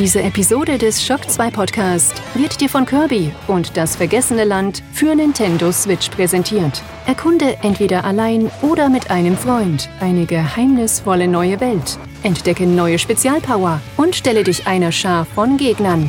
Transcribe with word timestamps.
Diese 0.00 0.22
Episode 0.22 0.78
des 0.78 1.04
Shock 1.04 1.28
2 1.28 1.50
Podcast 1.50 2.22
wird 2.34 2.60
dir 2.60 2.68
von 2.68 2.86
Kirby 2.86 3.32
und 3.48 3.76
das 3.76 3.96
vergessene 3.96 4.44
Land 4.44 4.80
für 4.92 5.12
Nintendo 5.12 5.72
Switch 5.72 6.08
präsentiert. 6.08 6.84
Erkunde 7.08 7.56
entweder 7.62 8.04
allein 8.04 8.48
oder 8.62 8.90
mit 8.90 9.10
einem 9.10 9.36
Freund 9.36 9.88
eine 9.98 10.24
geheimnisvolle 10.24 11.26
neue 11.26 11.58
Welt. 11.58 11.98
Entdecke 12.22 12.64
neue 12.64 13.00
Spezialpower 13.00 13.80
und 13.96 14.14
stelle 14.14 14.44
dich 14.44 14.68
einer 14.68 14.92
Schar 14.92 15.24
von 15.24 15.56
Gegnern. 15.56 16.08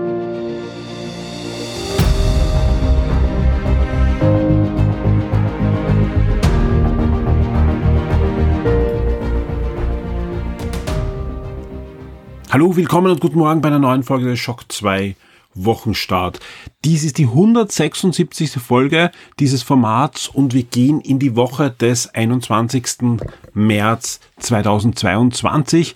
Hallo, 12.53 12.75
willkommen 12.75 13.09
und 13.09 13.21
guten 13.21 13.39
Morgen 13.39 13.61
bei 13.61 13.69
einer 13.69 13.79
neuen 13.79 14.03
Folge 14.03 14.25
des 14.25 14.37
Shock 14.37 14.69
2 14.69 15.15
Wochenstart. 15.53 16.41
Dies 16.83 17.05
ist 17.05 17.17
die 17.17 17.27
176. 17.27 18.55
Folge 18.55 19.11
dieses 19.39 19.63
Formats 19.63 20.27
und 20.27 20.53
wir 20.53 20.63
gehen 20.63 20.99
in 20.99 21.17
die 21.17 21.37
Woche 21.37 21.71
des 21.71 22.13
21. 22.13 23.19
März 23.53 24.19
2022 24.39 25.93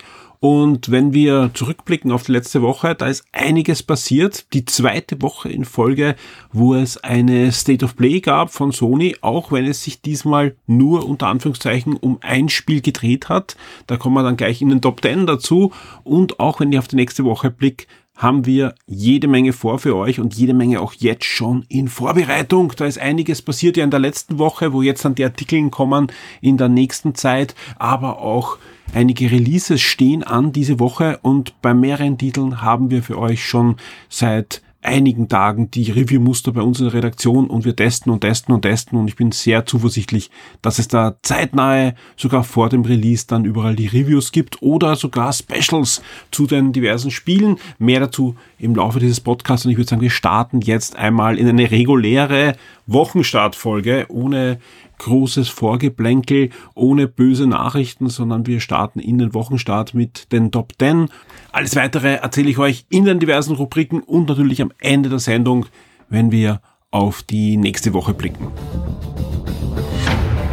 und 0.48 0.92
wenn 0.92 1.12
wir 1.12 1.50
zurückblicken 1.54 2.12
auf 2.12 2.22
die 2.22 2.30
letzte 2.30 2.62
Woche, 2.62 2.94
da 2.94 3.08
ist 3.08 3.24
einiges 3.32 3.82
passiert. 3.82 4.46
Die 4.52 4.64
zweite 4.64 5.20
Woche 5.20 5.48
in 5.48 5.64
Folge, 5.64 6.14
wo 6.52 6.76
es 6.76 6.98
eine 6.98 7.50
State 7.50 7.84
of 7.84 7.96
Play 7.96 8.20
gab 8.20 8.52
von 8.52 8.70
Sony, 8.70 9.16
auch 9.22 9.50
wenn 9.50 9.64
es 9.64 9.82
sich 9.82 10.02
diesmal 10.02 10.54
nur 10.68 11.04
unter 11.04 11.26
Anführungszeichen 11.26 11.96
um 11.96 12.18
ein 12.20 12.48
Spiel 12.48 12.80
gedreht 12.80 13.28
hat. 13.28 13.56
Da 13.88 13.96
kommen 13.96 14.14
wir 14.14 14.22
dann 14.22 14.36
gleich 14.36 14.62
in 14.62 14.68
den 14.68 14.80
Top 14.80 15.02
10 15.02 15.26
dazu. 15.26 15.72
Und 16.04 16.38
auch 16.38 16.60
wenn 16.60 16.70
ich 16.70 16.78
auf 16.78 16.86
die 16.86 16.94
nächste 16.94 17.24
Woche 17.24 17.50
blick, 17.50 17.88
haben 18.14 18.46
wir 18.46 18.76
jede 18.86 19.26
Menge 19.26 19.52
vor 19.52 19.80
für 19.80 19.96
euch 19.96 20.20
und 20.20 20.36
jede 20.36 20.54
Menge 20.54 20.80
auch 20.80 20.92
jetzt 20.92 21.24
schon 21.24 21.64
in 21.68 21.88
Vorbereitung. 21.88 22.72
Da 22.76 22.86
ist 22.86 23.00
einiges 23.00 23.42
passiert 23.42 23.76
ja 23.76 23.82
in 23.82 23.90
der 23.90 23.98
letzten 23.98 24.38
Woche, 24.38 24.72
wo 24.72 24.80
jetzt 24.80 25.04
dann 25.04 25.16
die 25.16 25.24
Artikel 25.24 25.68
kommen 25.70 26.06
in 26.40 26.56
der 26.56 26.68
nächsten 26.68 27.16
Zeit, 27.16 27.56
aber 27.80 28.20
auch 28.20 28.58
einige 28.94 29.30
Releases 29.30 29.80
stehen 29.80 30.22
an 30.22 30.52
diese 30.52 30.78
Woche 30.78 31.18
und 31.22 31.60
bei 31.62 31.74
mehreren 31.74 32.18
Titeln 32.18 32.62
haben 32.62 32.90
wir 32.90 33.02
für 33.02 33.18
euch 33.18 33.44
schon 33.44 33.76
seit 34.08 34.62
einigen 34.86 35.28
Tagen 35.28 35.70
die 35.70 35.90
Review-Muster 35.90 36.52
bei 36.52 36.62
uns 36.62 36.78
in 36.78 36.86
der 36.86 36.94
Redaktion 36.94 37.48
und 37.48 37.64
wir 37.64 37.74
testen 37.74 38.12
und 38.12 38.20
testen 38.20 38.54
und 38.54 38.62
testen 38.62 38.98
und 38.98 39.08
ich 39.08 39.16
bin 39.16 39.32
sehr 39.32 39.66
zuversichtlich, 39.66 40.30
dass 40.62 40.78
es 40.78 40.88
da 40.88 41.16
zeitnahe, 41.22 41.94
sogar 42.16 42.44
vor 42.44 42.68
dem 42.68 42.82
Release, 42.82 43.26
dann 43.26 43.44
überall 43.44 43.74
die 43.74 43.88
Reviews 43.88 44.32
gibt 44.32 44.62
oder 44.62 44.96
sogar 44.96 45.32
Specials 45.32 46.02
zu 46.30 46.46
den 46.46 46.72
diversen 46.72 47.10
Spielen. 47.10 47.56
Mehr 47.78 48.00
dazu 48.00 48.36
im 48.58 48.74
Laufe 48.74 49.00
dieses 49.00 49.20
Podcasts 49.20 49.66
und 49.66 49.72
ich 49.72 49.76
würde 49.76 49.90
sagen, 49.90 50.02
wir 50.02 50.10
starten 50.10 50.60
jetzt 50.60 50.96
einmal 50.96 51.38
in 51.38 51.48
eine 51.48 51.70
reguläre 51.70 52.54
Wochenstartfolge 52.86 54.06
ohne 54.08 54.60
großes 54.98 55.48
Vorgeplänkel, 55.48 56.50
ohne 56.74 57.06
böse 57.06 57.46
Nachrichten, 57.46 58.08
sondern 58.08 58.46
wir 58.46 58.60
starten 58.60 59.00
in 59.00 59.18
den 59.18 59.34
Wochenstart 59.34 59.94
mit 59.94 60.32
den 60.32 60.50
Top 60.50 60.72
10. 60.78 61.08
Alles 61.52 61.76
weitere 61.76 62.14
erzähle 62.16 62.50
ich 62.50 62.58
euch 62.58 62.86
in 62.88 63.04
den 63.04 63.18
diversen 63.18 63.54
Rubriken 63.54 64.00
und 64.00 64.28
natürlich 64.28 64.62
am 64.62 64.72
Ende 64.78 65.08
der 65.08 65.18
Sendung, 65.18 65.66
wenn 66.08 66.30
wir 66.30 66.60
auf 66.90 67.22
die 67.22 67.56
nächste 67.56 67.92
Woche 67.92 68.14
blicken. 68.14 68.48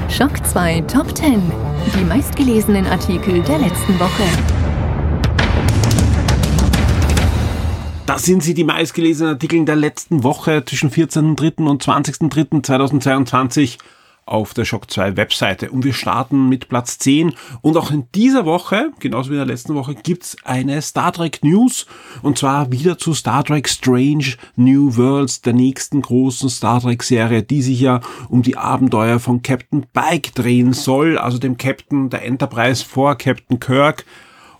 Schock 0.09 0.45
2 0.45 0.81
Top 0.81 1.17
10. 1.17 1.41
Die 1.97 2.03
meistgelesenen 2.03 2.85
Artikel 2.85 3.41
der 3.41 3.59
letzten 3.59 3.99
Woche. 3.99 4.23
Das 8.05 8.23
sind 8.23 8.43
sie, 8.43 8.53
die 8.53 8.65
meistgelesenen 8.65 9.33
Artikel 9.33 9.63
der 9.65 9.77
letzten 9.77 10.23
Woche 10.23 10.63
zwischen 10.65 10.91
14.3. 10.91 11.65
und 11.65 11.83
20.3.2022 11.83 13.77
auf 14.25 14.53
der 14.53 14.65
Shock 14.65 14.89
2 14.89 15.17
Webseite. 15.17 15.71
Und 15.71 15.83
wir 15.83 15.93
starten 15.93 16.49
mit 16.49 16.69
Platz 16.69 16.97
10. 16.99 17.33
Und 17.61 17.77
auch 17.77 17.91
in 17.91 18.07
dieser 18.15 18.45
Woche, 18.45 18.91
genauso 18.99 19.29
wie 19.29 19.33
in 19.33 19.39
der 19.39 19.47
letzten 19.47 19.75
Woche, 19.75 19.95
gibt's 19.95 20.37
eine 20.43 20.81
Star 20.81 21.11
Trek 21.11 21.43
News. 21.43 21.85
Und 22.21 22.37
zwar 22.37 22.71
wieder 22.71 22.97
zu 22.97 23.13
Star 23.13 23.43
Trek 23.43 23.67
Strange 23.67 24.35
New 24.55 24.95
Worlds, 24.97 25.41
der 25.41 25.53
nächsten 25.53 26.01
großen 26.01 26.49
Star 26.49 26.81
Trek 26.81 27.03
Serie, 27.03 27.43
die 27.43 27.61
sich 27.61 27.79
ja 27.79 28.01
um 28.29 28.41
die 28.41 28.57
Abenteuer 28.57 29.19
von 29.19 29.41
Captain 29.41 29.85
Pike 29.93 30.31
drehen 30.33 30.73
soll, 30.73 31.17
also 31.17 31.37
dem 31.37 31.57
Captain 31.57 32.09
der 32.09 32.25
Enterprise 32.25 32.83
vor 32.83 33.15
Captain 33.15 33.59
Kirk. 33.59 34.05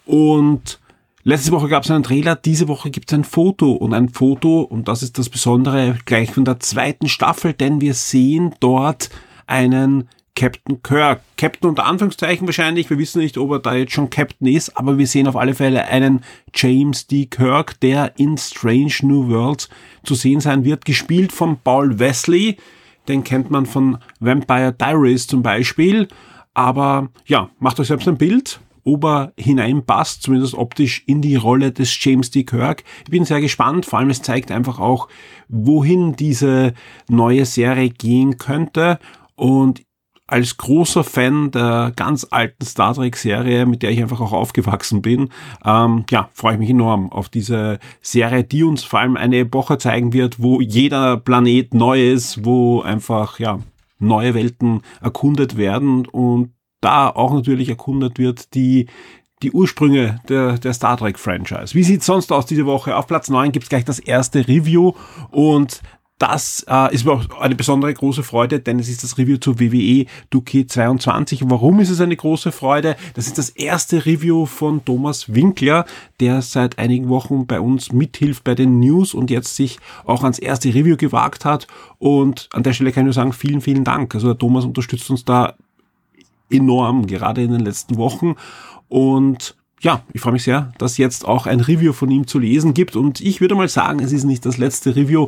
Und 0.06 0.80
Letzte 1.26 1.54
Woche 1.54 1.70
gab 1.70 1.86
es 1.86 1.92
einen 1.92 2.04
Trailer, 2.04 2.36
diese 2.36 2.68
Woche 2.68 2.92
gibt 2.92 3.10
es 3.10 3.18
ein 3.18 3.24
Foto 3.24 3.72
und 3.72 3.94
ein 3.94 4.10
Foto, 4.10 4.60
und 4.60 4.90
das 4.90 5.02
ist 5.02 5.18
das 5.18 5.30
Besondere, 5.30 5.98
gleich 6.04 6.32
von 6.32 6.44
der 6.44 6.60
zweiten 6.60 7.08
Staffel, 7.08 7.54
denn 7.54 7.80
wir 7.80 7.94
sehen 7.94 8.54
dort 8.60 9.10
einen 9.48 10.10
Captain 10.36 10.82
Kirk. 10.82 11.22
Captain 11.38 11.70
unter 11.70 11.86
Anführungszeichen 11.86 12.48
wahrscheinlich. 12.48 12.90
Wir 12.90 12.98
wissen 12.98 13.22
nicht, 13.22 13.38
ob 13.38 13.52
er 13.52 13.60
da 13.60 13.76
jetzt 13.76 13.94
schon 13.94 14.10
Captain 14.10 14.48
ist, 14.48 14.76
aber 14.78 14.98
wir 14.98 15.06
sehen 15.08 15.28
auf 15.28 15.36
alle 15.36 15.54
Fälle 15.54 15.86
einen 15.86 16.22
James 16.54 17.08
D. 17.08 17.28
Kirk, 17.28 17.80
der 17.82 18.14
in 18.18 18.38
Strange 18.38 18.94
New 19.04 19.30
Worlds 19.30 19.70
zu 20.04 20.16
sehen 20.16 20.40
sein 20.40 20.64
wird, 20.64 20.86
gespielt 20.86 21.32
von 21.32 21.58
Paul 21.64 22.00
Wesley. 22.00 22.58
Den 23.08 23.24
kennt 23.24 23.52
man 23.52 23.66
von 23.66 23.98
Vampire 24.20 24.74
Diaries 24.74 25.28
zum 25.28 25.44
Beispiel. 25.44 26.08
Aber 26.54 27.10
ja, 27.26 27.50
macht 27.60 27.80
euch 27.80 27.88
selbst 27.88 28.08
ein 28.08 28.18
Bild, 28.18 28.60
ob 28.86 29.06
er 29.06 29.34
hineinpasst, 29.38 30.24
zumindest 30.24 30.56
optisch, 30.56 31.04
in 31.06 31.22
die 31.22 31.36
Rolle 31.36 31.72
des 31.72 31.96
James 32.04 32.32
D. 32.32 32.44
Kirk. 32.44 32.84
Ich 33.04 33.12
bin 33.12 33.26
sehr 33.26 33.42
gespannt, 33.42 33.86
vor 33.86 34.00
allem 34.00 34.10
es 34.10 34.22
zeigt 34.22 34.52
einfach 34.52 34.80
auch, 34.80 35.10
wohin 35.48 36.16
diese 36.16 36.74
neue 37.08 37.46
Serie 37.46 37.90
gehen 37.90 38.38
könnte 38.38 39.00
und 39.44 39.84
als 40.26 40.56
großer 40.56 41.04
Fan 41.04 41.52
der 41.52 41.92
ganz 41.98 42.26
alten 42.32 42.66
Star 42.66 42.94
Trek 42.94 43.18
Serie, 43.18 43.66
mit 43.66 43.84
der 43.84 43.92
ich 43.92 44.02
einfach 44.02 44.22
auch 44.22 44.32
aufgewachsen 44.32 45.02
bin, 45.02 45.32
ähm, 45.66 46.06
ja, 46.10 46.30
freue 46.32 46.54
ich 46.54 46.60
mich 46.60 46.70
enorm 46.70 47.12
auf 47.12 47.28
diese 47.28 47.80
Serie, 48.02 48.46
die 48.46 48.64
uns 48.64 48.86
vor 48.86 49.02
allem 49.02 49.18
eine 49.18 49.40
Epoche 49.40 49.78
zeigen 49.78 50.14
wird, 50.14 50.42
wo 50.42 50.62
jeder 50.62 51.18
Planet 51.18 51.74
neu 51.74 52.10
ist, 52.10 52.46
wo 52.46 52.82
einfach, 52.82 53.38
ja, 53.40 53.60
neue 54.00 54.34
Welten 54.34 54.82
erkundet 55.02 55.58
werden 55.58 56.06
und 56.06 56.54
da 56.80 57.10
auch 57.10 57.34
natürlich 57.34 57.68
erkundet 57.68 58.18
wird, 58.18 58.54
die 58.56 58.88
die 59.42 59.52
Ursprünge 59.52 60.22
der, 60.30 60.58
der 60.58 60.74
Star 60.74 60.96
Trek 60.96 61.20
Franchise. 61.20 61.76
Wie 61.76 61.84
sieht's 61.84 62.06
sonst 62.06 62.32
aus 62.32 62.46
diese 62.46 62.66
Woche? 62.66 62.96
Auf 62.96 63.08
Platz 63.08 63.30
9 63.30 63.52
gibt's 63.52 63.68
gleich 63.68 63.84
das 63.84 64.00
erste 64.00 64.48
Review 64.48 64.94
und 65.32 65.82
das 66.20 66.66
äh, 66.70 66.94
ist 66.94 67.06
mir 67.06 67.12
auch 67.12 67.42
eine 67.42 67.56
besondere 67.56 67.94
große 67.94 68.24
Freude, 68.24 68.60
denn 68.60 68.80
es 68.80 68.88
ist 68.88 69.04
das 69.04 69.18
Review 69.18 69.38
zu 69.38 69.60
WWE 69.60 70.06
2K22. 70.32 71.42
Warum 71.46 71.80
ist 71.80 71.90
es 71.90 72.00
eine 72.00 72.16
große 72.16 72.52
Freude? 72.52 72.96
Das 73.16 73.28
ist 73.28 73.38
das 73.38 73.50
erste 73.50 74.06
Review 74.06 74.46
von 74.46 74.86
Thomas 74.86 75.34
Winkler, 75.34 75.86
der 76.20 76.42
seit 76.42 76.80
einigen 76.80 77.10
Wochen 77.10 77.46
bei 77.46 77.60
uns 77.60 77.92
mithilft 77.92 78.44
bei 78.44 78.56
den 78.56 78.80
News 78.80 79.14
und 79.14 79.32
jetzt 79.32 79.56
sich 79.56 79.80
auch 80.06 80.24
ans 80.24 80.40
erste 80.40 80.74
Review 80.74 80.98
gewagt 80.98 81.46
hat. 81.46 81.68
Und 81.98 82.48
an 82.54 82.64
der 82.64 82.74
Stelle 82.74 82.92
kann 82.92 83.04
ich 83.04 83.06
nur 83.06 83.14
sagen, 83.14 83.34
vielen, 83.34 83.62
vielen 83.62 83.84
Dank. 83.84 84.14
Also 84.16 84.28
der 84.28 84.38
Thomas 84.38 84.66
unterstützt 84.66 85.10
uns 85.10 85.26
da 85.26 85.56
enorm, 86.50 87.08
gerade 87.08 87.44
in 87.44 87.52
den 87.52 87.62
letzten 87.62 87.98
Wochen. 87.98 88.36
Und 88.88 89.56
ja, 89.84 90.02
ich 90.14 90.22
freue 90.22 90.34
mich 90.34 90.44
sehr, 90.44 90.72
dass 90.78 90.98
jetzt 90.98 91.26
auch 91.26 91.46
ein 91.46 91.60
Review 91.60 91.92
von 91.92 92.10
ihm 92.10 92.26
zu 92.26 92.40
lesen 92.40 92.74
gibt. 92.74 92.96
Und 92.96 93.20
ich 93.20 93.42
würde 93.42 93.56
mal 93.56 93.68
sagen, 93.68 94.00
es 94.00 94.14
ist 94.14 94.24
nicht 94.24 94.46
das 94.46 94.58
letzte 94.58 94.96
Review, 94.96 95.28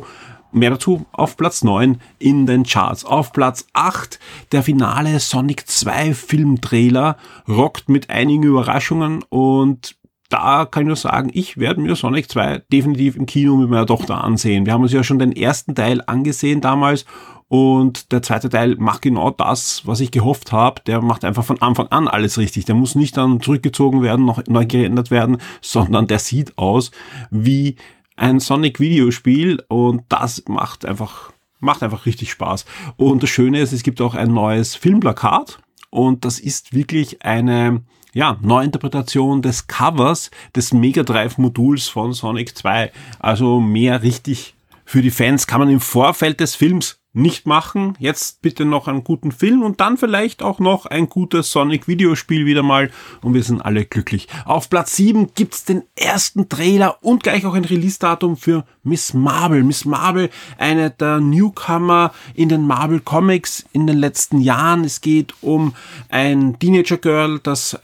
Mehr 0.52 0.70
dazu 0.70 1.06
auf 1.12 1.36
Platz 1.36 1.62
9 1.64 2.00
in 2.18 2.46
den 2.46 2.64
Charts. 2.64 3.04
Auf 3.04 3.32
Platz 3.32 3.66
8 3.72 4.18
der 4.52 4.62
finale 4.62 5.20
Sonic 5.20 5.68
2 5.68 6.14
Filmtrailer 6.14 7.16
rockt 7.48 7.88
mit 7.88 8.10
einigen 8.10 8.44
Überraschungen 8.44 9.22
und 9.28 9.96
da 10.28 10.64
kann 10.64 10.82
ich 10.82 10.86
nur 10.88 10.96
sagen, 10.96 11.30
ich 11.32 11.56
werde 11.56 11.80
mir 11.80 11.94
Sonic 11.94 12.28
2 12.30 12.64
definitiv 12.72 13.14
im 13.14 13.26
Kino 13.26 13.56
mit 13.56 13.70
meiner 13.70 13.86
Tochter 13.86 14.24
ansehen. 14.24 14.66
Wir 14.66 14.72
haben 14.72 14.82
uns 14.82 14.92
ja 14.92 15.04
schon 15.04 15.20
den 15.20 15.30
ersten 15.30 15.74
Teil 15.76 16.02
angesehen 16.04 16.60
damals 16.60 17.04
Und 17.48 18.10
der 18.10 18.22
zweite 18.22 18.48
Teil 18.48 18.74
macht 18.76 19.02
genau 19.02 19.30
das, 19.30 19.82
was 19.86 20.00
ich 20.00 20.10
gehofft 20.10 20.50
habe. 20.50 20.82
Der 20.86 21.00
macht 21.00 21.24
einfach 21.24 21.44
von 21.44 21.62
Anfang 21.62 21.86
an 21.88 22.08
alles 22.08 22.38
richtig. 22.38 22.64
Der 22.64 22.74
muss 22.74 22.96
nicht 22.96 23.16
dann 23.16 23.40
zurückgezogen 23.40 24.02
werden, 24.02 24.24
noch 24.24 24.44
neu 24.48 24.66
geändert 24.66 25.10
werden, 25.12 25.38
sondern 25.60 26.08
der 26.08 26.18
sieht 26.18 26.58
aus 26.58 26.90
wie 27.30 27.76
ein 28.16 28.40
Sonic-Videospiel 28.40 29.62
und 29.68 30.02
das 30.08 30.44
macht 30.48 30.84
einfach, 30.84 31.32
macht 31.60 31.82
einfach 31.82 32.06
richtig 32.06 32.30
Spaß. 32.30 32.64
Und 32.96 33.22
das 33.22 33.30
Schöne 33.30 33.60
ist, 33.60 33.72
es 33.72 33.82
gibt 33.82 34.00
auch 34.00 34.14
ein 34.14 34.32
neues 34.32 34.74
Filmplakat 34.74 35.60
und 35.90 36.24
das 36.24 36.38
ist 36.38 36.74
wirklich 36.74 37.22
eine, 37.22 37.82
ja, 38.14 38.38
Neuinterpretation 38.40 39.42
des 39.42 39.66
Covers 39.66 40.30
des 40.54 40.72
Mega 40.72 41.02
Drive 41.02 41.38
Moduls 41.38 41.88
von 41.88 42.12
Sonic 42.12 42.56
2. 42.56 42.90
Also 43.18 43.60
mehr 43.60 44.02
richtig 44.02 44.54
für 44.86 45.02
die 45.02 45.10
Fans 45.10 45.46
kann 45.46 45.60
man 45.60 45.68
im 45.68 45.80
Vorfeld 45.80 46.40
des 46.40 46.54
Films 46.54 47.00
nicht 47.16 47.46
machen. 47.46 47.94
Jetzt 47.98 48.42
bitte 48.42 48.66
noch 48.66 48.88
einen 48.88 49.02
guten 49.02 49.32
Film 49.32 49.62
und 49.62 49.80
dann 49.80 49.96
vielleicht 49.96 50.42
auch 50.42 50.58
noch 50.58 50.84
ein 50.84 51.08
gutes 51.08 51.50
Sonic 51.50 51.88
Videospiel 51.88 52.44
wieder 52.44 52.62
mal 52.62 52.90
und 53.22 53.32
wir 53.32 53.42
sind 53.42 53.62
alle 53.62 53.86
glücklich. 53.86 54.28
Auf 54.44 54.68
Platz 54.68 54.96
7 54.96 55.32
gibt's 55.34 55.64
den 55.64 55.82
ersten 55.96 56.50
Trailer 56.50 56.98
und 57.00 57.22
gleich 57.22 57.46
auch 57.46 57.54
ein 57.54 57.64
Release-Datum 57.64 58.36
für 58.36 58.66
Miss 58.82 59.14
Marvel. 59.14 59.64
Miss 59.64 59.86
Marvel, 59.86 60.28
eine 60.58 60.90
der 60.90 61.20
Newcomer 61.20 62.12
in 62.34 62.50
den 62.50 62.66
Marvel 62.66 63.00
Comics 63.00 63.64
in 63.72 63.86
den 63.86 63.96
letzten 63.96 64.40
Jahren. 64.40 64.84
Es 64.84 65.00
geht 65.00 65.32
um 65.40 65.74
ein 66.10 66.58
Teenager 66.58 66.98
Girl, 66.98 67.40
das 67.42 67.78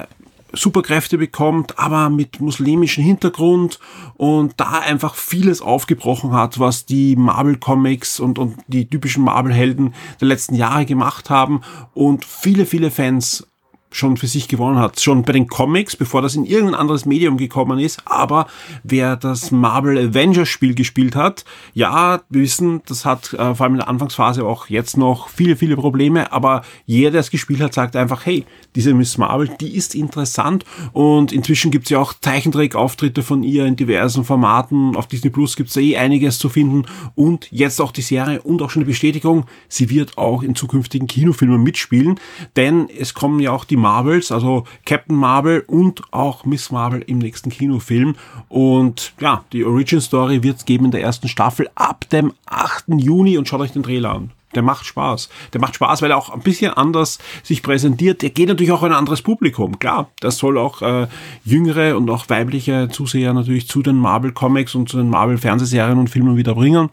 Superkräfte 0.53 1.19
bekommt, 1.19 1.79
aber 1.79 2.11
mit 2.11 2.41
muslimischem 2.41 3.05
Hintergrund 3.05 3.79
und 4.17 4.55
da 4.59 4.81
einfach 4.81 5.15
vieles 5.15 5.61
aufgebrochen 5.63 6.33
hat, 6.33 6.59
was 6.59 6.87
die 6.87 7.17
Marvel 7.17 7.57
Comics 7.57 8.21
und, 8.21 8.39
und 8.39 8.57
die 8.67 8.87
typischen 8.89 9.25
Marvel 9.25 9.53
Helden 9.53 9.95
der 10.21 10.29
letzten 10.29 10.55
Jahre 10.55 10.87
gemacht 10.87 11.31
haben. 11.31 11.63
Und 11.95 12.25
viele, 12.25 12.67
viele 12.67 12.91
Fans 12.91 13.47
schon 13.93 14.17
für 14.17 14.27
sich 14.27 14.49
gewonnen 14.49 14.79
hat. 14.79 15.01
Schon 15.01 15.23
bei 15.23 15.33
den 15.33 15.47
Comics, 15.47 15.97
bevor 15.97 16.23
das 16.23 16.35
in 16.35 16.45
irgendein 16.45 16.81
anderes 16.81 17.07
Medium 17.07 17.37
gekommen 17.37 17.79
ist. 17.79 18.03
Aber 18.07 18.47
wer 18.83 19.17
das 19.17 19.51
Marvel 19.51 19.99
Avengers 19.99 20.49
Spiel 20.49 20.75
gespielt 20.75 21.15
hat, 21.15 21.45
ja, 21.75 22.23
wir 22.29 22.43
wissen, 22.43 22.83
das 22.87 23.05
hat 23.05 23.33
äh, 23.35 23.55
vor 23.55 23.65
allem 23.65 23.75
in 23.75 23.79
der 23.79 23.89
Anfangsphase 23.89 24.45
auch 24.45 24.69
jetzt 24.69 24.97
noch 24.97 25.29
viele, 25.29 25.57
viele 25.57 25.77
Probleme. 25.77 26.33
Aber 26.33 26.63
jeder, 26.87 27.13
der 27.13 27.21
es 27.21 27.31
gespielt 27.31 27.61
hat, 27.61 27.75
sagt 27.75 27.97
einfach, 27.97 28.27
hey, 28.27 28.45
diese 28.75 28.95
Miss 28.95 29.19
Marvel, 29.19 29.51
die 29.61 29.77
ist 29.77 29.95
interessant. 29.95 30.65
Und 30.93 31.33
inzwischen 31.33 31.71
gibt's 31.71 31.91
ja 31.91 31.99
auch 31.99 32.15
Zeichentrick-Auftritte 32.15 33.23
von 33.23 33.43
ihr 33.43 33.67
in 33.67 33.77
diversen 33.77 34.25
Formaten. 34.25 34.97
Auf 34.97 35.07
Disney 35.07 35.31
Plus 35.31 35.57
gibt's 35.57 35.77
eh 35.77 35.97
einiges 35.97 36.39
zu 36.39 36.49
finden. 36.49 36.87
Und 37.15 37.49
jetzt 37.51 37.81
auch 37.81 37.93
die 37.93 38.03
Serie 38.03 38.43
und 38.43 38.63
auch 38.63 38.71
schon 38.71 38.81
die 38.81 38.91
Bestätigung, 38.91 39.47
sie 39.69 39.91
wird 39.91 40.19
auch 40.19 40.43
in 40.43 40.55
zukünftigen 40.55 41.07
Kinofilmen 41.07 41.63
mitspielen. 41.63 42.19
Denn 42.57 42.89
es 42.89 43.15
kommen 43.15 43.41
ja 43.41 43.53
auch 43.53 43.65
die 43.65 43.77
Marvels, 43.83 44.33
also 44.33 44.65
Captain 44.87 45.17
Marvel 45.17 45.65
und 45.67 46.03
auch 46.13 46.47
Miss 46.47 46.71
Marvel 46.71 47.03
im 47.03 47.19
nächsten 47.19 47.51
Kinofilm. 47.51 48.17
Und 48.49 49.13
ja, 49.21 49.45
die 49.53 49.65
Origin 49.65 50.01
Story 50.01 50.43
wird 50.43 50.59
es 50.59 50.65
geben 50.65 50.87
in 50.87 50.91
der 50.93 51.03
ersten 51.03 51.29
Staffel 51.29 51.69
ab 51.75 52.09
dem 52.11 52.33
8. 52.47 52.85
Juni 52.97 53.37
und 53.37 53.47
schaut 53.47 53.61
euch 53.61 53.73
den 53.73 53.83
Trailer 53.83 54.13
an. 54.13 54.31
Der 54.55 54.63
macht 54.63 54.85
Spaß. 54.85 55.29
Der 55.53 55.61
macht 55.61 55.75
Spaß, 55.75 56.03
weil 56.03 56.11
er 56.11 56.19
auch 56.19 56.31
ein 56.31 56.41
bisschen 56.41 56.73
anders 56.73 57.19
sich 57.43 57.63
präsentiert. 57.63 58.23
Der 58.23 58.31
geht 58.31 58.49
natürlich 58.49 58.73
auch 58.73 58.83
ein 58.83 58.93
anderes 58.93 59.23
Publikum. 59.23 59.79
Klar, 59.79 60.11
das 60.21 60.37
soll 60.37 60.59
auch 60.59 60.83
äh, 60.83 61.07
jüngere 61.45 61.97
und 61.97 62.11
auch 62.11 62.29
weibliche 62.29 62.89
Zuseher 62.91 63.33
natürlich 63.33 63.69
zu 63.69 63.83
den 63.83 63.97
Marvel 63.97 64.33
Comics 64.33 64.75
und 64.75 64.89
zu 64.89 64.99
den 64.99 65.09
Marvel 65.09 65.39
Fernsehserien 65.39 65.99
und 65.99 66.11
Filmen 66.11 66.37
wieder 66.37 66.55
bringen 66.55 66.91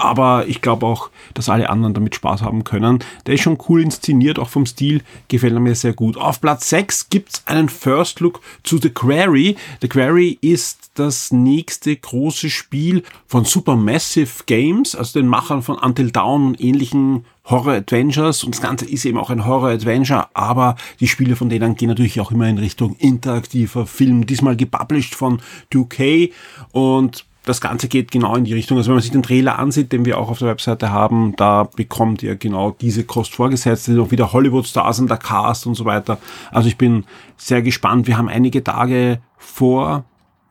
aber 0.00 0.48
ich 0.48 0.62
glaube 0.62 0.86
auch, 0.86 1.10
dass 1.34 1.48
alle 1.48 1.68
anderen 1.68 1.94
damit 1.94 2.14
Spaß 2.14 2.42
haben 2.42 2.64
können. 2.64 3.00
Der 3.26 3.34
ist 3.34 3.42
schon 3.42 3.58
cool 3.68 3.82
inszeniert, 3.82 4.38
auch 4.38 4.48
vom 4.48 4.66
Stil 4.66 5.02
gefällt 5.28 5.52
er 5.52 5.60
mir 5.60 5.74
sehr 5.74 5.92
gut. 5.92 6.16
Auf 6.16 6.40
Platz 6.40 6.70
6 6.70 7.10
gibt's 7.10 7.42
einen 7.46 7.68
First 7.68 8.20
Look 8.20 8.40
zu 8.64 8.78
The 8.78 8.90
Quarry. 8.90 9.56
The 9.82 9.88
Quarry 9.88 10.38
ist 10.40 10.90
das 10.94 11.30
nächste 11.30 11.94
große 11.94 12.50
Spiel 12.50 13.02
von 13.26 13.44
Supermassive 13.44 14.44
Games, 14.46 14.94
also 14.94 15.20
den 15.20 15.28
Machern 15.28 15.62
von 15.62 15.76
Until 15.76 16.10
Dawn 16.10 16.46
und 16.46 16.60
ähnlichen 16.60 17.24
Horror-Adventures 17.44 18.44
und 18.44 18.54
das 18.54 18.62
Ganze 18.62 18.86
ist 18.86 19.04
eben 19.04 19.18
auch 19.18 19.30
ein 19.30 19.44
Horror-Adventure, 19.44 20.28
aber 20.34 20.76
die 21.00 21.08
Spiele 21.08 21.36
von 21.36 21.48
denen 21.48 21.74
gehen 21.74 21.88
natürlich 21.88 22.20
auch 22.20 22.30
immer 22.30 22.48
in 22.48 22.58
Richtung 22.58 22.96
interaktiver 22.96 23.86
Film, 23.86 24.26
diesmal 24.26 24.56
gepublished 24.56 25.14
von 25.14 25.40
2K 25.72 26.30
und 26.72 27.24
das 27.44 27.60
Ganze 27.60 27.88
geht 27.88 28.10
genau 28.10 28.36
in 28.36 28.44
die 28.44 28.52
Richtung. 28.52 28.76
Also 28.76 28.88
wenn 28.88 28.96
man 28.96 29.02
sich 29.02 29.12
den 29.12 29.22
Trailer 29.22 29.58
ansieht, 29.58 29.92
den 29.92 30.04
wir 30.04 30.18
auch 30.18 30.30
auf 30.30 30.38
der 30.38 30.48
Webseite 30.48 30.90
haben, 30.90 31.34
da 31.36 31.64
bekommt 31.64 32.22
ihr 32.22 32.36
genau 32.36 32.72
diese 32.72 33.04
Kost 33.04 33.34
vorgesetzt. 33.34 33.82
Es 33.82 33.84
sind 33.86 34.00
auch 34.00 34.10
wieder 34.10 34.32
Hollywood-Stars 34.32 35.00
und 35.00 35.08
der 35.08 35.16
Cast 35.16 35.66
und 35.66 35.74
so 35.74 35.84
weiter. 35.84 36.18
Also 36.50 36.68
ich 36.68 36.76
bin 36.76 37.04
sehr 37.36 37.62
gespannt. 37.62 38.06
Wir 38.06 38.18
haben 38.18 38.28
einige 38.28 38.62
Tage 38.62 39.20
vor 39.38 40.04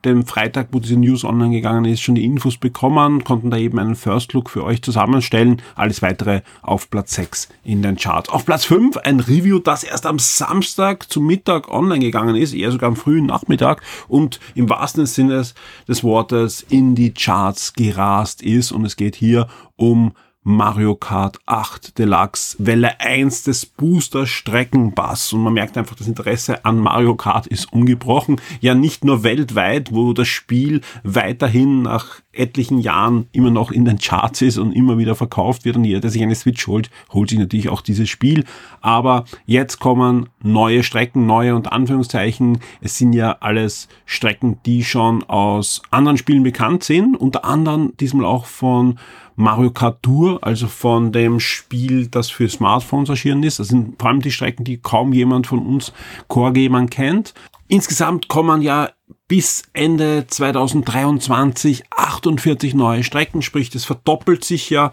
dem 0.04 0.24
Freitag, 0.24 0.68
wo 0.72 0.80
diese 0.80 0.96
News 0.96 1.24
online 1.24 1.50
gegangen 1.50 1.84
ist, 1.84 2.00
schon 2.00 2.14
die 2.14 2.24
Infos 2.24 2.56
bekommen, 2.56 3.24
konnten 3.24 3.50
da 3.50 3.56
eben 3.56 3.78
einen 3.78 3.96
First 3.96 4.32
Look 4.32 4.50
für 4.50 4.64
euch 4.64 4.82
zusammenstellen. 4.82 5.60
Alles 5.74 6.02
weitere 6.02 6.42
auf 6.62 6.90
Platz 6.90 7.14
6 7.14 7.48
in 7.64 7.82
den 7.82 7.96
Charts. 7.96 8.28
Auf 8.28 8.46
Platz 8.46 8.64
5 8.64 8.96
ein 8.98 9.20
Review, 9.20 9.58
das 9.58 9.84
erst 9.84 10.06
am 10.06 10.18
Samstag 10.18 11.10
zum 11.10 11.26
Mittag 11.26 11.68
online 11.70 12.00
gegangen 12.00 12.36
ist, 12.36 12.54
eher 12.54 12.72
sogar 12.72 12.88
am 12.88 12.96
frühen 12.96 13.26
Nachmittag 13.26 13.82
und 14.08 14.40
im 14.54 14.68
wahrsten 14.70 15.06
Sinne 15.06 15.44
des 15.88 16.04
Wortes 16.04 16.64
in 16.68 16.94
die 16.94 17.12
Charts 17.12 17.74
gerast 17.74 18.42
ist. 18.42 18.72
Und 18.72 18.84
es 18.84 18.96
geht 18.96 19.16
hier 19.16 19.48
um 19.76 20.12
Mario 20.42 20.94
Kart 20.94 21.38
8 21.44 21.98
Deluxe 21.98 22.56
Welle 22.58 22.98
1 22.98 23.42
des 23.42 23.66
Booster 23.66 24.26
Streckenbass 24.26 25.34
und 25.34 25.42
man 25.42 25.52
merkt 25.52 25.76
einfach, 25.76 25.96
das 25.96 26.08
Interesse 26.08 26.64
an 26.64 26.78
Mario 26.78 27.14
Kart 27.14 27.46
ist 27.46 27.70
ungebrochen. 27.74 28.40
Ja, 28.62 28.74
nicht 28.74 29.04
nur 29.04 29.22
weltweit, 29.22 29.92
wo 29.92 30.14
das 30.14 30.28
Spiel 30.28 30.80
weiterhin 31.02 31.82
nach 31.82 32.22
etlichen 32.32 32.78
Jahren 32.78 33.26
immer 33.32 33.50
noch 33.50 33.70
in 33.70 33.84
den 33.84 33.98
Charts 33.98 34.40
ist 34.40 34.56
und 34.56 34.72
immer 34.72 34.96
wieder 34.96 35.14
verkauft 35.14 35.66
wird 35.66 35.76
und 35.76 35.84
jeder, 35.84 36.00
der 36.00 36.10
sich 36.10 36.22
eine 36.22 36.34
Switch 36.34 36.66
holt, 36.66 36.90
holt 37.12 37.28
sich 37.28 37.38
natürlich 37.38 37.68
auch 37.68 37.82
dieses 37.82 38.08
Spiel. 38.08 38.44
Aber 38.80 39.26
jetzt 39.44 39.78
kommen 39.78 40.30
neue 40.42 40.82
Strecken, 40.84 41.26
neue 41.26 41.54
und 41.54 41.70
Anführungszeichen. 41.70 42.60
Es 42.80 42.96
sind 42.96 43.12
ja 43.12 43.36
alles 43.40 43.88
Strecken, 44.06 44.58
die 44.64 44.84
schon 44.84 45.22
aus 45.24 45.82
anderen 45.90 46.16
Spielen 46.16 46.44
bekannt 46.44 46.82
sind, 46.82 47.14
unter 47.14 47.44
anderem 47.44 47.92
diesmal 47.98 48.24
auch 48.24 48.46
von 48.46 48.98
Mario 49.36 49.70
Kart 49.70 50.02
Tour, 50.02 50.38
also 50.42 50.66
von 50.66 51.12
dem 51.12 51.40
Spiel, 51.40 52.08
das 52.08 52.30
für 52.30 52.48
Smartphones 52.48 53.08
erschienen 53.08 53.42
ist. 53.42 53.58
Das 53.58 53.68
sind 53.68 53.98
vor 53.98 54.10
allem 54.10 54.20
die 54.20 54.30
Strecken, 54.30 54.64
die 54.64 54.78
kaum 54.78 55.12
jemand 55.12 55.46
von 55.46 55.58
uns 55.60 55.92
Core-Gamern 56.28 56.90
kennt. 56.90 57.34
Insgesamt 57.68 58.28
kommen 58.28 58.62
ja 58.62 58.90
bis 59.28 59.62
Ende 59.72 60.26
2023 60.26 61.84
48 61.90 62.74
neue 62.74 63.04
Strecken, 63.04 63.42
sprich, 63.42 63.70
das 63.70 63.84
verdoppelt 63.84 64.44
sich 64.44 64.70
ja 64.70 64.92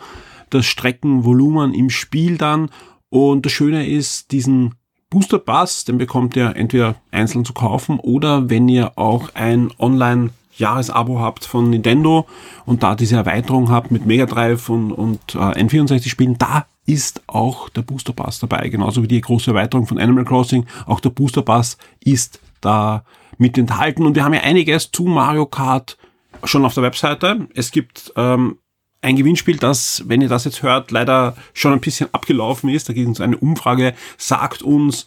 das 0.50 0.65
Streckenvolumen 0.65 1.74
im 1.74 1.89
Spiel 1.89 2.38
dann. 2.38 2.70
Und 3.10 3.46
das 3.46 3.51
Schöne 3.51 3.88
ist, 3.88 4.32
diesen 4.32 4.75
Booster 5.10 5.39
Pass, 5.39 5.86
den 5.86 5.98
bekommt 5.98 6.36
ihr 6.36 6.56
entweder 6.56 6.96
einzeln 7.12 7.46
zu 7.46 7.53
kaufen 7.53 8.00
oder 8.00 8.50
wenn 8.50 8.67
ihr 8.67 8.98
auch 8.98 9.29
ein 9.36 9.72
Online 9.79 10.32
Jahresabo 10.57 11.19
habt 11.19 11.45
von 11.45 11.69
Nintendo 11.69 12.27
und 12.65 12.83
da 12.83 12.95
diese 12.95 13.15
Erweiterung 13.15 13.69
habt 13.69 13.91
mit 13.91 14.05
Mega 14.05 14.25
Drive 14.25 14.69
und, 14.69 14.91
und 14.91 15.35
äh, 15.35 15.37
N64-Spielen, 15.37 16.37
da 16.37 16.65
ist 16.85 17.21
auch 17.27 17.69
der 17.69 17.81
Booster 17.81 18.13
Pass 18.13 18.39
dabei, 18.39 18.69
genauso 18.69 19.03
wie 19.03 19.07
die 19.07 19.21
große 19.21 19.51
Erweiterung 19.51 19.85
von 19.87 19.99
Animal 19.99 20.25
Crossing. 20.25 20.65
Auch 20.85 20.99
der 20.99 21.09
Booster 21.09 21.41
Pass 21.41 21.77
ist 22.03 22.39
da 22.61 23.03
mit 23.37 23.57
enthalten 23.57 24.05
und 24.05 24.15
wir 24.15 24.23
haben 24.23 24.33
ja 24.33 24.41
einiges 24.41 24.91
zu 24.91 25.03
Mario 25.03 25.45
Kart 25.45 25.97
schon 26.43 26.65
auf 26.65 26.73
der 26.73 26.83
Webseite. 26.83 27.47
Es 27.53 27.71
gibt 27.71 28.13
ähm, 28.15 28.57
ein 29.01 29.15
Gewinnspiel, 29.15 29.57
das, 29.57 30.03
wenn 30.07 30.21
ihr 30.21 30.29
das 30.29 30.45
jetzt 30.45 30.63
hört, 30.63 30.91
leider 30.91 31.35
schon 31.53 31.73
ein 31.73 31.81
bisschen 31.81 32.13
abgelaufen 32.13 32.69
ist. 32.69 32.89
Da 32.89 32.93
geht 32.93 33.07
uns 33.07 33.21
eine 33.21 33.37
Umfrage, 33.37 33.93
sagt 34.17 34.61
uns 34.61 35.05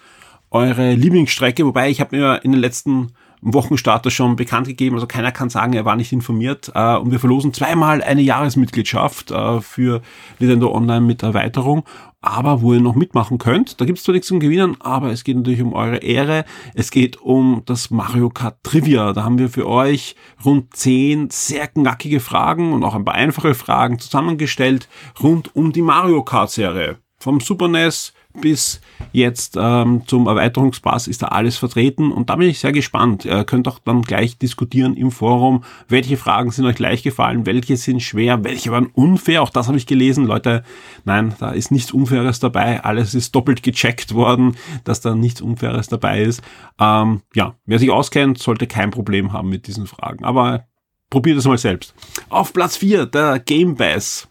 eure 0.50 0.94
Lieblingsstrecke, 0.94 1.64
wobei 1.64 1.90
ich 1.90 2.00
habe 2.00 2.16
mir 2.16 2.44
in 2.44 2.52
den 2.52 2.60
letzten 2.60 3.12
Wochenstarter 3.42 4.10
schon 4.10 4.36
bekannt 4.36 4.66
gegeben. 4.66 4.96
Also 4.96 5.06
keiner 5.06 5.32
kann 5.32 5.50
sagen, 5.50 5.72
er 5.72 5.84
war 5.84 5.96
nicht 5.96 6.12
informiert. 6.12 6.70
Äh, 6.74 6.96
und 6.96 7.10
wir 7.10 7.20
verlosen 7.20 7.52
zweimal 7.52 8.02
eine 8.02 8.22
Jahresmitgliedschaft 8.22 9.30
äh, 9.30 9.60
für 9.60 10.02
Nintendo 10.38 10.72
Online 10.72 11.00
mit 11.00 11.22
Erweiterung. 11.22 11.84
Aber 12.22 12.60
wo 12.60 12.74
ihr 12.74 12.80
noch 12.80 12.94
mitmachen 12.94 13.38
könnt, 13.38 13.80
da 13.80 13.86
gibt's 13.86 14.04
zwar 14.04 14.12
nichts 14.12 14.28
zum 14.28 14.40
Gewinnen, 14.40 14.76
aber 14.80 15.10
es 15.10 15.24
geht 15.24 15.36
natürlich 15.36 15.62
um 15.62 15.72
eure 15.72 15.98
Ehre. 15.98 16.44
Es 16.74 16.90
geht 16.90 17.18
um 17.18 17.62
das 17.64 17.90
Mario 17.90 18.28
Kart 18.28 18.62
Trivia. 18.62 19.14
Da 19.14 19.24
haben 19.24 19.38
wir 19.38 19.48
für 19.48 19.66
euch 19.66 20.16
rund 20.44 20.76
zehn 20.76 21.30
sehr 21.30 21.68
knackige 21.68 22.20
Fragen 22.20 22.74
und 22.74 22.84
auch 22.84 22.94
ein 22.94 23.06
paar 23.06 23.14
einfache 23.14 23.54
Fragen 23.54 23.98
zusammengestellt 23.98 24.86
rund 25.22 25.56
um 25.56 25.72
die 25.72 25.80
Mario 25.80 26.22
Kart 26.22 26.50
Serie. 26.50 26.98
Vom 27.18 27.40
Super 27.40 27.68
NES 27.68 28.12
bis 28.40 28.80
jetzt 29.12 29.56
ähm, 29.58 30.02
zum 30.06 30.26
Erweiterungspass 30.26 31.08
ist 31.08 31.22
da 31.22 31.28
alles 31.28 31.56
vertreten 31.56 32.12
und 32.12 32.30
da 32.30 32.36
bin 32.36 32.48
ich 32.48 32.60
sehr 32.60 32.72
gespannt. 32.72 33.24
Ihr 33.24 33.44
könnt 33.44 33.66
auch 33.66 33.78
dann 33.80 34.02
gleich 34.02 34.38
diskutieren 34.38 34.96
im 34.96 35.10
Forum, 35.10 35.64
welche 35.88 36.16
Fragen 36.16 36.50
sind 36.50 36.64
euch 36.66 36.78
leicht 36.78 37.04
gefallen, 37.04 37.46
welche 37.46 37.76
sind 37.76 38.00
schwer, 38.00 38.44
welche 38.44 38.70
waren 38.70 38.86
unfair, 38.86 39.42
auch 39.42 39.50
das 39.50 39.68
habe 39.68 39.78
ich 39.78 39.86
gelesen. 39.86 40.26
Leute, 40.26 40.62
nein, 41.04 41.34
da 41.38 41.50
ist 41.50 41.70
nichts 41.70 41.92
Unfaires 41.92 42.40
dabei, 42.40 42.84
alles 42.84 43.14
ist 43.14 43.34
doppelt 43.34 43.62
gecheckt 43.62 44.14
worden, 44.14 44.56
dass 44.84 45.00
da 45.00 45.14
nichts 45.14 45.40
Unfaires 45.40 45.88
dabei 45.88 46.22
ist. 46.22 46.42
Ähm, 46.78 47.22
ja, 47.34 47.54
wer 47.66 47.78
sich 47.78 47.90
auskennt, 47.90 48.38
sollte 48.38 48.66
kein 48.66 48.90
Problem 48.90 49.32
haben 49.32 49.48
mit 49.48 49.66
diesen 49.66 49.86
Fragen, 49.86 50.24
aber 50.24 50.66
probiert 51.10 51.38
es 51.38 51.44
mal 51.44 51.58
selbst. 51.58 51.94
Auf 52.28 52.52
Platz 52.52 52.76
4, 52.76 53.06
der 53.06 53.40
Game 53.40 53.74
Bass. 53.74 54.29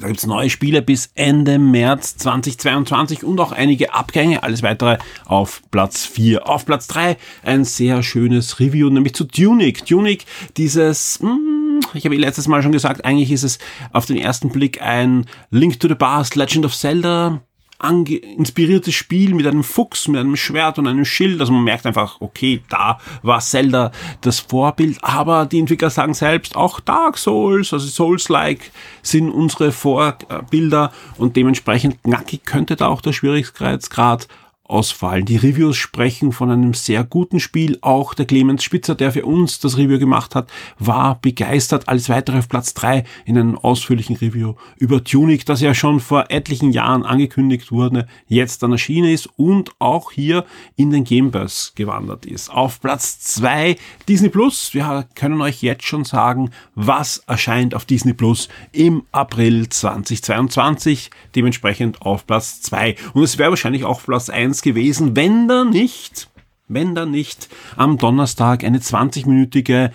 Da 0.00 0.06
gibt's 0.06 0.26
neue 0.26 0.48
Spiele 0.48 0.80
bis 0.80 1.10
Ende 1.14 1.58
März 1.58 2.16
2022 2.18 3.24
und 3.24 3.40
auch 3.40 3.50
einige 3.50 3.92
Abgänge. 3.94 4.42
Alles 4.42 4.62
weitere 4.62 4.98
auf 5.24 5.62
Platz 5.70 6.06
4. 6.06 6.48
Auf 6.48 6.66
Platz 6.66 6.86
3 6.86 7.16
ein 7.42 7.64
sehr 7.64 8.02
schönes 8.02 8.60
Review, 8.60 8.90
nämlich 8.90 9.14
zu 9.14 9.24
Tunic. 9.24 9.84
Tunic, 9.84 10.24
dieses... 10.56 11.18
Hm, 11.20 11.80
ich 11.94 12.04
habe 12.04 12.16
letztes 12.16 12.48
Mal 12.48 12.62
schon 12.62 12.72
gesagt, 12.72 13.04
eigentlich 13.04 13.32
ist 13.32 13.44
es 13.44 13.58
auf 13.92 14.06
den 14.06 14.16
ersten 14.16 14.50
Blick 14.50 14.82
ein 14.82 15.26
Link 15.50 15.80
to 15.80 15.88
the 15.88 15.94
Past, 15.94 16.36
Legend 16.36 16.64
of 16.64 16.76
Zelda 16.76 17.40
inspiriertes 17.80 18.94
Spiel 18.94 19.34
mit 19.34 19.46
einem 19.46 19.62
Fuchs, 19.62 20.08
mit 20.08 20.18
einem 20.18 20.36
Schwert 20.36 20.78
und 20.78 20.88
einem 20.88 21.04
Schild. 21.04 21.40
Also 21.40 21.52
man 21.52 21.62
merkt 21.62 21.86
einfach, 21.86 22.20
okay, 22.20 22.60
da 22.68 22.98
war 23.22 23.40
Zelda 23.40 23.92
das 24.20 24.40
Vorbild, 24.40 24.98
aber 25.02 25.46
die 25.46 25.60
Entwickler 25.60 25.90
sagen 25.90 26.14
selbst, 26.14 26.56
auch 26.56 26.80
Dark 26.80 27.18
Souls, 27.18 27.72
also 27.72 27.86
Souls-like 27.86 28.72
sind 29.02 29.30
unsere 29.30 29.70
Vorbilder 29.70 30.92
und 31.18 31.36
dementsprechend 31.36 32.02
knackig 32.02 32.44
könnte 32.44 32.74
da 32.74 32.88
auch 32.88 33.00
der 33.00 33.12
Schwierigkeitsgrad 33.12 34.26
ausfallen. 34.68 35.24
Die 35.24 35.36
Reviews 35.36 35.76
sprechen 35.76 36.32
von 36.32 36.50
einem 36.50 36.74
sehr 36.74 37.02
guten 37.02 37.40
Spiel. 37.40 37.78
Auch 37.80 38.14
der 38.14 38.26
Clemens 38.26 38.62
Spitzer, 38.62 38.94
der 38.94 39.12
für 39.12 39.24
uns 39.24 39.58
das 39.60 39.78
Review 39.78 39.98
gemacht 39.98 40.34
hat, 40.34 40.50
war 40.78 41.18
begeistert. 41.20 41.88
Alles 41.88 42.08
weitere 42.08 42.38
auf 42.38 42.48
Platz 42.48 42.74
drei 42.74 43.04
in 43.24 43.38
einem 43.38 43.58
ausführlichen 43.58 44.16
Review 44.16 44.54
über 44.76 45.02
Tunic, 45.02 45.46
das 45.46 45.60
ja 45.60 45.74
schon 45.74 46.00
vor 46.00 46.26
etlichen 46.28 46.72
Jahren 46.72 47.04
angekündigt 47.04 47.72
wurde, 47.72 48.06
jetzt 48.26 48.62
dann 48.62 48.72
erschienen 48.72 49.10
ist 49.10 49.28
und 49.36 49.72
auch 49.78 50.12
hier 50.12 50.44
in 50.76 50.90
den 50.90 51.04
Gamebus 51.04 51.72
gewandert 51.74 52.26
ist. 52.26 52.50
Auf 52.50 52.80
Platz 52.80 53.20
zwei 53.20 53.76
Disney 54.08 54.28
Plus. 54.28 54.74
Wir 54.74 55.06
können 55.14 55.40
euch 55.40 55.62
jetzt 55.62 55.86
schon 55.86 56.04
sagen, 56.04 56.50
was 56.74 57.18
erscheint 57.26 57.74
auf 57.74 57.86
Disney 57.86 58.12
Plus 58.12 58.48
im 58.72 59.04
April 59.12 59.68
2022. 59.68 61.10
Dementsprechend 61.34 62.02
auf 62.02 62.26
Platz 62.26 62.60
zwei 62.60 62.96
Und 63.14 63.22
es 63.22 63.38
wäre 63.38 63.50
wahrscheinlich 63.50 63.84
auch 63.84 64.02
Platz 64.02 64.28
eins 64.28 64.57
Chance 64.58 64.62
gewesen, 64.62 65.16
wenn 65.16 65.48
da 65.48 65.64
nicht, 65.64 66.28
wenn 66.68 66.94
da 66.94 67.06
nicht 67.06 67.48
am 67.76 67.98
Donnerstag 67.98 68.64
eine 68.64 68.78
20-minütige 68.78 69.90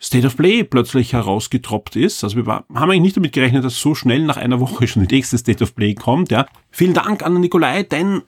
State 0.00 0.26
of 0.26 0.36
Play 0.36 0.64
plötzlich 0.64 1.12
herausgetroppt 1.12 1.96
ist. 1.96 2.24
Also 2.24 2.36
wir 2.36 2.46
haben 2.46 2.66
eigentlich 2.74 3.00
nicht 3.00 3.16
damit 3.16 3.32
gerechnet, 3.32 3.64
dass 3.64 3.80
so 3.80 3.94
schnell 3.94 4.22
nach 4.24 4.36
einer 4.36 4.60
Woche 4.60 4.86
schon 4.88 5.06
die 5.06 5.14
nächste 5.14 5.38
State 5.38 5.62
of 5.62 5.74
Play 5.74 5.94
kommt. 5.94 6.30
Ja. 6.30 6.46
Vielen 6.70 6.94
Dank 6.94 7.24
an 7.24 7.40
Nikolai, 7.40 7.82
denn 7.82 8.22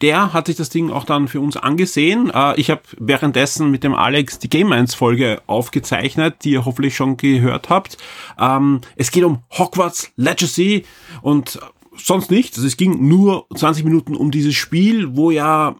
der 0.00 0.32
hat 0.32 0.48
sich 0.48 0.56
das 0.56 0.70
Ding 0.70 0.90
auch 0.90 1.04
dann 1.04 1.28
für 1.28 1.40
uns 1.40 1.56
angesehen. 1.56 2.30
Äh, 2.34 2.60
ich 2.60 2.70
habe 2.70 2.82
währenddessen 2.98 3.70
mit 3.70 3.84
dem 3.84 3.94
Alex 3.94 4.38
die 4.38 4.50
Game 4.50 4.72
1 4.72 4.94
Folge 4.94 5.40
aufgezeichnet, 5.46 6.44
die 6.44 6.50
ihr 6.50 6.64
hoffentlich 6.64 6.96
schon 6.96 7.16
gehört 7.16 7.70
habt. 7.70 7.96
Ähm, 8.38 8.80
es 8.96 9.10
geht 9.10 9.24
um 9.24 9.42
Hogwarts 9.50 10.12
Legacy 10.16 10.84
und 11.22 11.58
sonst 11.96 12.30
nichts. 12.30 12.56
Also 12.56 12.66
es 12.66 12.76
ging 12.76 13.08
nur 13.08 13.46
20 13.54 13.84
Minuten 13.84 14.16
um 14.16 14.30
dieses 14.30 14.54
Spiel, 14.54 15.16
wo 15.16 15.30
ja, 15.30 15.76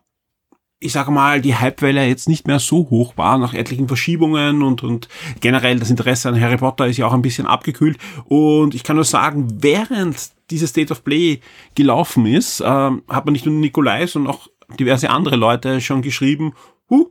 ich 0.80 0.92
sage 0.92 1.11
mal, 1.11 1.40
die 1.40 1.59
Hypewelle 1.59 2.06
jetzt 2.06 2.28
nicht 2.28 2.47
mehr 2.47 2.59
so 2.59 2.90
hoch 2.90 3.16
war 3.16 3.38
nach 3.38 3.54
etlichen 3.54 3.88
Verschiebungen 3.88 4.62
und, 4.62 4.83
und 4.83 5.09
generell 5.40 5.78
das 5.78 5.90
Interesse 5.90 6.28
an 6.28 6.40
Harry 6.40 6.59
Potter 6.59 6.87
ist 6.87 6.99
ja 6.99 7.06
auch 7.06 7.14
ein 7.14 7.23
bisschen 7.23 7.47
abgekühlt. 7.47 7.99
Und 8.26 8.75
ich 8.75 8.83
kann 8.83 8.97
nur 8.97 9.04
sagen, 9.04 9.62
während 9.62 10.33
dieses 10.50 10.71
State 10.71 10.92
of 10.92 11.04
Play 11.04 11.40
gelaufen 11.75 12.26
ist, 12.26 12.61
äh, 12.61 12.64
hat 12.64 13.25
man 13.25 13.33
nicht 13.33 13.47
nur 13.47 13.54
Nikolai, 13.54 14.06
sondern 14.06 14.35
auch 14.35 14.49
diverse 14.78 15.11
andere 15.11 15.37
Leute 15.37 15.80
schon 15.80 16.02
geschrieben, 16.02 16.52
huh, 16.90 17.11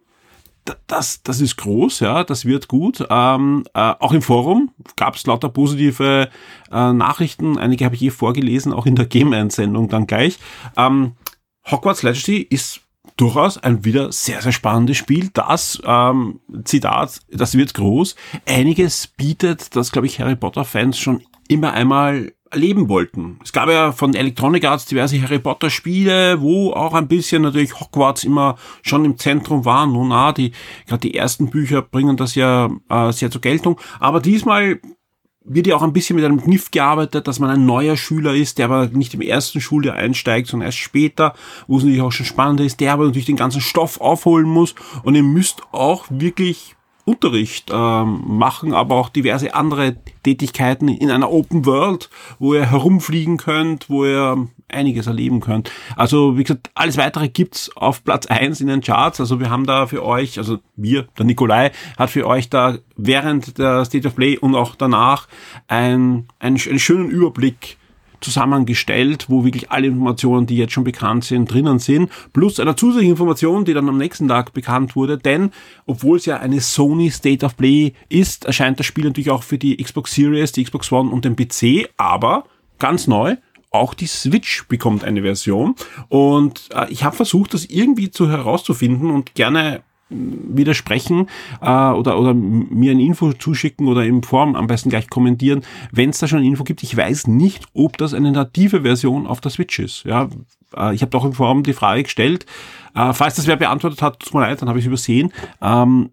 das, 0.87 1.23
das 1.23 1.41
ist 1.41 1.57
groß, 1.57 1.99
ja, 2.01 2.23
das 2.23 2.45
wird 2.45 2.67
gut. 2.67 3.05
Ähm, 3.09 3.65
äh, 3.73 3.93
auch 3.99 4.13
im 4.13 4.21
Forum 4.21 4.71
gab 4.95 5.15
es 5.15 5.25
lauter 5.25 5.49
positive 5.49 6.29
äh, 6.71 6.93
Nachrichten. 6.93 7.57
Einige 7.57 7.85
habe 7.85 7.95
ich 7.95 8.01
eh 8.01 8.09
vorgelesen, 8.09 8.73
auch 8.73 8.85
in 8.85 8.95
der 8.95 9.05
Game-Einsendung 9.05 9.89
dann 9.89 10.07
gleich. 10.07 10.39
Ähm, 10.77 11.13
Hogwarts 11.69 12.03
Legacy 12.03 12.37
ist 12.37 12.81
durchaus 13.17 13.57
ein 13.57 13.85
wieder 13.85 14.11
sehr, 14.11 14.41
sehr 14.41 14.51
spannendes 14.51 14.97
Spiel. 14.97 15.29
Das, 15.33 15.81
ähm, 15.85 16.39
Zitat, 16.63 17.19
das 17.31 17.55
wird 17.55 17.73
groß. 17.73 18.15
Einiges 18.47 19.07
bietet, 19.07 19.75
das 19.75 19.91
glaube 19.91 20.07
ich 20.07 20.19
Harry 20.19 20.35
Potter-Fans 20.35 20.97
schon 20.97 21.23
immer 21.47 21.73
einmal 21.73 22.33
erleben 22.53 22.89
wollten. 22.89 23.39
Es 23.43 23.51
gab 23.51 23.69
ja 23.69 23.91
von 23.91 24.13
Electronic 24.13 24.65
Arts 24.65 24.85
diverse 24.85 25.21
Harry 25.21 25.39
Potter 25.39 25.69
Spiele, 25.69 26.41
wo 26.41 26.71
auch 26.71 26.93
ein 26.93 27.07
bisschen 27.07 27.41
natürlich 27.41 27.79
Hogwarts 27.79 28.23
immer 28.23 28.55
schon 28.81 29.05
im 29.05 29.17
Zentrum 29.17 29.65
war. 29.65 29.85
Nun, 29.85 30.09
na, 30.09 30.31
die, 30.31 30.51
gerade 30.87 31.01
die 31.01 31.15
ersten 31.15 31.49
Bücher 31.49 31.81
bringen 31.81 32.17
das 32.17 32.35
ja 32.35 32.69
äh, 32.89 33.11
sehr 33.11 33.31
zur 33.31 33.41
Geltung. 33.41 33.79
Aber 33.99 34.19
diesmal 34.19 34.79
wird 35.45 35.67
ja 35.67 35.75
auch 35.75 35.81
ein 35.83 35.93
bisschen 35.93 36.15
mit 36.15 36.25
einem 36.25 36.41
Kniff 36.41 36.71
gearbeitet, 36.71 37.27
dass 37.27 37.39
man 37.39 37.49
ein 37.49 37.65
neuer 37.65 37.97
Schüler 37.97 38.33
ist, 38.33 38.57
der 38.57 38.65
aber 38.65 38.87
nicht 38.87 39.13
im 39.13 39.21
ersten 39.21 39.59
Schuljahr 39.59 39.95
einsteigt, 39.95 40.47
sondern 40.47 40.67
erst 40.67 40.77
später, 40.77 41.33
wo 41.67 41.77
es 41.77 41.83
natürlich 41.83 42.01
auch 42.01 42.11
schon 42.11 42.25
spannender 42.25 42.63
ist, 42.63 42.79
der 42.79 42.93
aber 42.93 43.05
natürlich 43.05 43.25
den 43.25 43.35
ganzen 43.35 43.61
Stoff 43.61 43.99
aufholen 43.99 44.47
muss 44.47 44.75
und 45.03 45.15
ihr 45.15 45.23
müsst 45.23 45.63
auch 45.71 46.05
wirklich 46.09 46.75
Unterricht 47.05 47.69
ähm, 47.73 48.21
machen, 48.25 48.73
aber 48.73 48.95
auch 48.95 49.09
diverse 49.09 49.53
andere 49.53 49.97
Tätigkeiten 50.23 50.87
in 50.87 51.11
einer 51.11 51.31
Open 51.31 51.65
World, 51.65 52.09
wo 52.39 52.53
ihr 52.53 52.69
herumfliegen 52.69 53.37
könnt, 53.37 53.89
wo 53.89 54.05
ihr 54.05 54.47
einiges 54.69 55.07
erleben 55.07 55.41
könnt. 55.41 55.69
Also 55.95 56.37
wie 56.37 56.43
gesagt, 56.43 56.71
alles 56.75 56.97
weitere 56.97 57.27
gibt's 57.27 57.75
auf 57.75 58.03
Platz 58.03 58.25
eins 58.27 58.61
in 58.61 58.67
den 58.67 58.81
Charts. 58.81 59.19
Also 59.19 59.39
wir 59.39 59.49
haben 59.49 59.65
da 59.65 59.85
für 59.85 60.03
euch, 60.03 60.37
also 60.37 60.59
wir, 60.75 61.07
der 61.17 61.25
Nikolai, 61.25 61.71
hat 61.97 62.09
für 62.09 62.25
euch 62.25 62.49
da 62.49 62.77
während 62.95 63.57
der 63.57 63.85
State 63.85 64.07
of 64.07 64.15
Play 64.15 64.37
und 64.37 64.55
auch 64.55 64.75
danach 64.75 65.27
ein, 65.67 66.27
einen, 66.39 66.57
einen 66.57 66.79
schönen 66.79 67.09
Überblick 67.09 67.77
zusammengestellt, 68.23 69.25
wo 69.29 69.43
wirklich 69.43 69.71
alle 69.71 69.87
Informationen, 69.87 70.45
die 70.47 70.57
jetzt 70.57 70.73
schon 70.73 70.83
bekannt 70.83 71.25
sind, 71.25 71.51
drinnen 71.51 71.79
sind, 71.79 72.09
plus 72.33 72.59
einer 72.59 72.77
zusätzlichen 72.77 73.11
Information, 73.11 73.65
die 73.65 73.73
dann 73.73 73.89
am 73.89 73.97
nächsten 73.97 74.27
Tag 74.27 74.53
bekannt 74.53 74.95
wurde, 74.95 75.17
denn 75.17 75.51
obwohl 75.85 76.17
es 76.17 76.25
ja 76.25 76.37
eine 76.37 76.61
Sony 76.61 77.11
State 77.11 77.45
of 77.45 77.57
Play 77.57 77.93
ist, 78.09 78.45
erscheint 78.45 78.79
das 78.79 78.85
Spiel 78.85 79.05
natürlich 79.05 79.31
auch 79.31 79.43
für 79.43 79.57
die 79.57 79.77
Xbox 79.77 80.13
Series, 80.13 80.51
die 80.51 80.63
Xbox 80.63 80.91
One 80.91 81.09
und 81.09 81.25
den 81.25 81.35
PC, 81.35 81.89
aber 81.97 82.45
ganz 82.79 83.07
neu, 83.07 83.35
auch 83.73 83.93
die 83.93 84.07
Switch 84.07 84.67
bekommt 84.67 85.03
eine 85.03 85.23
Version. 85.23 85.75
Und 86.07 86.69
äh, 86.73 86.91
ich 86.91 87.03
habe 87.03 87.15
versucht, 87.15 87.53
das 87.53 87.65
irgendwie 87.65 88.11
zu 88.11 88.29
herauszufinden 88.29 89.09
und 89.09 89.33
gerne 89.33 89.81
widersprechen 90.13 91.27
äh, 91.61 91.65
oder, 91.65 92.19
oder 92.19 92.33
mir 92.33 92.91
ein 92.91 92.99
Info 92.99 93.33
zuschicken 93.33 93.87
oder 93.87 94.05
im 94.05 94.23
Form 94.23 94.55
am 94.55 94.67
besten 94.67 94.89
gleich 94.89 95.09
kommentieren, 95.09 95.63
wenn 95.91 96.09
es 96.09 96.19
da 96.19 96.27
schon 96.27 96.39
eine 96.39 96.47
Info 96.47 96.63
gibt. 96.63 96.83
Ich 96.83 96.95
weiß 96.95 97.27
nicht, 97.27 97.65
ob 97.73 97.97
das 97.97 98.13
eine 98.13 98.31
native 98.31 98.81
Version 98.81 99.27
auf 99.27 99.41
der 99.41 99.51
Switch 99.51 99.79
ist. 99.79 100.03
Ja, 100.05 100.29
äh, 100.75 100.93
ich 100.93 101.01
habe 101.01 101.11
doch 101.11 101.25
im 101.25 101.33
Forum 101.33 101.63
die 101.63 101.73
Frage 101.73 102.03
gestellt. 102.03 102.45
Äh, 102.95 103.13
falls 103.13 103.35
das 103.35 103.47
wer 103.47 103.55
beantwortet 103.55 104.01
hat, 104.01 104.19
tut 104.19 104.33
mir 104.33 104.41
leid, 104.41 104.61
dann 104.61 104.69
habe 104.69 104.79
ich 104.79 104.85
es 104.85 104.87
übersehen. 104.87 105.31
Ähm, 105.61 106.11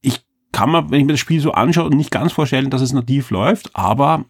ich 0.00 0.24
kann 0.52 0.70
mir, 0.70 0.90
wenn 0.90 1.00
ich 1.00 1.06
mir 1.06 1.12
das 1.12 1.20
Spiel 1.20 1.40
so 1.40 1.52
anschaue, 1.52 1.94
nicht 1.94 2.10
ganz 2.10 2.32
vorstellen, 2.32 2.70
dass 2.70 2.82
es 2.82 2.92
nativ 2.92 3.30
läuft, 3.30 3.70
aber 3.74 4.24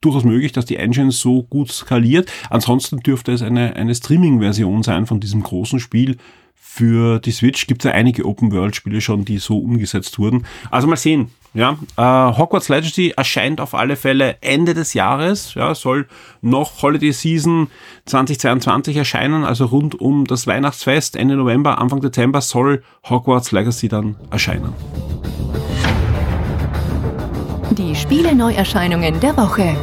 durchaus 0.00 0.24
möglich, 0.24 0.52
dass 0.52 0.64
die 0.64 0.76
Engine 0.76 1.10
so 1.10 1.42
gut 1.42 1.72
skaliert. 1.72 2.30
Ansonsten 2.50 2.98
dürfte 2.98 3.32
es 3.32 3.42
eine, 3.42 3.74
eine 3.76 3.94
Streaming-Version 3.94 4.82
sein 4.82 5.06
von 5.06 5.20
diesem 5.20 5.42
großen 5.42 5.80
Spiel, 5.80 6.16
für 6.60 7.18
die 7.18 7.32
Switch 7.32 7.66
gibt 7.66 7.84
es 7.84 7.88
ja 7.90 7.94
einige 7.94 8.24
Open-World-Spiele 8.24 9.00
schon, 9.00 9.24
die 9.24 9.38
so 9.38 9.58
umgesetzt 9.58 10.18
wurden. 10.18 10.46
Also 10.70 10.86
mal 10.86 10.96
sehen. 10.96 11.30
Ja, 11.54 11.76
äh, 11.96 12.36
Hogwarts 12.36 12.68
Legacy 12.68 13.14
erscheint 13.16 13.60
auf 13.60 13.74
alle 13.74 13.96
Fälle 13.96 14.36
Ende 14.42 14.74
des 14.74 14.94
Jahres. 14.94 15.54
Ja, 15.54 15.74
soll 15.74 16.06
noch 16.40 16.82
Holiday 16.82 17.10
Season 17.10 17.68
2022 18.04 18.96
erscheinen, 18.96 19.44
also 19.44 19.64
rund 19.64 20.00
um 20.00 20.24
das 20.24 20.46
Weihnachtsfest 20.46 21.16
Ende 21.16 21.36
November, 21.36 21.78
Anfang 21.78 22.00
Dezember 22.00 22.42
soll 22.42 22.84
Hogwarts 23.08 23.50
Legacy 23.50 23.88
dann 23.88 24.16
erscheinen. 24.30 24.72
Die 27.72 27.94
Spiele 27.96 28.34
Neuerscheinungen 28.34 29.18
der 29.20 29.36
Woche. 29.36 29.74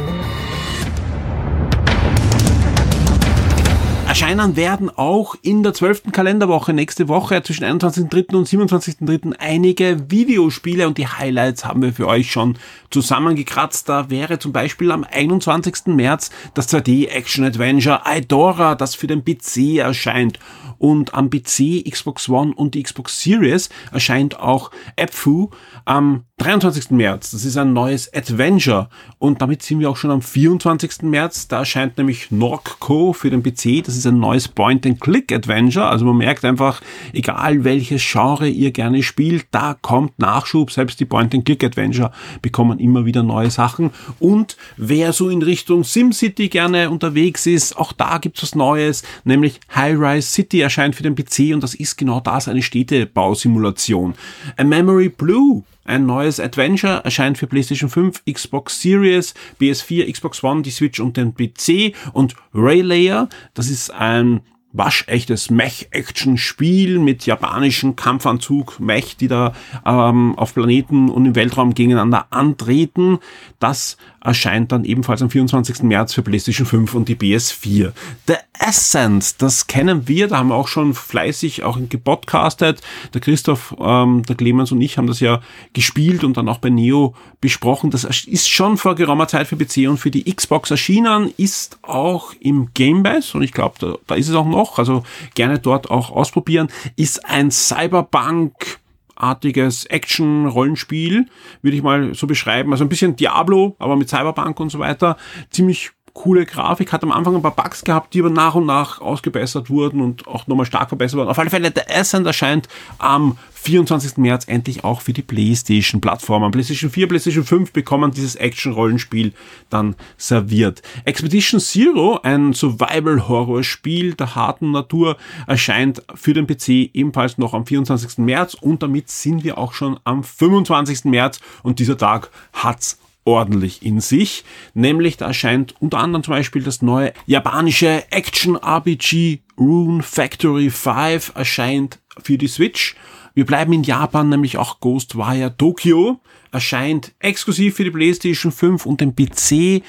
Erscheinen 4.06 4.54
werden 4.54 4.88
auch 4.88 5.34
in 5.42 5.64
der 5.64 5.74
12. 5.74 6.12
Kalenderwoche 6.12 6.72
nächste 6.72 7.08
Woche 7.08 7.42
zwischen 7.42 7.64
21.3. 7.64 8.36
und 8.36 8.48
27.3. 8.48 9.34
einige 9.38 10.10
Videospiele 10.10 10.86
und 10.86 10.96
die 10.96 11.08
Highlights 11.08 11.64
haben 11.64 11.82
wir 11.82 11.92
für 11.92 12.06
euch 12.06 12.30
schon 12.30 12.56
zusammengekratzt. 12.90 13.88
Da 13.88 14.08
wäre 14.08 14.38
zum 14.38 14.52
Beispiel 14.52 14.92
am 14.92 15.04
21. 15.04 15.86
März 15.86 16.30
das 16.54 16.72
2D 16.72 17.08
Action 17.08 17.44
Adventure 17.44 18.02
Idora, 18.06 18.76
das 18.76 18.94
für 18.94 19.08
den 19.08 19.24
PC 19.24 19.78
erscheint. 19.78 20.38
Und 20.78 21.14
am 21.14 21.28
PC, 21.28 21.84
Xbox 21.90 22.28
One 22.28 22.54
und 22.54 22.74
die 22.74 22.84
Xbox 22.84 23.20
Series 23.20 23.70
erscheint 23.92 24.38
auch 24.38 24.70
Epfu 24.94 25.50
am 25.84 26.24
23. 26.38 26.90
März. 26.90 27.30
Das 27.30 27.46
ist 27.46 27.56
ein 27.56 27.72
neues 27.72 28.12
Adventure. 28.12 28.90
Und 29.18 29.40
damit 29.40 29.62
sind 29.62 29.80
wir 29.80 29.88
auch 29.88 29.96
schon 29.96 30.10
am 30.10 30.20
24. 30.20 31.02
März. 31.02 31.48
Da 31.48 31.60
erscheint 31.60 31.96
nämlich 31.96 32.30
Norco 32.30 33.14
für 33.14 33.30
den 33.30 33.42
PC. 33.42 33.82
Das 33.82 33.96
ist 33.96 34.06
ein 34.06 34.20
neues 34.20 34.46
Point-and-Click-Adventure. 34.46 35.86
Also 35.86 36.04
man 36.04 36.18
merkt 36.18 36.44
einfach, 36.44 36.82
egal 37.14 37.64
welches 37.64 38.02
Genre 38.06 38.48
ihr 38.48 38.70
gerne 38.70 39.02
spielt, 39.02 39.46
da 39.50 39.78
kommt 39.80 40.18
Nachschub. 40.18 40.70
Selbst 40.70 41.00
die 41.00 41.06
Point-and-Click-Adventure 41.06 42.12
bekommen 42.42 42.80
immer 42.80 43.06
wieder 43.06 43.22
neue 43.22 43.50
Sachen. 43.50 43.90
Und 44.18 44.58
wer 44.76 45.14
so 45.14 45.30
in 45.30 45.40
Richtung 45.40 45.84
SimCity 45.84 46.50
gerne 46.50 46.90
unterwegs 46.90 47.46
ist, 47.46 47.78
auch 47.78 47.94
da 47.94 48.18
gibt's 48.18 48.42
was 48.42 48.54
Neues, 48.54 49.04
nämlich 49.24 49.58
High-Rise 49.74 50.28
City 50.28 50.60
erscheint 50.60 50.96
für 50.96 51.02
den 51.02 51.14
PC 51.14 51.54
und 51.54 51.62
das 51.62 51.74
ist 51.74 51.96
genau 51.96 52.20
das, 52.20 52.46
eine 52.46 52.62
Städtebausimulation. 52.62 54.14
A 54.58 54.64
Memory 54.64 55.08
Blue 55.08 55.64
ein 55.86 56.06
neues 56.06 56.40
Adventure 56.40 57.02
erscheint 57.04 57.38
für 57.38 57.46
PlayStation 57.46 57.88
5, 57.88 58.24
Xbox 58.30 58.80
Series, 58.80 59.34
PS4, 59.60 60.10
Xbox 60.12 60.42
One, 60.42 60.62
die 60.62 60.70
Switch 60.70 61.00
und 61.00 61.16
den 61.16 61.34
PC. 61.34 61.94
Und 62.12 62.34
Raylayer, 62.54 63.28
das 63.54 63.68
ist 63.68 63.90
ein 63.90 64.40
waschechtes 64.76 65.50
Mech-Action-Spiel 65.50 66.98
mit 66.98 67.26
japanischem 67.26 67.96
Kampfanzug, 67.96 68.78
Mech, 68.80 69.16
die 69.16 69.28
da 69.28 69.52
ähm, 69.84 70.38
auf 70.38 70.54
Planeten 70.54 71.08
und 71.08 71.26
im 71.26 71.34
Weltraum 71.34 71.74
gegeneinander 71.74 72.26
antreten. 72.30 73.18
Das 73.58 73.96
erscheint 74.26 74.72
dann 74.72 74.84
ebenfalls 74.84 75.22
am 75.22 75.30
24. 75.30 75.82
März 75.84 76.12
für 76.12 76.22
PlayStation 76.22 76.66
5 76.66 76.94
und 76.94 77.08
die 77.08 77.14
PS4. 77.14 77.92
The 78.26 78.34
Ascent, 78.58 79.40
das 79.40 79.66
kennen 79.66 80.08
wir, 80.08 80.28
da 80.28 80.38
haben 80.38 80.48
wir 80.48 80.56
auch 80.56 80.68
schon 80.68 80.94
fleißig 80.94 81.62
auch 81.62 81.78
gepodcastet. 81.88 82.80
Der 83.14 83.20
Christoph, 83.20 83.76
ähm, 83.78 84.24
der 84.24 84.34
Clemens 84.34 84.72
und 84.72 84.80
ich 84.80 84.98
haben 84.98 85.06
das 85.06 85.20
ja 85.20 85.40
gespielt 85.72 86.24
und 86.24 86.36
dann 86.36 86.48
auch 86.48 86.58
bei 86.58 86.70
Neo 86.70 87.14
besprochen. 87.40 87.90
Das 87.90 88.04
ist 88.04 88.48
schon 88.48 88.76
vor 88.76 88.94
geraumer 88.94 89.28
Zeit 89.28 89.46
für 89.46 89.56
PC 89.56 89.88
und 89.88 89.98
für 89.98 90.10
die 90.10 90.24
Xbox 90.34 90.70
erschienen, 90.70 91.32
ist 91.36 91.78
auch 91.82 92.32
im 92.40 92.70
Game 92.74 93.02
Pass 93.02 93.34
und 93.34 93.42
ich 93.42 93.52
glaube, 93.52 93.76
da, 93.78 93.94
da 94.06 94.14
ist 94.16 94.28
es 94.28 94.34
auch 94.34 94.46
noch, 94.46 94.65
also 94.78 95.02
gerne 95.34 95.58
dort 95.58 95.90
auch 95.90 96.10
ausprobieren. 96.10 96.68
Ist 96.96 97.24
ein 97.24 97.50
Cyberpunk 97.50 98.78
artiges 99.16 99.86
Action-Rollenspiel, 99.86 101.26
würde 101.62 101.76
ich 101.76 101.82
mal 101.82 102.14
so 102.14 102.26
beschreiben. 102.26 102.72
Also 102.72 102.84
ein 102.84 102.88
bisschen 102.88 103.16
Diablo, 103.16 103.74
aber 103.78 103.96
mit 103.96 104.08
Cyberpunk 104.08 104.60
und 104.60 104.70
so 104.70 104.78
weiter. 104.78 105.16
Ziemlich 105.50 105.90
coole 106.16 106.46
Grafik, 106.46 106.92
hat 106.92 107.04
am 107.04 107.12
Anfang 107.12 107.36
ein 107.36 107.42
paar 107.42 107.54
Bugs 107.54 107.84
gehabt, 107.84 108.14
die 108.14 108.20
aber 108.20 108.30
nach 108.30 108.54
und 108.54 108.66
nach 108.66 109.00
ausgebessert 109.00 109.68
wurden 109.70 110.00
und 110.00 110.26
auch 110.26 110.46
nochmal 110.46 110.66
stark 110.66 110.88
verbessert 110.88 111.18
wurden. 111.18 111.28
Auf 111.28 111.38
alle 111.38 111.50
Fälle, 111.50 111.70
der 111.70 111.88
Ascent 111.94 112.26
erscheint 112.26 112.68
am 112.98 113.36
24. 113.52 114.16
März 114.16 114.44
endlich 114.48 114.82
auch 114.82 115.02
für 115.02 115.12
die 115.12 115.22
PlayStation-Plattformen. 115.22 116.50
PlayStation 116.52 116.90
4, 116.90 117.08
PlayStation 117.08 117.44
5 117.44 117.72
bekommen 117.72 118.12
dieses 118.12 118.34
Action-Rollenspiel 118.36 119.34
dann 119.70 119.94
serviert. 120.16 120.82
Expedition 121.04 121.60
Zero, 121.60 122.20
ein 122.22 122.54
Survival-Horror-Spiel 122.54 124.14
der 124.14 124.34
harten 124.34 124.70
Natur, 124.70 125.16
erscheint 125.46 126.02
für 126.14 126.32
den 126.32 126.46
PC 126.46 126.90
ebenfalls 126.94 127.38
noch 127.38 127.54
am 127.54 127.66
24. 127.66 128.18
März 128.18 128.54
und 128.54 128.82
damit 128.82 129.10
sind 129.10 129.44
wir 129.44 129.58
auch 129.58 129.74
schon 129.74 130.00
am 130.04 130.24
25. 130.24 131.04
März 131.04 131.40
und 131.62 131.78
dieser 131.78 131.98
Tag 131.98 132.30
hat's 132.52 132.98
ordentlich 133.26 133.84
in 133.84 134.00
sich. 134.00 134.44
Nämlich 134.72 135.18
da 135.18 135.26
erscheint 135.26 135.74
unter 135.80 135.98
anderem 135.98 136.24
zum 136.24 136.32
Beispiel 136.32 136.62
das 136.62 136.80
neue 136.80 137.12
japanische 137.26 138.10
Action-RPG 138.10 139.40
Rune 139.58 140.02
Factory 140.02 140.70
5 140.70 141.32
erscheint 141.34 141.98
für 142.22 142.38
die 142.38 142.48
Switch 142.48 142.96
wir 143.36 143.44
bleiben 143.44 143.74
in 143.74 143.82
Japan, 143.82 144.30
nämlich 144.30 144.56
auch 144.56 144.80
Ghostwire 144.80 145.54
Tokyo 145.58 146.20
erscheint 146.52 147.12
exklusiv 147.18 147.76
für 147.76 147.84
die 147.84 147.90
PlayStation 147.90 148.50
5 148.50 148.86
und 148.86 149.02
den 149.02 149.14
PC 149.14 149.84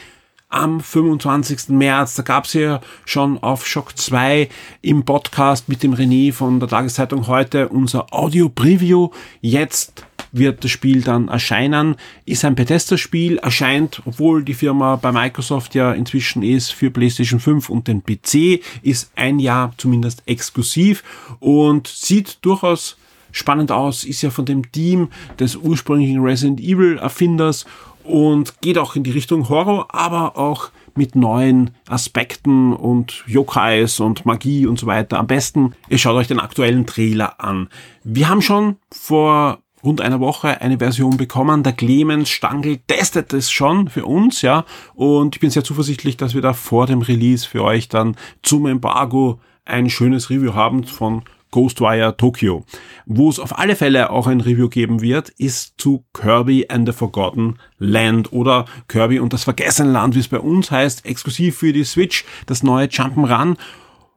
am 0.49 0.81
25. 0.81 1.69
März. 1.69 2.15
Da 2.15 2.23
gab 2.23 2.43
es 2.43 2.51
ja 2.51 2.81
schon 3.05 3.41
auf 3.41 3.65
Shock 3.65 3.97
2 3.97 4.49
im 4.81 5.05
Podcast 5.05 5.69
mit 5.69 5.81
dem 5.81 5.93
René 5.93 6.33
von 6.33 6.59
der 6.59 6.67
Tageszeitung 6.67 7.27
heute 7.27 7.69
unser 7.69 8.13
Audio-Preview. 8.13 9.11
Jetzt 9.39 10.05
wird 10.31 10.63
das 10.63 10.71
Spiel 10.71 11.01
dann 11.01 11.27
erscheinen. 11.27 11.95
Ist 12.25 12.45
ein 12.45 12.55
Bethesda-Spiel, 12.55 13.37
erscheint, 13.37 14.01
obwohl 14.05 14.43
die 14.43 14.53
Firma 14.53 14.95
bei 14.95 15.11
Microsoft 15.11 15.75
ja 15.75 15.93
inzwischen 15.93 16.43
ist, 16.43 16.71
für 16.71 16.91
PlayStation 16.91 17.39
5 17.39 17.69
und 17.69 17.87
den 17.87 18.03
PC, 18.03 18.61
ist 18.81 19.11
ein 19.15 19.39
Jahr 19.39 19.73
zumindest 19.77 20.23
exklusiv 20.25 21.03
und 21.39 21.87
sieht 21.87 22.39
durchaus 22.41 22.97
spannend 23.31 23.71
aus, 23.71 24.03
ist 24.03 24.21
ja 24.21 24.29
von 24.29 24.45
dem 24.45 24.71
Team 24.71 25.09
des 25.39 25.55
ursprünglichen 25.55 26.21
Resident 26.21 26.59
Evil 26.59 26.97
Erfinders 26.97 27.65
und 28.03 28.61
geht 28.61 28.77
auch 28.77 28.95
in 28.95 29.03
die 29.03 29.11
Richtung 29.11 29.49
Horror, 29.49 29.93
aber 29.93 30.37
auch 30.37 30.71
mit 30.95 31.15
neuen 31.15 31.71
Aspekten 31.87 32.73
und 32.73 33.23
Yokais 33.27 33.99
und 33.99 34.25
Magie 34.25 34.65
und 34.65 34.79
so 34.79 34.87
weiter. 34.87 35.19
Am 35.19 35.27
besten, 35.27 35.73
ihr 35.89 35.99
schaut 35.99 36.15
euch 36.15 36.27
den 36.27 36.39
aktuellen 36.39 36.87
Trailer 36.87 37.39
an. 37.39 37.69
Wir 38.03 38.29
haben 38.29 38.41
schon 38.41 38.77
vor 38.91 39.59
rund 39.83 40.01
einer 40.01 40.19
Woche 40.19 40.61
eine 40.61 40.79
Version 40.79 41.17
bekommen. 41.17 41.63
Der 41.63 41.73
Clemens 41.73 42.29
Stangl 42.29 42.77
testet 42.87 43.33
es 43.33 43.51
schon 43.51 43.87
für 43.87 44.05
uns, 44.05 44.41
ja. 44.41 44.65
Und 44.95 45.35
ich 45.35 45.39
bin 45.39 45.49
sehr 45.49 45.63
zuversichtlich, 45.63 46.17
dass 46.17 46.33
wir 46.33 46.41
da 46.41 46.53
vor 46.53 46.87
dem 46.87 47.01
Release 47.01 47.47
für 47.47 47.63
euch 47.63 47.89
dann 47.89 48.15
zum 48.41 48.65
Embargo 48.65 49.39
ein 49.65 49.89
schönes 49.89 50.29
Review 50.29 50.53
haben 50.53 50.83
von 50.83 51.23
Ghostwire 51.51 52.17
Tokyo. 52.17 52.65
Wo 53.05 53.29
es 53.29 53.39
auf 53.39 53.57
alle 53.57 53.75
Fälle 53.75 54.09
auch 54.09 54.27
ein 54.27 54.41
Review 54.41 54.69
geben 54.69 55.01
wird, 55.01 55.29
ist 55.29 55.75
zu 55.77 56.03
Kirby 56.13 56.65
and 56.69 56.87
the 56.87 56.93
Forgotten 56.93 57.57
Land 57.77 58.33
oder 58.33 58.65
Kirby 58.87 59.19
und 59.19 59.33
das 59.33 59.45
vergessene 59.45 59.91
Land, 59.91 60.15
wie 60.15 60.19
es 60.19 60.27
bei 60.27 60.39
uns 60.39 60.71
heißt, 60.71 61.05
exklusiv 61.05 61.57
für 61.57 61.71
die 61.71 61.85
Switch, 61.85 62.25
das 62.45 62.63
neue 62.63 62.87
Jump'n'Run. 62.87 63.55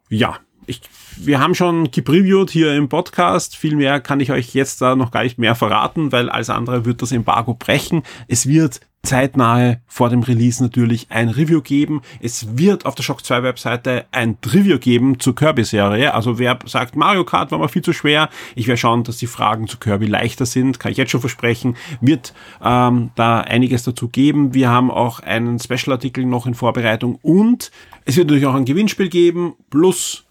Ja, 0.08 0.38
ich, 0.70 0.80
wir 1.16 1.40
haben 1.40 1.54
schon 1.54 1.90
gepreviewt 1.90 2.50
hier 2.50 2.74
im 2.74 2.88
Podcast. 2.88 3.56
Viel 3.56 3.76
mehr 3.76 4.00
kann 4.00 4.20
ich 4.20 4.32
euch 4.32 4.54
jetzt 4.54 4.80
da 4.80 4.96
noch 4.96 5.10
gar 5.10 5.24
nicht 5.24 5.38
mehr 5.38 5.54
verraten, 5.54 6.12
weil 6.12 6.30
alles 6.30 6.50
andere 6.50 6.84
wird 6.84 7.02
das 7.02 7.12
Embargo 7.12 7.54
brechen. 7.54 8.02
Es 8.28 8.46
wird 8.46 8.80
zeitnahe 9.02 9.80
vor 9.86 10.10
dem 10.10 10.22
Release 10.22 10.62
natürlich 10.62 11.06
ein 11.10 11.30
Review 11.30 11.62
geben. 11.62 12.02
Es 12.20 12.58
wird 12.58 12.84
auf 12.84 12.94
der 12.94 13.02
Shock 13.02 13.24
2 13.24 13.42
Webseite 13.42 14.04
ein 14.12 14.36
Review 14.44 14.78
geben 14.78 15.18
zur 15.18 15.34
Kirby-Serie. 15.34 16.12
Also 16.12 16.38
wer 16.38 16.58
sagt, 16.66 16.96
Mario 16.96 17.24
Kart 17.24 17.50
war 17.50 17.58
mal 17.58 17.68
viel 17.68 17.82
zu 17.82 17.92
schwer, 17.92 18.28
ich 18.54 18.66
werde 18.66 18.78
schauen, 18.78 19.04
dass 19.04 19.16
die 19.16 19.26
Fragen 19.26 19.68
zu 19.68 19.78
Kirby 19.78 20.06
leichter 20.06 20.44
sind, 20.44 20.78
kann 20.78 20.92
ich 20.92 20.98
jetzt 20.98 21.10
schon 21.10 21.20
versprechen, 21.20 21.76
wird 22.00 22.34
ähm, 22.62 23.10
da 23.14 23.40
einiges 23.40 23.84
dazu 23.84 24.08
geben. 24.08 24.54
Wir 24.54 24.68
haben 24.68 24.90
auch 24.90 25.20
einen 25.20 25.58
Special-Artikel 25.58 26.26
noch 26.26 26.46
in 26.46 26.54
Vorbereitung 26.54 27.18
und 27.22 27.70
es 28.04 28.16
wird 28.16 28.26
natürlich 28.26 28.46
auch 28.46 28.54
ein 28.54 28.64
Gewinnspiel 28.66 29.08
geben, 29.08 29.54
plus 29.70 30.24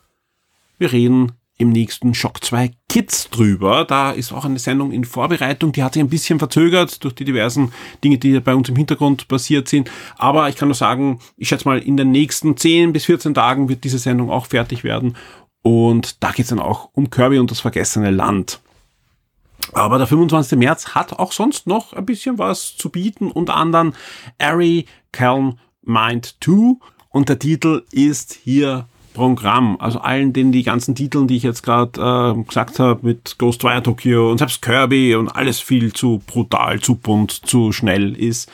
wir 0.79 0.91
reden 0.91 1.33
im 1.59 1.69
nächsten 1.69 2.13
Shock 2.13 2.43
2 2.43 2.71
Kids 2.87 3.29
drüber. 3.29 3.83
Da 3.83 4.11
ist 4.11 4.31
auch 4.31 4.45
eine 4.45 4.59
Sendung 4.59 4.91
in 4.91 5.03
Vorbereitung, 5.03 5.73
die 5.73 5.83
hat 5.83 5.93
sich 5.93 6.01
ein 6.01 6.09
bisschen 6.09 6.39
verzögert 6.39 7.03
durch 7.03 7.13
die 7.13 7.25
diversen 7.25 7.73
Dinge, 8.03 8.17
die 8.17 8.39
bei 8.39 8.55
uns 8.55 8.69
im 8.69 8.77
Hintergrund 8.77 9.27
passiert 9.27 9.67
sind. 9.67 9.91
Aber 10.17 10.47
ich 10.47 10.55
kann 10.55 10.69
nur 10.69 10.75
sagen, 10.75 11.19
ich 11.35 11.49
schätze 11.49 11.67
mal, 11.67 11.79
in 11.79 11.97
den 11.97 12.11
nächsten 12.11 12.55
10 12.55 12.93
bis 12.93 13.05
14 13.05 13.33
Tagen 13.33 13.67
wird 13.67 13.83
diese 13.83 13.99
Sendung 13.99 14.31
auch 14.31 14.47
fertig 14.47 14.85
werden. 14.85 15.17
Und 15.61 16.23
da 16.23 16.31
geht 16.31 16.45
es 16.45 16.49
dann 16.49 16.59
auch 16.59 16.89
um 16.93 17.09
Kirby 17.09 17.39
und 17.39 17.51
das 17.51 17.59
vergessene 17.59 18.09
Land. 18.09 18.61
Aber 19.73 19.97
der 19.97 20.07
25. 20.07 20.57
März 20.57 20.95
hat 20.95 21.19
auch 21.19 21.33
sonst 21.33 21.67
noch 21.67 21.91
ein 21.91 22.05
bisschen 22.05 22.37
was 22.37 22.77
zu 22.77 22.89
bieten, 22.89 23.29
unter 23.29 23.57
anderem 23.57 23.93
Ari 24.37 24.85
Calm 25.11 25.59
Mind 25.81 26.37
2. 26.41 26.77
Und 27.09 27.27
der 27.27 27.37
Titel 27.37 27.83
ist 27.91 28.33
hier 28.33 28.87
Programm, 29.19 29.75
also 29.81 29.99
allen 29.99 30.31
den 30.31 30.53
die 30.53 30.63
ganzen 30.63 30.95
Titeln, 30.95 31.27
die 31.27 31.35
ich 31.35 31.43
jetzt 31.43 31.61
gerade 31.61 31.99
äh, 31.99 32.41
gesagt 32.43 32.79
habe, 32.79 33.05
mit 33.05 33.37
Ghostwire 33.37 33.83
Tokyo 33.83 34.31
und 34.31 34.37
selbst 34.37 34.61
Kirby 34.61 35.13
und 35.13 35.27
alles 35.27 35.59
viel 35.59 35.91
zu 35.91 36.21
brutal, 36.25 36.79
zu 36.79 36.95
bunt, 36.95 37.31
zu 37.31 37.73
schnell 37.73 38.15
ist, 38.15 38.49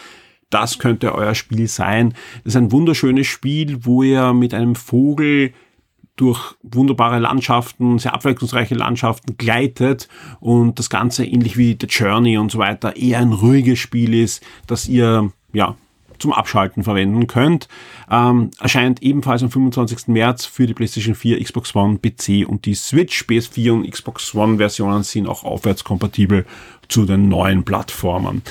das 0.49 0.79
könnte 0.79 1.13
euer 1.13 1.35
Spiel 1.35 1.67
sein. 1.67 2.15
Das 2.43 2.53
ist 2.53 2.55
ein 2.55 2.71
wunderschönes 2.71 3.27
Spiel, 3.27 3.85
wo 3.85 4.01
ihr 4.01 4.33
mit 4.33 4.55
einem 4.55 4.73
Vogel 4.73 5.53
durch 6.15 6.55
wunderbare 6.63 7.19
Landschaften, 7.19 7.99
sehr 7.99 8.15
abwechslungsreiche 8.15 8.73
Landschaften 8.73 9.37
gleitet 9.37 10.07
und 10.39 10.79
das 10.79 10.89
Ganze 10.89 11.25
ähnlich 11.25 11.57
wie 11.57 11.77
The 11.79 11.85
Journey 11.85 12.39
und 12.39 12.51
so 12.51 12.57
weiter 12.57 12.95
eher 12.95 13.19
ein 13.19 13.33
ruhiges 13.33 13.77
Spiel 13.77 14.15
ist, 14.15 14.43
dass 14.65 14.87
ihr 14.87 15.31
ja 15.53 15.75
zum 16.19 16.33
Abschalten 16.33 16.83
verwenden 16.83 17.27
könnt. 17.27 17.67
Ähm, 18.09 18.51
erscheint 18.59 19.01
ebenfalls 19.01 19.43
am 19.43 19.51
25. 19.51 20.07
März 20.07 20.45
für 20.45 20.67
die 20.67 20.73
PlayStation 20.73 21.15
4, 21.15 21.43
Xbox 21.43 21.75
One, 21.75 21.99
PC 21.99 22.47
und 22.47 22.65
die 22.65 22.75
Switch. 22.75 23.25
PS4 23.25 23.71
und 23.71 23.89
Xbox 23.89 24.33
One 24.35 24.57
Versionen 24.57 25.03
sind 25.03 25.27
auch 25.27 25.43
aufwärtskompatibel 25.43 26.45
zu 26.87 27.05
den 27.05 27.29
neuen 27.29 27.63
Plattformen. 27.63 28.41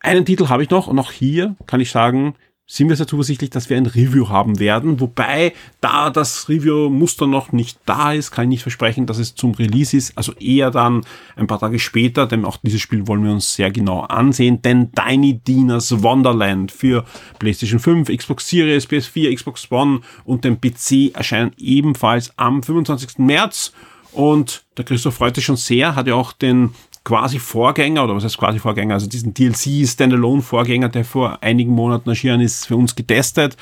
Einen 0.00 0.26
Titel 0.26 0.48
habe 0.48 0.62
ich 0.62 0.70
noch 0.70 0.86
und 0.86 0.98
auch 0.98 1.12
hier 1.12 1.56
kann 1.66 1.80
ich 1.80 1.90
sagen, 1.90 2.34
sind 2.66 2.88
wir 2.88 2.96
sehr 2.96 3.06
zuversichtlich, 3.06 3.50
dass 3.50 3.68
wir 3.68 3.76
ein 3.76 3.84
Review 3.84 4.30
haben 4.30 4.58
werden. 4.58 4.98
Wobei, 4.98 5.52
da 5.82 6.08
das 6.08 6.48
Review-Muster 6.48 7.26
noch 7.26 7.52
nicht 7.52 7.78
da 7.84 8.12
ist, 8.12 8.30
kann 8.30 8.44
ich 8.44 8.48
nicht 8.48 8.62
versprechen, 8.62 9.04
dass 9.04 9.18
es 9.18 9.34
zum 9.34 9.52
Release 9.52 9.94
ist. 9.94 10.16
Also 10.16 10.32
eher 10.34 10.70
dann 10.70 11.04
ein 11.36 11.46
paar 11.46 11.60
Tage 11.60 11.78
später, 11.78 12.26
denn 12.26 12.46
auch 12.46 12.56
dieses 12.62 12.80
Spiel 12.80 13.06
wollen 13.06 13.22
wir 13.22 13.32
uns 13.32 13.54
sehr 13.54 13.70
genau 13.70 14.00
ansehen. 14.00 14.62
Denn 14.62 14.92
Tiny 14.92 15.34
Dinas 15.34 16.02
Wonderland 16.02 16.72
für 16.72 17.04
PlayStation 17.38 17.80
5, 17.80 18.08
Xbox 18.08 18.48
Series, 18.48 18.88
PS4, 18.88 19.34
Xbox 19.34 19.70
One 19.70 20.00
und 20.24 20.44
den 20.44 20.58
PC 20.58 21.14
erscheinen 21.14 21.52
ebenfalls 21.58 22.32
am 22.38 22.62
25. 22.62 23.18
März. 23.18 23.72
Und 24.12 24.64
der 24.78 24.86
Christoph 24.86 25.16
freut 25.16 25.34
sich 25.34 25.44
schon 25.44 25.56
sehr, 25.56 25.96
hat 25.96 26.06
ja 26.06 26.14
auch 26.14 26.32
den 26.32 26.70
quasi 27.04 27.38
Vorgänger, 27.38 28.04
oder 28.04 28.16
was 28.16 28.24
heißt 28.24 28.38
quasi 28.38 28.58
Vorgänger, 28.58 28.94
also 28.94 29.06
diesen 29.06 29.34
DLC 29.34 29.86
Standalone 29.86 30.42
Vorgänger, 30.42 30.88
der 30.88 31.04
vor 31.04 31.42
einigen 31.42 31.72
Monaten 31.72 32.08
erschienen 32.08 32.40
ist, 32.40 32.66
für 32.66 32.76
uns 32.76 32.96
getestet 32.96 33.56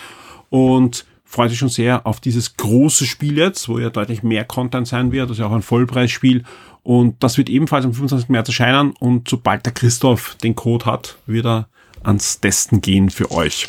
und 0.49 1.05
freut 1.25 1.51
sich 1.51 1.59
schon 1.59 1.69
sehr 1.69 2.07
auf 2.07 2.21
dieses 2.21 2.57
große 2.57 3.07
Spiel 3.07 3.39
jetzt, 3.39 3.69
wo 3.69 3.79
ja 3.79 3.91
deutlich 3.91 4.23
mehr 4.23 4.45
Content 4.45 4.87
sein 4.87 5.13
wird, 5.13 5.37
ja 5.37 5.47
auch 5.47 5.53
ein 5.53 5.63
Vollpreisspiel 5.63 6.45
und 6.83 7.23
das 7.23 7.37
wird 7.37 7.49
ebenfalls 7.49 7.85
am 7.85 7.93
25. 7.93 8.29
März 8.29 8.49
erscheinen 8.49 8.93
und 8.99 9.29
sobald 9.29 9.67
der 9.67 9.73
Christoph 9.73 10.37
den 10.43 10.55
Code 10.55 10.87
hat, 10.87 11.17
wird 11.27 11.47
er 11.47 11.69
ans 12.03 12.41
Testen 12.41 12.81
gehen 12.81 13.11
für 13.11 13.31
euch. 13.31 13.69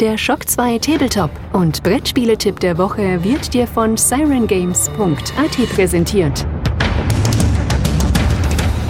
Der 0.00 0.18
Shock 0.18 0.46
2 0.46 0.78
Tabletop 0.80 1.30
und 1.54 1.82
Brettspieletipp 1.82 2.60
der 2.60 2.76
Woche 2.76 3.24
wird 3.24 3.54
dir 3.54 3.66
von 3.66 3.96
sirengames.at 3.96 5.68
präsentiert. 5.74 6.46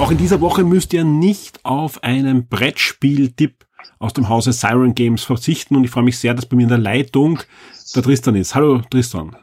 Auch 0.01 0.11
in 0.11 0.19
dieser 0.19 0.41
Woche 0.41 0.65
müsst 0.65 0.93
ihr 0.93 1.05
nicht 1.05 1.65
auf 1.65 2.03
einen 2.03 2.49
Brettspieltipp 2.49 3.67
aus 4.01 4.15
dem 4.15 4.29
Hause 4.29 4.53
Siren 4.53 4.97
Games 4.97 5.23
verzichten 5.23 5.77
und 5.77 5.85
ich 5.85 5.91
freue 5.91 6.03
mich 6.03 6.19
sehr, 6.19 6.35
dass 6.35 6.47
bei 6.47 6.57
mir 6.57 6.65
in 6.65 6.71
der 6.71 6.79
Leitung 6.79 7.39
der 7.95 8.03
Tristan 8.03 8.35
ist. 8.35 8.57
Hallo 8.57 8.83
Tristan. 8.91 9.37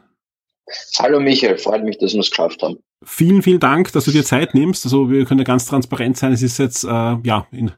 Hallo 0.98 1.18
Michael, 1.18 1.56
freut 1.56 1.82
mich, 1.82 1.96
dass 1.96 2.12
wir 2.12 2.20
es 2.20 2.28
geschafft 2.28 2.62
haben. 2.62 2.76
Vielen, 3.06 3.42
vielen 3.42 3.60
Dank, 3.60 3.92
dass 3.92 4.06
du 4.06 4.10
dir 4.10 4.24
Zeit 4.24 4.54
nimmst. 4.54 4.84
Also 4.84 5.10
wir 5.10 5.24
können 5.24 5.40
ja 5.40 5.44
ganz 5.44 5.66
transparent 5.66 6.16
sein. 6.16 6.32
Es 6.32 6.42
ist 6.42 6.58
jetzt 6.58 6.84
äh, 6.84 6.88
ja 6.88 7.46
in 7.50 7.70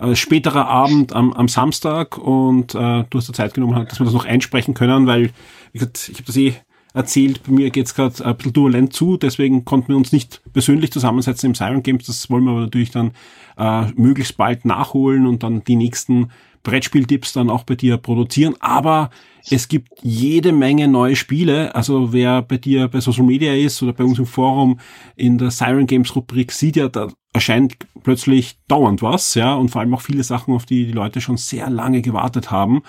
äh, 0.00 0.14
späterer 0.14 0.66
Abend 0.66 1.12
am, 1.12 1.32
am 1.32 1.48
Samstag 1.48 2.18
und 2.18 2.74
äh, 2.74 3.04
du 3.08 3.18
hast 3.18 3.28
dir 3.28 3.32
Zeit 3.32 3.54
genommen, 3.54 3.86
dass 3.88 4.00
wir 4.00 4.04
das 4.04 4.14
noch 4.14 4.24
einsprechen 4.24 4.74
können, 4.74 5.06
weil 5.06 5.30
wie 5.72 5.78
gesagt, 5.78 6.08
ich 6.10 6.16
habe 6.16 6.26
das 6.26 6.36
eh 6.36 6.54
erzählt, 6.94 7.42
bei 7.44 7.52
mir 7.52 7.70
geht's 7.70 7.94
gerade 7.94 8.24
ein 8.24 8.36
bisschen 8.36 8.52
turbulent 8.52 8.92
zu, 8.92 9.16
deswegen 9.16 9.64
konnten 9.64 9.88
wir 9.88 9.96
uns 9.96 10.12
nicht 10.12 10.42
persönlich 10.52 10.92
zusammensetzen 10.92 11.48
im 11.48 11.54
Siren 11.54 11.82
Games. 11.82 12.06
Das 12.06 12.28
wollen 12.28 12.44
wir 12.44 12.50
aber 12.50 12.60
natürlich 12.60 12.90
dann 12.90 13.12
äh, 13.56 13.86
möglichst 13.96 14.36
bald 14.36 14.64
nachholen 14.64 15.26
und 15.26 15.42
dann 15.42 15.64
die 15.64 15.76
nächsten 15.76 16.30
Brettspieltipps 16.62 17.32
dann 17.32 17.50
auch 17.50 17.64
bei 17.64 17.74
dir 17.74 17.96
produzieren. 17.96 18.54
Aber 18.60 19.10
es 19.50 19.68
gibt 19.68 19.88
jede 20.02 20.52
Menge 20.52 20.88
neue 20.88 21.16
Spiele. 21.16 21.74
Also 21.74 22.12
wer 22.12 22.42
bei 22.42 22.58
dir 22.58 22.88
bei 22.88 23.00
Social 23.00 23.24
Media 23.24 23.54
ist 23.54 23.82
oder 23.82 23.92
bei 23.92 24.04
uns 24.04 24.18
im 24.18 24.26
Forum 24.26 24.78
in 25.16 25.38
der 25.38 25.50
Siren 25.50 25.86
Games 25.86 26.14
Rubrik 26.14 26.52
sieht 26.52 26.76
ja, 26.76 26.88
da 26.88 27.08
erscheint 27.32 27.76
plötzlich 28.02 28.58
dauernd 28.68 29.02
was, 29.02 29.34
ja, 29.34 29.54
und 29.54 29.70
vor 29.70 29.80
allem 29.80 29.94
auch 29.94 30.02
viele 30.02 30.22
Sachen, 30.22 30.54
auf 30.54 30.66
die 30.66 30.86
die 30.86 30.92
Leute 30.92 31.20
schon 31.20 31.38
sehr 31.38 31.70
lange 31.70 32.02
gewartet 32.02 32.50
haben. 32.50 32.82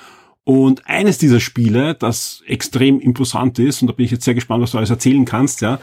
Und 0.43 0.86
eines 0.88 1.17
dieser 1.17 1.39
Spiele, 1.39 1.95
das 1.95 2.43
extrem 2.45 2.99
imposant 2.99 3.59
ist, 3.59 3.81
und 3.81 3.88
da 3.88 3.93
bin 3.93 4.05
ich 4.05 4.12
jetzt 4.12 4.25
sehr 4.25 4.33
gespannt, 4.33 4.62
was 4.62 4.71
du 4.71 4.77
alles 4.77 4.89
erzählen 4.89 5.23
kannst, 5.23 5.62
ja, 5.62 5.79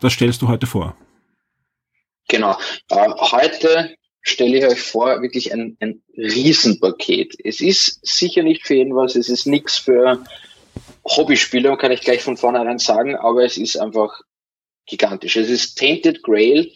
das 0.00 0.12
stellst 0.12 0.40
du 0.42 0.48
heute 0.48 0.66
vor. 0.66 0.94
Genau. 2.28 2.56
Äh, 2.90 3.08
heute 3.18 3.96
stelle 4.24 4.58
ich 4.58 4.66
euch 4.66 4.80
vor, 4.80 5.22
wirklich 5.22 5.52
ein, 5.52 5.76
ein 5.80 6.02
Riesenpaket. 6.16 7.36
Es 7.44 7.60
ist 7.60 8.04
sicher 8.04 8.42
nicht 8.42 8.66
für 8.66 8.74
jeden 8.74 8.96
was, 8.96 9.14
es 9.14 9.28
ist 9.28 9.46
nichts 9.46 9.76
für 9.76 10.24
Hobbyspieler, 11.06 11.76
kann 11.76 11.92
ich 11.92 12.00
gleich 12.00 12.22
von 12.22 12.38
vornherein 12.38 12.78
sagen, 12.78 13.14
aber 13.16 13.44
es 13.44 13.58
ist 13.58 13.76
einfach 13.76 14.22
gigantisch. 14.86 15.36
Es 15.36 15.50
ist 15.50 15.76
Tainted 15.76 16.22
Grail, 16.22 16.72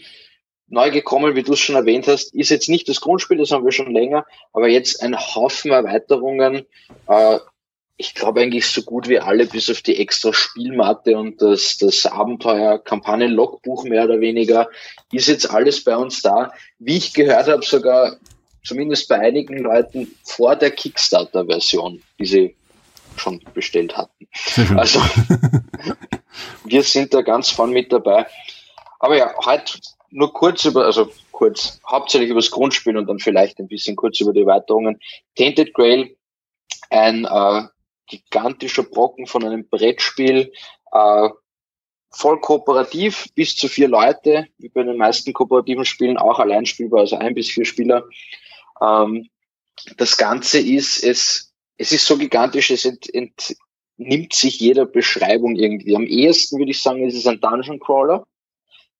neu 0.68 0.90
gekommen, 0.90 1.34
wie 1.34 1.42
du 1.42 1.54
es 1.54 1.60
schon 1.60 1.76
erwähnt 1.76 2.06
hast, 2.06 2.34
ist 2.34 2.50
jetzt 2.50 2.68
nicht 2.68 2.86
das 2.88 3.00
Grundspiel, 3.00 3.38
das 3.38 3.50
haben 3.50 3.64
wir 3.64 3.72
schon 3.72 3.92
länger, 3.92 4.26
aber 4.52 4.68
jetzt 4.68 5.02
ein 5.02 5.18
Haufen 5.18 5.70
Erweiterungen, 5.70 6.66
äh, 7.08 7.38
ich 8.00 8.14
glaube 8.14 8.40
eigentlich 8.40 8.66
so 8.66 8.82
gut 8.82 9.08
wie 9.08 9.18
alle, 9.18 9.44
bis 9.44 9.68
auf 9.68 9.82
die 9.82 9.96
extra 9.96 10.32
Spielmatte 10.32 11.18
und 11.18 11.42
das, 11.42 11.78
das 11.78 12.06
Abenteuer-Kampagnen-Logbuch 12.06 13.84
mehr 13.84 14.04
oder 14.04 14.20
weniger, 14.20 14.68
ist 15.10 15.26
jetzt 15.26 15.50
alles 15.50 15.82
bei 15.82 15.96
uns 15.96 16.22
da. 16.22 16.52
Wie 16.78 16.96
ich 16.96 17.12
gehört 17.12 17.48
habe, 17.48 17.64
sogar 17.64 18.16
zumindest 18.64 19.08
bei 19.08 19.18
einigen 19.18 19.58
Leuten 19.58 20.14
vor 20.22 20.54
der 20.54 20.70
Kickstarter-Version, 20.70 22.00
die 22.20 22.26
sie 22.26 22.56
schon 23.16 23.42
bestellt 23.52 23.96
hatten. 23.96 24.28
Also 24.76 25.02
wir 26.64 26.84
sind 26.84 27.12
da 27.12 27.22
ganz 27.22 27.50
vorn 27.50 27.72
mit 27.72 27.92
dabei. 27.92 28.26
Aber 29.00 29.16
ja, 29.16 29.34
heute 29.44 29.80
nur 30.10 30.32
kurz 30.32 30.64
über, 30.64 30.84
also 30.84 31.10
kurz, 31.32 31.80
hauptsächlich 31.84 32.30
über 32.30 32.38
das 32.38 32.52
Grundspiel 32.52 32.96
und 32.96 33.08
dann 33.08 33.18
vielleicht 33.18 33.58
ein 33.58 33.66
bisschen 33.66 33.96
kurz 33.96 34.20
über 34.20 34.32
die 34.32 34.42
Erweiterungen. 34.42 35.00
Tainted 35.34 35.74
Grail, 35.74 36.16
ein 36.90 37.24
äh, 37.24 37.62
gigantischer 38.08 38.82
Brocken 38.82 39.26
von 39.26 39.44
einem 39.44 39.68
Brettspiel, 39.68 40.52
äh, 40.92 41.28
voll 42.10 42.40
kooperativ, 42.40 43.26
bis 43.34 43.54
zu 43.54 43.68
vier 43.68 43.88
Leute, 43.88 44.46
wie 44.58 44.68
bei 44.68 44.82
den 44.82 44.96
meisten 44.96 45.32
kooperativen 45.32 45.84
Spielen, 45.84 46.16
auch 46.16 46.38
allein 46.38 46.66
spielbar, 46.66 47.00
also 47.00 47.16
ein 47.16 47.34
bis 47.34 47.50
vier 47.50 47.64
Spieler. 47.64 48.04
Ähm, 48.80 49.28
das 49.96 50.16
Ganze 50.16 50.58
ist, 50.58 51.02
es, 51.04 51.52
es 51.76 51.92
ist 51.92 52.06
so 52.06 52.16
gigantisch, 52.16 52.70
es 52.70 52.84
ent, 52.84 53.08
entnimmt 53.98 54.32
sich 54.32 54.58
jeder 54.58 54.86
Beschreibung 54.86 55.56
irgendwie. 55.56 55.94
Am 55.94 56.06
ehesten 56.06 56.58
würde 56.58 56.70
ich 56.70 56.82
sagen, 56.82 57.06
es 57.06 57.14
ist 57.14 57.26
ein 57.26 57.40
Dungeon 57.40 57.78
Crawler, 57.78 58.26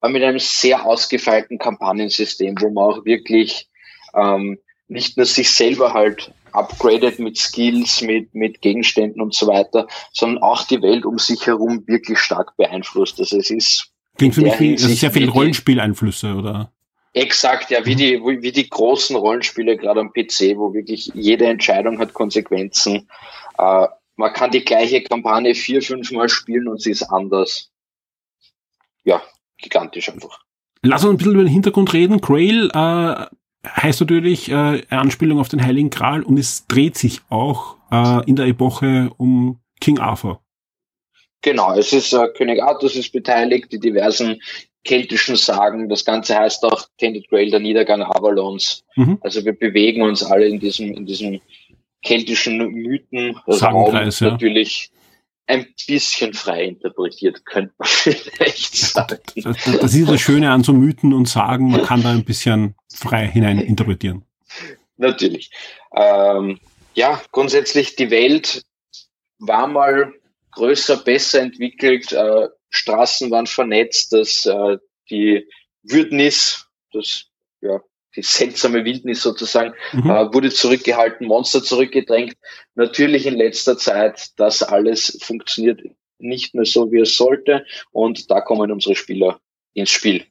aber 0.00 0.12
mit 0.12 0.22
einem 0.22 0.38
sehr 0.38 0.84
ausgefeilten 0.84 1.58
Kampagnensystem, 1.58 2.56
wo 2.60 2.70
man 2.70 2.84
auch 2.84 3.04
wirklich 3.04 3.68
ähm, 4.14 4.58
nicht 4.88 5.16
nur 5.16 5.26
sich 5.26 5.50
selber 5.50 5.92
halt 5.92 6.32
upgradet 6.52 7.18
mit 7.18 7.36
Skills, 7.36 8.02
mit, 8.02 8.34
mit 8.34 8.60
Gegenständen 8.60 9.20
und 9.20 9.34
so 9.34 9.46
weiter, 9.46 9.86
sondern 10.12 10.42
auch 10.42 10.66
die 10.66 10.82
Welt 10.82 11.04
um 11.04 11.18
sich 11.18 11.46
herum 11.46 11.84
wirklich 11.86 12.18
stark 12.18 12.56
beeinflusst. 12.56 13.18
Also 13.18 13.38
es 13.38 13.50
ist 13.50 13.92
Klingt 14.16 14.34
für 14.34 14.42
mich 14.42 14.58
wie, 14.58 14.74
das 14.74 14.84
ist 14.84 15.00
sehr 15.00 15.12
viel 15.12 15.28
Rollenspieleinflüsse, 15.28 16.34
oder? 16.34 16.72
Exakt, 17.12 17.70
ja, 17.70 17.84
wie 17.86 17.94
die, 17.94 18.20
wie 18.20 18.52
die 18.52 18.68
großen 18.68 19.16
Rollenspiele 19.16 19.76
gerade 19.76 20.00
am 20.00 20.12
PC, 20.12 20.56
wo 20.56 20.74
wirklich 20.74 21.10
jede 21.14 21.46
Entscheidung 21.46 21.98
hat 21.98 22.14
Konsequenzen. 22.14 23.08
Äh, 23.56 23.86
man 24.16 24.32
kann 24.32 24.50
die 24.50 24.64
gleiche 24.64 25.02
Kampagne 25.02 25.54
vier, 25.54 25.80
fünf 25.80 26.10
Mal 26.12 26.28
spielen 26.28 26.68
und 26.68 26.82
sie 26.82 26.90
ist 26.90 27.04
anders. 27.04 27.70
Ja, 29.04 29.22
gigantisch 29.56 30.10
einfach. 30.10 30.40
Lass 30.82 31.04
uns 31.04 31.14
ein 31.14 31.16
bisschen 31.16 31.34
über 31.34 31.44
den 31.44 31.52
Hintergrund 31.52 31.92
reden. 31.92 32.20
Grail 32.20 32.70
äh, 32.72 33.26
heißt 33.66 34.00
natürlich 34.00 34.50
äh, 34.50 34.82
Anspielung 34.90 35.38
auf 35.38 35.48
den 35.48 35.64
Heiligen 35.64 35.90
Gral 35.90 36.22
und 36.22 36.38
es 36.38 36.66
dreht 36.66 36.96
sich 36.96 37.20
auch 37.28 37.76
äh, 37.90 38.24
in 38.26 38.36
der 38.36 38.46
Epoche 38.46 39.10
um 39.16 39.60
King 39.80 39.98
Arthur. 39.98 40.40
Genau, 41.42 41.74
es 41.74 41.92
ist 41.92 42.12
äh, 42.12 42.28
König 42.36 42.62
Arthur 42.62 42.94
ist 42.94 43.12
beteiligt, 43.12 43.72
die 43.72 43.78
diversen 43.78 44.40
keltischen 44.84 45.36
Sagen. 45.36 45.88
Das 45.88 46.04
Ganze 46.04 46.36
heißt 46.36 46.64
auch 46.64 46.86
Tended 46.98 47.28
Grail, 47.28 47.50
der 47.50 47.60
Niedergang 47.60 48.02
Avalons. 48.02 48.84
Mhm. 48.96 49.18
Also 49.20 49.44
wir 49.44 49.52
bewegen 49.52 50.02
uns 50.02 50.24
alle 50.24 50.46
in 50.46 50.58
diesem, 50.58 50.92
in 50.92 51.06
diesem 51.06 51.40
keltischen 52.02 52.58
Mythen. 52.58 53.36
Sagenkreis, 53.46 54.20
ja. 54.20 54.30
Natürlich 54.30 54.90
ein 55.48 55.66
bisschen 55.86 56.34
frei 56.34 56.64
interpretiert, 56.64 57.44
könnte 57.46 57.72
man 57.78 57.88
vielleicht 57.90 58.76
sagen. 58.76 59.18
Das, 59.34 59.94
ist 59.94 60.08
das 60.08 60.20
Schöne 60.20 60.50
an 60.50 60.62
so 60.62 60.72
Mythen 60.72 61.12
und 61.12 61.28
Sagen, 61.28 61.70
man 61.70 61.82
kann 61.82 62.02
da 62.02 62.10
ein 62.10 62.24
bisschen 62.24 62.74
frei 62.94 63.26
hinein 63.26 63.58
interpretieren. 63.58 64.24
Natürlich. 64.98 65.50
Ähm, 65.94 66.60
ja, 66.94 67.20
grundsätzlich 67.32 67.96
die 67.96 68.10
Welt 68.10 68.62
war 69.38 69.66
mal 69.66 70.12
größer, 70.52 70.98
besser 70.98 71.40
entwickelt, 71.40 72.12
äh, 72.12 72.48
Straßen 72.70 73.30
waren 73.30 73.46
vernetzt, 73.46 74.12
dass 74.12 74.44
äh, 74.44 74.78
die 75.10 75.48
Wildnis, 75.82 76.66
das 76.92 77.24
ja, 77.60 77.80
die 78.18 78.22
seltsame 78.22 78.84
Wildnis 78.84 79.22
sozusagen, 79.22 79.74
mhm. 79.92 80.10
äh, 80.10 80.34
wurde 80.34 80.50
zurückgehalten, 80.50 81.26
Monster 81.26 81.62
zurückgedrängt. 81.62 82.34
Natürlich 82.74 83.26
in 83.26 83.36
letzter 83.36 83.78
Zeit, 83.78 84.30
das 84.36 84.62
alles 84.62 85.18
funktioniert 85.22 85.80
nicht 86.18 86.54
mehr 86.54 86.64
so, 86.64 86.90
wie 86.90 87.00
es 87.00 87.16
sollte. 87.16 87.64
Und 87.92 88.30
da 88.30 88.40
kommen 88.40 88.70
unsere 88.72 88.96
Spieler 88.96 89.40
ins 89.74 89.90
Spiel. 89.90 90.24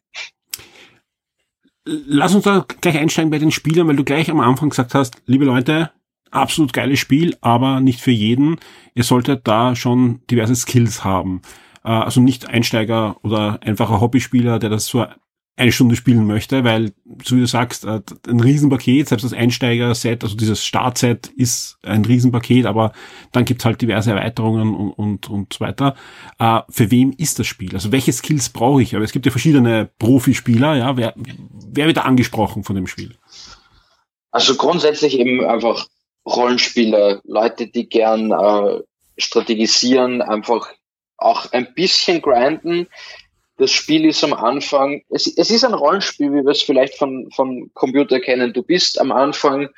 lass 1.85 2.35
uns 2.35 2.43
da 2.43 2.65
gleich 2.81 2.97
einsteigen 2.97 3.31
bei 3.31 3.39
den 3.39 3.51
Spielern, 3.51 3.87
weil 3.87 3.95
du 3.95 4.03
gleich 4.03 4.29
am 4.29 4.41
Anfang 4.41 4.69
gesagt 4.69 4.93
hast, 4.93 5.15
liebe 5.25 5.45
Leute, 5.45 5.91
absolut 6.29 6.73
geiles 6.73 6.99
Spiel, 6.99 7.37
aber 7.39 7.79
nicht 7.79 8.01
für 8.01 8.11
jeden. 8.11 8.57
Ihr 8.93 9.03
solltet 9.03 9.47
da 9.47 9.75
schon 9.75 10.21
diverse 10.29 10.55
Skills 10.55 11.05
haben. 11.05 11.41
Äh, 11.85 11.89
also 11.89 12.19
nicht 12.19 12.49
Einsteiger 12.49 13.15
oder 13.23 13.59
einfacher 13.63 14.01
Hobbyspieler, 14.01 14.59
der 14.59 14.69
das 14.69 14.87
so 14.87 15.05
eine 15.57 15.71
Stunde 15.71 15.95
spielen 15.95 16.27
möchte, 16.27 16.63
weil, 16.63 16.93
so 17.25 17.35
wie 17.35 17.39
du 17.39 17.47
sagst, 17.47 17.83
äh, 17.83 18.01
ein 18.27 18.39
Riesenpaket, 18.39 19.09
selbst 19.09 19.23
das 19.23 19.33
Einsteiger-Set, 19.33 20.23
also 20.23 20.37
dieses 20.37 20.63
Start-Set 20.63 21.31
ist 21.35 21.79
ein 21.81 22.05
Riesenpaket, 22.05 22.67
aber 22.67 22.91
dann 23.31 23.43
gibt's 23.43 23.65
halt 23.65 23.81
diverse 23.81 24.11
Erweiterungen 24.11 24.75
und, 24.75 24.91
und, 24.91 25.29
und 25.29 25.53
so 25.53 25.59
weiter. 25.59 25.95
Äh, 26.37 26.61
für 26.69 26.91
wem 26.91 27.11
ist 27.17 27.39
das 27.39 27.47
Spiel? 27.47 27.73
Also 27.73 27.91
welche 27.91 28.13
Skills 28.13 28.49
brauche 28.49 28.83
ich? 28.83 28.95
Aber 28.95 29.03
es 29.03 29.11
gibt 29.11 29.25
ja 29.25 29.31
verschiedene 29.31 29.89
Profispieler, 29.97 30.75
ja. 30.75 30.95
Wer, 30.95 31.15
wer 31.15 31.87
wird 31.87 31.97
da 31.97 32.01
angesprochen 32.01 32.63
von 32.63 32.75
dem 32.75 32.85
Spiel? 32.85 33.15
Also 34.29 34.55
grundsätzlich 34.55 35.17
eben 35.17 35.43
einfach 35.43 35.87
Rollenspieler, 36.27 37.21
Leute, 37.23 37.67
die 37.67 37.89
gern 37.89 38.31
äh, 38.31 38.81
strategisieren, 39.17 40.21
einfach 40.21 40.69
auch 41.17 41.51
ein 41.51 41.73
bisschen 41.73 42.21
grinden 42.21 42.87
das 43.57 43.71
Spiel 43.71 44.05
ist 44.05 44.23
am 44.23 44.33
Anfang, 44.33 45.01
es, 45.09 45.25
es 45.27 45.49
ist 45.49 45.65
ein 45.65 45.73
Rollenspiel, 45.73 46.31
wie 46.31 46.45
wir 46.45 46.51
es 46.51 46.61
vielleicht 46.61 46.95
von, 46.95 47.29
von 47.31 47.71
Computer 47.73 48.19
kennen. 48.19 48.53
Du 48.53 48.61
bist 48.61 49.01
am 49.01 49.11
Anfang, 49.11 49.69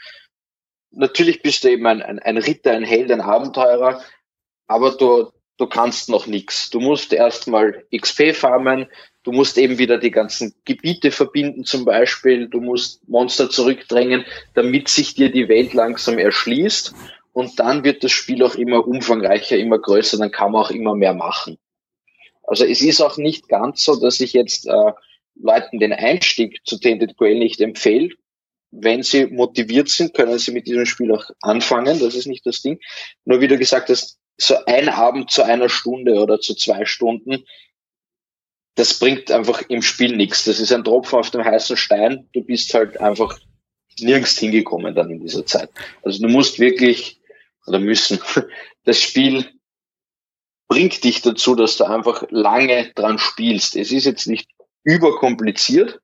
natürlich 0.92 1.42
bist 1.42 1.64
du 1.64 1.72
eben 1.72 1.88
ein, 1.88 2.02
ein, 2.02 2.20
ein 2.20 2.38
Ritter, 2.38 2.72
ein 2.72 2.84
Held, 2.84 3.12
ein 3.12 3.22
Abenteurer, 3.22 4.02
aber 4.68 4.92
du, 4.92 5.32
du 5.58 5.68
kannst 5.68 6.10
noch 6.10 6.28
nichts. 6.28 6.70
Du 6.70 6.82
musst 6.82 7.14
erstmal 7.14 7.86
XP 7.96 8.36
farmen, 8.36 8.86
du 9.24 9.32
musst 9.32 9.58
eben 9.58 9.78
wieder 9.78 9.98
die 9.98 10.12
ganzen 10.12 10.54
Gebiete 10.66 11.12
verbinden 11.12 11.64
zum 11.64 11.86
Beispiel, 11.86 12.50
du 12.50 12.60
musst 12.60 13.08
Monster 13.08 13.50
zurückdrängen, 13.50 14.26
damit 14.56 14.90
sich 14.90 15.16
dir 15.16 15.32
die 15.32 15.48
Welt 15.48 15.74
langsam 15.74 16.18
erschließt 16.18 16.94
und 17.32 17.58
dann 17.60 17.86
wird 17.86 18.04
das 18.04 18.12
Spiel 18.12 18.44
auch 18.44 18.56
immer 18.56 18.86
umfangreicher, 18.86 19.58
immer 19.58 19.80
größer, 19.80 20.18
dann 20.18 20.32
kann 20.32 20.52
man 20.52 20.64
auch 20.64 20.72
immer 20.72 20.96
mehr 20.96 21.14
machen. 21.14 21.58
Also 22.50 22.66
es 22.66 22.82
ist 22.82 23.00
auch 23.00 23.18
nicht 23.18 23.48
ganz 23.48 23.84
so, 23.84 23.96
dass 23.96 24.20
ich 24.20 24.34
jetzt 24.34 24.68
äh, 24.68 24.92
Leuten 25.36 25.80
den 25.80 25.94
Einstieg 25.94 26.60
zu 26.66 26.80
Tainted 26.80 27.16
Grail 27.16 27.38
nicht 27.38 27.62
empfehle. 27.62 28.10
Wenn 28.72 29.04
sie 29.04 29.28
motiviert 29.28 29.90
sind, 29.90 30.16
können 30.16 30.38
sie 30.40 30.52
mit 30.52 30.66
diesem 30.66 30.88
Spiel 30.88 31.14
auch 31.14 31.30
anfangen. 31.42 32.00
Das 32.00 32.16
ist 32.16 32.26
nicht 32.26 32.46
das 32.48 32.62
Ding. 32.62 32.80
Nur 33.26 33.40
wie 33.40 33.48
du 33.48 33.58
gesagt 33.58 33.90
hast, 33.90 34.18
so 34.38 34.56
ein 34.66 34.90
Abend 34.90 35.30
zu 35.30 35.44
einer 35.44 35.70
Stunde 35.70 36.16
oder 36.16 36.40
zu 36.40 36.56
zwei 36.56 36.86
Stunden, 36.86 37.46
das 38.76 38.98
bringt 38.98 39.30
einfach 39.30 39.62
im 39.70 39.84
Spiel 39.84 40.16
nichts. 40.16 40.46
Das 40.46 40.60
ist 40.60 40.72
ein 40.72 40.84
Tropfen 40.84 41.20
auf 41.20 41.30
dem 41.30 41.44
heißen 41.44 41.78
Stein. 41.78 42.30
Du 42.34 42.42
bist 42.42 42.74
halt 42.74 43.00
einfach 43.00 43.40
nirgends 44.00 44.40
hingekommen 44.40 44.96
dann 44.96 45.12
in 45.12 45.20
dieser 45.20 45.46
Zeit. 45.46 45.70
Also 46.02 46.22
du 46.26 46.30
musst 46.30 46.60
wirklich 46.60 47.20
oder 47.68 47.80
müssen 47.80 48.20
das 48.86 49.00
Spiel 49.00 49.46
bringt 50.70 51.04
dich 51.04 51.22
dazu, 51.22 51.56
dass 51.56 51.76
du 51.76 51.84
einfach 51.84 52.24
lange 52.30 52.92
dran 52.96 53.18
spielst. 53.18 53.76
Es 53.76 53.92
ist 53.92 54.06
jetzt 54.06 54.28
nicht 54.28 54.48
überkompliziert, 54.84 56.00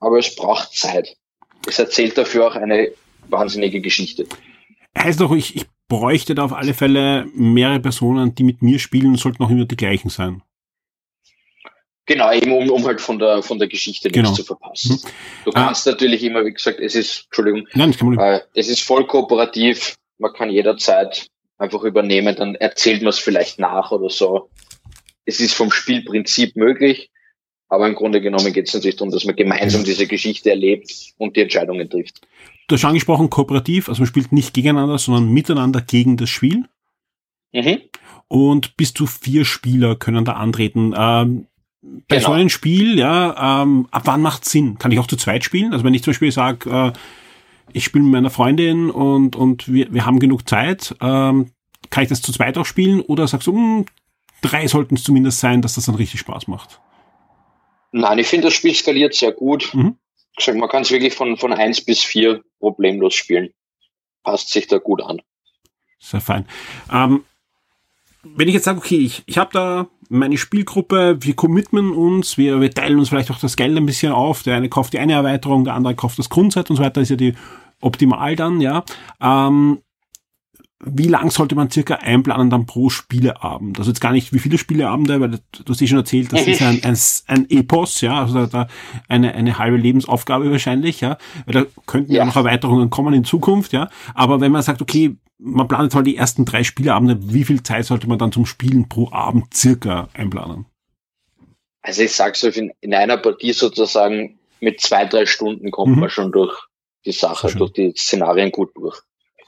aber 0.00 0.18
es 0.18 0.34
braucht 0.36 0.76
Zeit. 0.76 1.16
Es 1.66 1.78
erzählt 1.78 2.18
dafür 2.18 2.48
auch 2.48 2.56
eine 2.56 2.92
wahnsinnige 3.28 3.80
Geschichte. 3.80 4.26
Heißt 4.96 5.20
doch, 5.20 5.32
ich, 5.32 5.56
ich 5.56 5.66
bräuchte 5.88 6.34
da 6.34 6.44
auf 6.44 6.52
alle 6.52 6.74
Fälle 6.74 7.26
mehrere 7.34 7.80
Personen, 7.80 8.34
die 8.34 8.42
mit 8.42 8.62
mir 8.62 8.78
spielen, 8.78 9.16
sollten 9.16 9.42
auch 9.42 9.50
immer 9.50 9.64
die 9.64 9.76
gleichen 9.76 10.10
sein. 10.10 10.42
Genau, 12.06 12.32
eben 12.32 12.52
um, 12.52 12.70
um 12.70 12.86
halt 12.86 13.02
von 13.02 13.18
der 13.18 13.42
von 13.42 13.58
der 13.58 13.68
Geschichte 13.68 14.10
genau. 14.10 14.30
nichts 14.30 14.38
zu 14.38 14.46
verpassen. 14.46 14.96
Hm. 14.96 15.10
Du 15.44 15.50
kannst 15.50 15.86
ah. 15.86 15.90
natürlich 15.90 16.22
immer, 16.24 16.44
wie 16.44 16.52
gesagt, 16.52 16.80
es 16.80 16.94
ist, 16.94 17.26
Entschuldigung, 17.26 17.68
Nein, 17.74 17.94
äh, 18.18 18.40
es 18.54 18.68
ist 18.68 18.80
voll 18.80 19.06
kooperativ, 19.06 19.94
man 20.16 20.32
kann 20.32 20.50
jederzeit 20.50 21.28
einfach 21.58 21.82
übernehmen, 21.82 22.34
dann 22.36 22.54
erzählt 22.54 23.02
man 23.02 23.10
es 23.10 23.18
vielleicht 23.18 23.58
nach 23.58 23.90
oder 23.90 24.08
so. 24.08 24.48
Es 25.24 25.40
ist 25.40 25.54
vom 25.54 25.70
Spielprinzip 25.70 26.56
möglich, 26.56 27.10
aber 27.68 27.86
im 27.86 27.94
Grunde 27.94 28.20
genommen 28.20 28.52
geht 28.52 28.68
es 28.68 28.74
natürlich 28.74 28.96
darum, 28.96 29.12
dass 29.12 29.24
man 29.24 29.36
gemeinsam 29.36 29.84
diese 29.84 30.06
Geschichte 30.06 30.50
erlebt 30.50 30.90
und 31.18 31.36
die 31.36 31.42
Entscheidungen 31.42 31.90
trifft. 31.90 32.26
Du 32.68 32.76
hast 32.76 32.84
angesprochen, 32.84 33.28
kooperativ, 33.28 33.88
also 33.88 34.00
man 34.00 34.06
spielt 34.06 34.32
nicht 34.32 34.54
gegeneinander, 34.54 34.98
sondern 34.98 35.32
miteinander 35.32 35.80
gegen 35.80 36.16
das 36.16 36.30
Spiel. 36.30 36.64
Mhm. 37.52 37.80
Und 38.28 38.76
bis 38.76 38.94
zu 38.94 39.06
vier 39.06 39.44
Spieler 39.44 39.96
können 39.96 40.24
da 40.24 40.34
antreten. 40.34 40.94
Ähm, 40.96 41.46
bei 41.80 42.16
genau. 42.16 42.28
so 42.28 42.32
einem 42.32 42.48
Spiel, 42.48 42.98
ja, 42.98 43.62
ähm, 43.62 43.86
ab 43.90 44.02
wann 44.04 44.20
macht 44.20 44.44
Sinn? 44.44 44.78
Kann 44.78 44.92
ich 44.92 44.98
auch 44.98 45.06
zu 45.06 45.16
zweit 45.16 45.44
spielen? 45.44 45.72
Also 45.72 45.84
wenn 45.84 45.94
ich 45.94 46.02
zum 46.02 46.12
Beispiel 46.12 46.32
sage, 46.32 46.70
äh, 46.70 46.92
ich 47.72 47.84
spiele 47.84 48.04
mit 48.04 48.12
meiner 48.12 48.30
Freundin 48.30 48.90
und, 48.90 49.36
und 49.36 49.72
wir, 49.72 49.92
wir 49.92 50.06
haben 50.06 50.18
genug 50.18 50.48
Zeit. 50.48 50.94
Ähm, 51.00 51.52
kann 51.90 52.02
ich 52.02 52.08
das 52.08 52.22
zu 52.22 52.32
zweit 52.32 52.58
auch 52.58 52.66
spielen 52.66 53.00
oder 53.00 53.26
sagst 53.26 53.46
du, 53.46 53.52
mh, 53.52 53.58
hm, 53.58 53.86
drei 54.42 54.66
sollten 54.66 54.96
es 54.96 55.04
zumindest 55.04 55.40
sein, 55.40 55.62
dass 55.62 55.74
das 55.74 55.86
dann 55.86 55.94
richtig 55.94 56.20
Spaß 56.20 56.48
macht? 56.48 56.80
Nein, 57.92 58.18
ich 58.18 58.26
finde, 58.26 58.48
das 58.48 58.54
Spiel 58.54 58.74
skaliert 58.74 59.14
sehr 59.14 59.32
gut. 59.32 59.74
Mhm. 59.74 59.96
Man 60.54 60.68
kann 60.68 60.82
es 60.82 60.90
wirklich 60.90 61.14
von, 61.14 61.36
von 61.36 61.52
eins 61.52 61.84
bis 61.84 62.04
vier 62.04 62.42
problemlos 62.60 63.14
spielen. 63.14 63.50
Passt 64.22 64.50
sich 64.50 64.66
da 64.66 64.78
gut 64.78 65.02
an. 65.02 65.20
Sehr 65.98 66.20
fein. 66.20 66.46
Ähm, 66.92 67.24
wenn 68.36 68.48
ich 68.48 68.54
jetzt 68.54 68.64
sage, 68.64 68.78
okay, 68.78 68.98
ich, 68.98 69.22
ich 69.26 69.38
habe 69.38 69.50
da 69.52 69.88
meine 70.08 70.38
Spielgruppe, 70.38 71.18
wir 71.20 71.34
committen 71.34 71.90
uns, 71.92 72.38
wir, 72.38 72.60
wir 72.60 72.70
teilen 72.70 72.98
uns 72.98 73.08
vielleicht 73.10 73.30
auch 73.30 73.38
das 73.38 73.56
Geld 73.56 73.76
ein 73.76 73.86
bisschen 73.86 74.12
auf. 74.12 74.42
Der 74.42 74.56
eine 74.56 74.68
kauft 74.68 74.92
die 74.92 74.98
eine 74.98 75.12
Erweiterung, 75.12 75.64
der 75.64 75.74
andere 75.74 75.94
kauft 75.94 76.18
das 76.18 76.30
Grundset 76.30 76.70
und 76.70 76.76
so 76.76 76.82
weiter, 76.82 77.00
ist 77.00 77.10
ja 77.10 77.16
die 77.16 77.34
optimal 77.80 78.34
dann, 78.36 78.60
ja. 78.60 78.84
Ähm, 79.20 79.78
wie 80.84 81.08
lang 81.08 81.30
sollte 81.30 81.56
man 81.56 81.70
circa 81.70 81.96
einplanen 81.96 82.50
dann 82.50 82.66
pro 82.66 82.88
Spieleabend? 82.88 83.78
Also 83.78 83.90
jetzt 83.90 84.00
gar 84.00 84.12
nicht, 84.12 84.32
wie 84.32 84.38
viele 84.38 84.58
Spieleabende, 84.58 85.20
weil 85.20 85.30
du 85.30 85.38
hast 85.68 85.82
eh 85.82 85.86
schon 85.88 85.98
erzählt, 85.98 86.32
das 86.32 86.46
ist 86.46 86.62
ein, 86.62 86.80
ein, 86.84 86.96
ein 87.26 87.50
Epos, 87.50 88.00
ja, 88.00 88.22
also 88.22 88.46
da 88.46 88.68
eine, 89.08 89.34
eine 89.34 89.58
halbe 89.58 89.76
Lebensaufgabe 89.76 90.50
wahrscheinlich, 90.50 91.00
ja. 91.00 91.18
Da 91.46 91.66
könnten 91.86 92.12
ja 92.12 92.24
noch 92.24 92.36
Erweiterungen 92.36 92.90
kommen 92.90 93.12
in 93.12 93.24
Zukunft, 93.24 93.72
ja. 93.72 93.90
Aber 94.14 94.40
wenn 94.40 94.52
man 94.52 94.62
sagt, 94.62 94.80
okay, 94.80 95.16
man 95.38 95.66
plant 95.66 95.94
halt 95.94 96.06
die 96.06 96.16
ersten 96.16 96.44
drei 96.44 96.62
Spieleabende, 96.62 97.18
wie 97.32 97.44
viel 97.44 97.62
Zeit 97.62 97.84
sollte 97.84 98.08
man 98.08 98.18
dann 98.18 98.32
zum 98.32 98.46
Spielen 98.46 98.88
pro 98.88 99.10
Abend 99.10 99.54
circa 99.54 100.08
einplanen? 100.14 100.66
Also 101.82 102.02
ich 102.02 102.12
sag's 102.12 102.44
euch, 102.44 102.56
in, 102.56 102.72
in 102.80 102.94
einer 102.94 103.16
Partie 103.16 103.52
sozusagen 103.52 104.38
mit 104.60 104.80
zwei, 104.80 105.06
drei 105.06 105.26
Stunden 105.26 105.70
kommt 105.70 105.94
mhm. 105.94 106.00
man 106.00 106.10
schon 106.10 106.32
durch 106.32 106.56
die 107.04 107.12
Sache, 107.12 107.52
durch 107.54 107.72
die 107.72 107.94
Szenarien 107.96 108.50
gut 108.50 108.70
durch. 108.76 109.00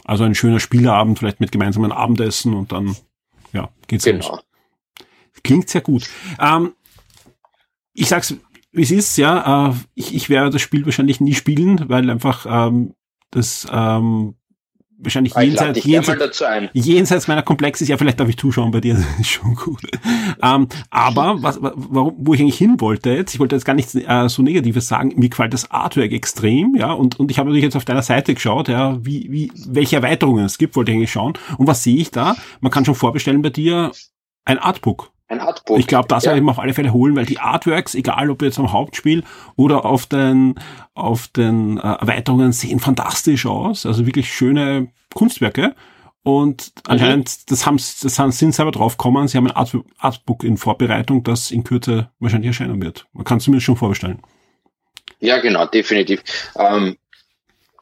Also 0.05 0.25
ein 0.25 0.35
schöner 0.35 0.61
Spieleabend, 0.61 1.19
vielleicht 1.19 1.41
mit 1.41 1.53
gemeinsamen 1.53 1.93
Abendessen 1.93 2.55
und 2.55 2.73
dann, 2.73 2.97
ja, 3.53 3.71
geht's 3.87 4.05
genau. 4.05 4.29
los. 4.31 4.41
Klingt 5.43 5.69
sehr 5.69 5.81
gut. 5.81 6.09
Ähm, 6.39 6.73
ich 7.95 8.09
sag's, 8.09 8.35
wie 8.73 8.83
es 8.83 8.91
ist, 8.91 9.17
ja, 9.17 9.71
äh, 9.71 9.75
ich, 9.95 10.15
ich 10.15 10.31
werde 10.31 10.51
das 10.51 10.63
Spiel 10.63 10.85
wahrscheinlich 10.85 11.21
nie 11.21 11.35
spielen, 11.35 11.89
weil 11.89 12.09
einfach 12.11 12.47
ähm, 12.49 12.95
das 13.31 13.67
ähm, 13.71 14.37
wahrscheinlich 15.03 15.37
ah, 15.37 15.43
jenseits, 15.43 15.85
jenseits, 15.85 16.43
jenseits 16.73 17.29
meiner 17.29 17.43
Komplex 17.43 17.81
ist, 17.81 17.89
ja, 17.89 17.97
vielleicht 17.97 18.21
darf 18.21 18.29
ich 18.29 18.37
zuschauen 18.37 18.71
bei 18.71 18.81
dir, 18.81 18.95
das 18.95 19.05
ist 19.21 19.29
schon 19.29 19.55
gut. 19.55 19.83
ähm, 20.43 20.69
aber 20.91 21.43
was, 21.43 21.59
warum, 21.61 22.15
wo 22.19 22.35
ich 22.35 22.41
eigentlich 22.41 22.59
hin 22.59 22.81
wollte 22.81 23.11
jetzt, 23.11 23.35
ich 23.35 23.41
wollte 23.41 23.57
jetzt 23.57 23.65
gar 23.65 23.75
nichts 23.75 23.95
äh, 23.95 24.29
so 24.29 24.43
Negatives 24.43 24.89
sagen, 24.89 25.13
mir 25.17 25.29
gefällt 25.29 25.55
das 25.55 25.71
Artwork 25.71 26.13
extrem, 26.13 26.75
ja, 26.77 26.93
und, 26.93 27.19
und 27.19 27.31
ich 27.31 27.39
habe 27.39 27.49
natürlich 27.49 27.65
jetzt 27.65 27.77
auf 27.77 27.85
deiner 27.85 28.03
Seite 28.03 28.35
geschaut, 28.35 28.69
ja, 28.69 28.99
wie, 29.05 29.31
wie, 29.31 29.53
welche 29.67 29.97
Erweiterungen 29.97 30.45
es 30.45 30.59
gibt, 30.59 30.77
wollte 30.77 30.93
ich 30.93 30.97
eigentlich 30.97 31.13
schauen. 31.13 31.35
Und 31.59 31.67
was 31.67 31.83
sehe 31.83 31.97
ich 31.97 32.11
da? 32.11 32.37
Man 32.61 32.71
kann 32.71 32.85
schon 32.85 32.95
vorbestellen 32.95 33.43
bei 33.43 33.51
dir 33.51 33.93
ein 34.45 34.59
Artbook. 34.59 35.13
Ein 35.31 35.39
Artbook. 35.39 35.79
Ich 35.79 35.87
glaube, 35.87 36.09
das 36.09 36.25
ja. 36.25 36.31
werde 36.31 36.41
ich 36.41 36.45
mir 36.45 36.51
auf 36.51 36.59
alle 36.59 36.75
Fälle 36.75 36.93
holen, 36.93 37.15
weil 37.15 37.25
die 37.25 37.39
Artworks, 37.39 37.95
egal 37.95 38.31
ob 38.31 38.43
jetzt 38.43 38.59
am 38.59 38.73
Hauptspiel 38.73 39.23
oder 39.55 39.85
auf 39.85 40.07
den, 40.07 40.57
auf 40.95 41.29
den 41.29 41.79
äh, 41.79 41.83
Erweiterungen, 41.83 42.51
sehen 42.51 42.81
fantastisch 42.81 43.47
aus. 43.47 43.87
Also 43.87 44.07
wirklich 44.07 44.35
schöne 44.35 44.89
Kunstwerke. 45.15 45.77
Und 46.25 46.73
mhm. 46.75 46.83
anscheinend, 46.85 47.49
das 47.49 47.65
haben, 47.65 47.77
das 47.77 48.19
haben, 48.19 48.33
sind 48.33 48.57
selber 48.57 48.73
draufgekommen, 48.73 49.29
sie 49.29 49.39
haben 49.39 49.47
ein 49.47 49.55
Art, 49.55 49.77
Artbook 49.99 50.43
in 50.43 50.57
Vorbereitung, 50.57 51.23
das 51.23 51.53
in 51.53 51.63
Kürze 51.63 52.11
wahrscheinlich 52.19 52.49
erscheinen 52.49 52.83
wird. 52.83 53.07
Man 53.13 53.25
kann 53.25 53.39
es 53.39 53.45
zumindest 53.45 53.67
schon 53.67 53.77
vorbestellen. 53.77 54.21
Ja, 55.21 55.39
genau, 55.39 55.65
definitiv. 55.65 56.25
Ähm, 56.57 56.97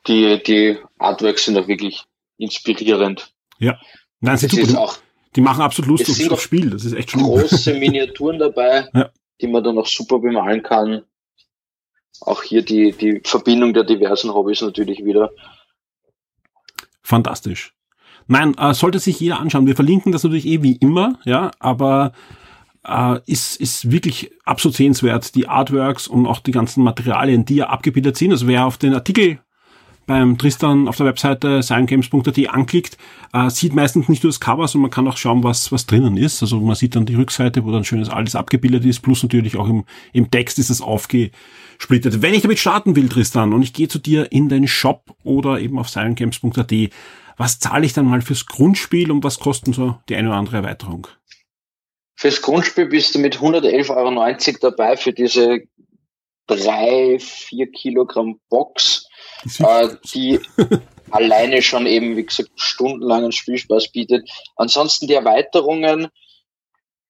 die, 0.06 0.42
die 0.42 0.76
Artworks 0.98 1.46
sind 1.46 1.56
auch 1.56 1.66
wirklich 1.66 2.04
inspirierend. 2.36 3.32
Ja. 3.58 3.80
Nein, 4.20 4.36
sie 4.36 4.60
ist 4.60 4.76
auch 4.76 4.98
die 5.36 5.40
machen 5.40 5.62
absolut 5.62 5.90
Lust 5.90 6.10
aufs, 6.10 6.30
aufs 6.30 6.42
Spiel. 6.42 6.70
Das 6.70 6.84
ist 6.84 6.94
echt 6.94 7.10
schön. 7.10 7.22
große 7.22 7.74
Miniaturen 7.74 8.38
dabei, 8.38 8.88
ja. 8.94 9.10
die 9.40 9.46
man 9.46 9.62
dann 9.62 9.78
auch 9.78 9.86
super 9.86 10.18
bemalen 10.18 10.62
kann. 10.62 11.02
Auch 12.20 12.42
hier 12.42 12.62
die, 12.62 12.92
die 12.92 13.20
Verbindung 13.24 13.74
der 13.74 13.84
diversen 13.84 14.32
Hobbys 14.32 14.60
natürlich 14.62 15.04
wieder. 15.04 15.30
Fantastisch. 17.02 17.74
Nein, 18.26 18.54
äh, 18.58 18.74
sollte 18.74 18.98
sich 18.98 19.20
jeder 19.20 19.40
anschauen. 19.40 19.66
Wir 19.66 19.76
verlinken 19.76 20.12
das 20.12 20.24
natürlich 20.24 20.46
eh 20.46 20.62
wie 20.62 20.76
immer, 20.76 21.18
ja, 21.24 21.50
aber 21.60 22.12
äh, 22.84 23.20
ist, 23.26 23.56
ist 23.56 23.90
wirklich 23.90 24.32
absolut 24.44 24.76
sehenswert. 24.76 25.34
Die 25.34 25.48
Artworks 25.48 26.08
und 26.08 26.26
auch 26.26 26.40
die 26.40 26.50
ganzen 26.50 26.82
Materialien, 26.82 27.44
die 27.44 27.56
ja 27.56 27.68
abgebildet 27.68 28.16
sind. 28.16 28.32
Also 28.32 28.46
wer 28.46 28.66
auf 28.66 28.76
den 28.76 28.94
Artikel 28.94 29.38
beim 30.08 30.38
Tristan 30.38 30.88
auf 30.88 30.96
der 30.96 31.06
Webseite 31.06 31.62
sciengames.at 31.62 32.48
anklickt, 32.48 32.96
äh, 33.32 33.50
sieht 33.50 33.74
meistens 33.74 34.08
nicht 34.08 34.24
nur 34.24 34.30
das 34.30 34.40
Cover, 34.40 34.66
sondern 34.66 34.82
man 34.82 34.90
kann 34.90 35.06
auch 35.06 35.16
schauen, 35.16 35.44
was, 35.44 35.70
was 35.70 35.86
drinnen 35.86 36.16
ist. 36.16 36.42
Also 36.42 36.58
man 36.60 36.74
sieht 36.74 36.96
dann 36.96 37.06
die 37.06 37.14
Rückseite, 37.14 37.64
wo 37.64 37.70
dann 37.70 37.84
schönes 37.84 38.08
alles 38.08 38.34
abgebildet 38.34 38.84
ist, 38.84 39.00
plus 39.00 39.22
natürlich 39.22 39.56
auch 39.56 39.68
im, 39.68 39.84
im 40.12 40.30
Text 40.30 40.58
ist 40.58 40.70
es 40.70 40.80
aufgesplittet. 40.80 42.22
Wenn 42.22 42.34
ich 42.34 42.42
damit 42.42 42.58
starten 42.58 42.96
will, 42.96 43.08
Tristan, 43.08 43.52
und 43.52 43.62
ich 43.62 43.74
gehe 43.74 43.86
zu 43.86 43.98
dir 43.98 44.32
in 44.32 44.48
den 44.48 44.66
Shop 44.66 45.14
oder 45.22 45.60
eben 45.60 45.78
auf 45.78 45.90
sciengames.at, 45.90 46.72
was 47.36 47.60
zahle 47.60 47.86
ich 47.86 47.92
dann 47.92 48.06
mal 48.06 48.22
fürs 48.22 48.46
Grundspiel 48.46 49.12
und 49.12 49.22
was 49.22 49.38
kosten 49.38 49.72
so 49.72 49.98
die 50.08 50.16
eine 50.16 50.28
oder 50.28 50.38
andere 50.38 50.56
Erweiterung? 50.56 51.06
Fürs 52.16 52.42
Grundspiel 52.42 52.86
bist 52.86 53.14
du 53.14 53.20
mit 53.20 53.36
111,90 53.36 53.90
Euro 53.90 54.58
dabei 54.60 54.96
für 54.96 55.12
diese 55.12 55.60
drei, 56.46 57.18
vier 57.20 57.70
Kilogramm 57.70 58.40
Box, 58.48 59.07
äh, 59.58 59.88
die 60.12 60.40
alleine 61.10 61.62
schon 61.62 61.86
eben, 61.86 62.16
wie 62.16 62.26
gesagt, 62.26 62.50
stundenlangen 62.56 63.32
Spielspaß 63.32 63.88
bietet. 63.92 64.28
Ansonsten 64.56 65.06
die 65.06 65.14
Erweiterungen 65.14 66.08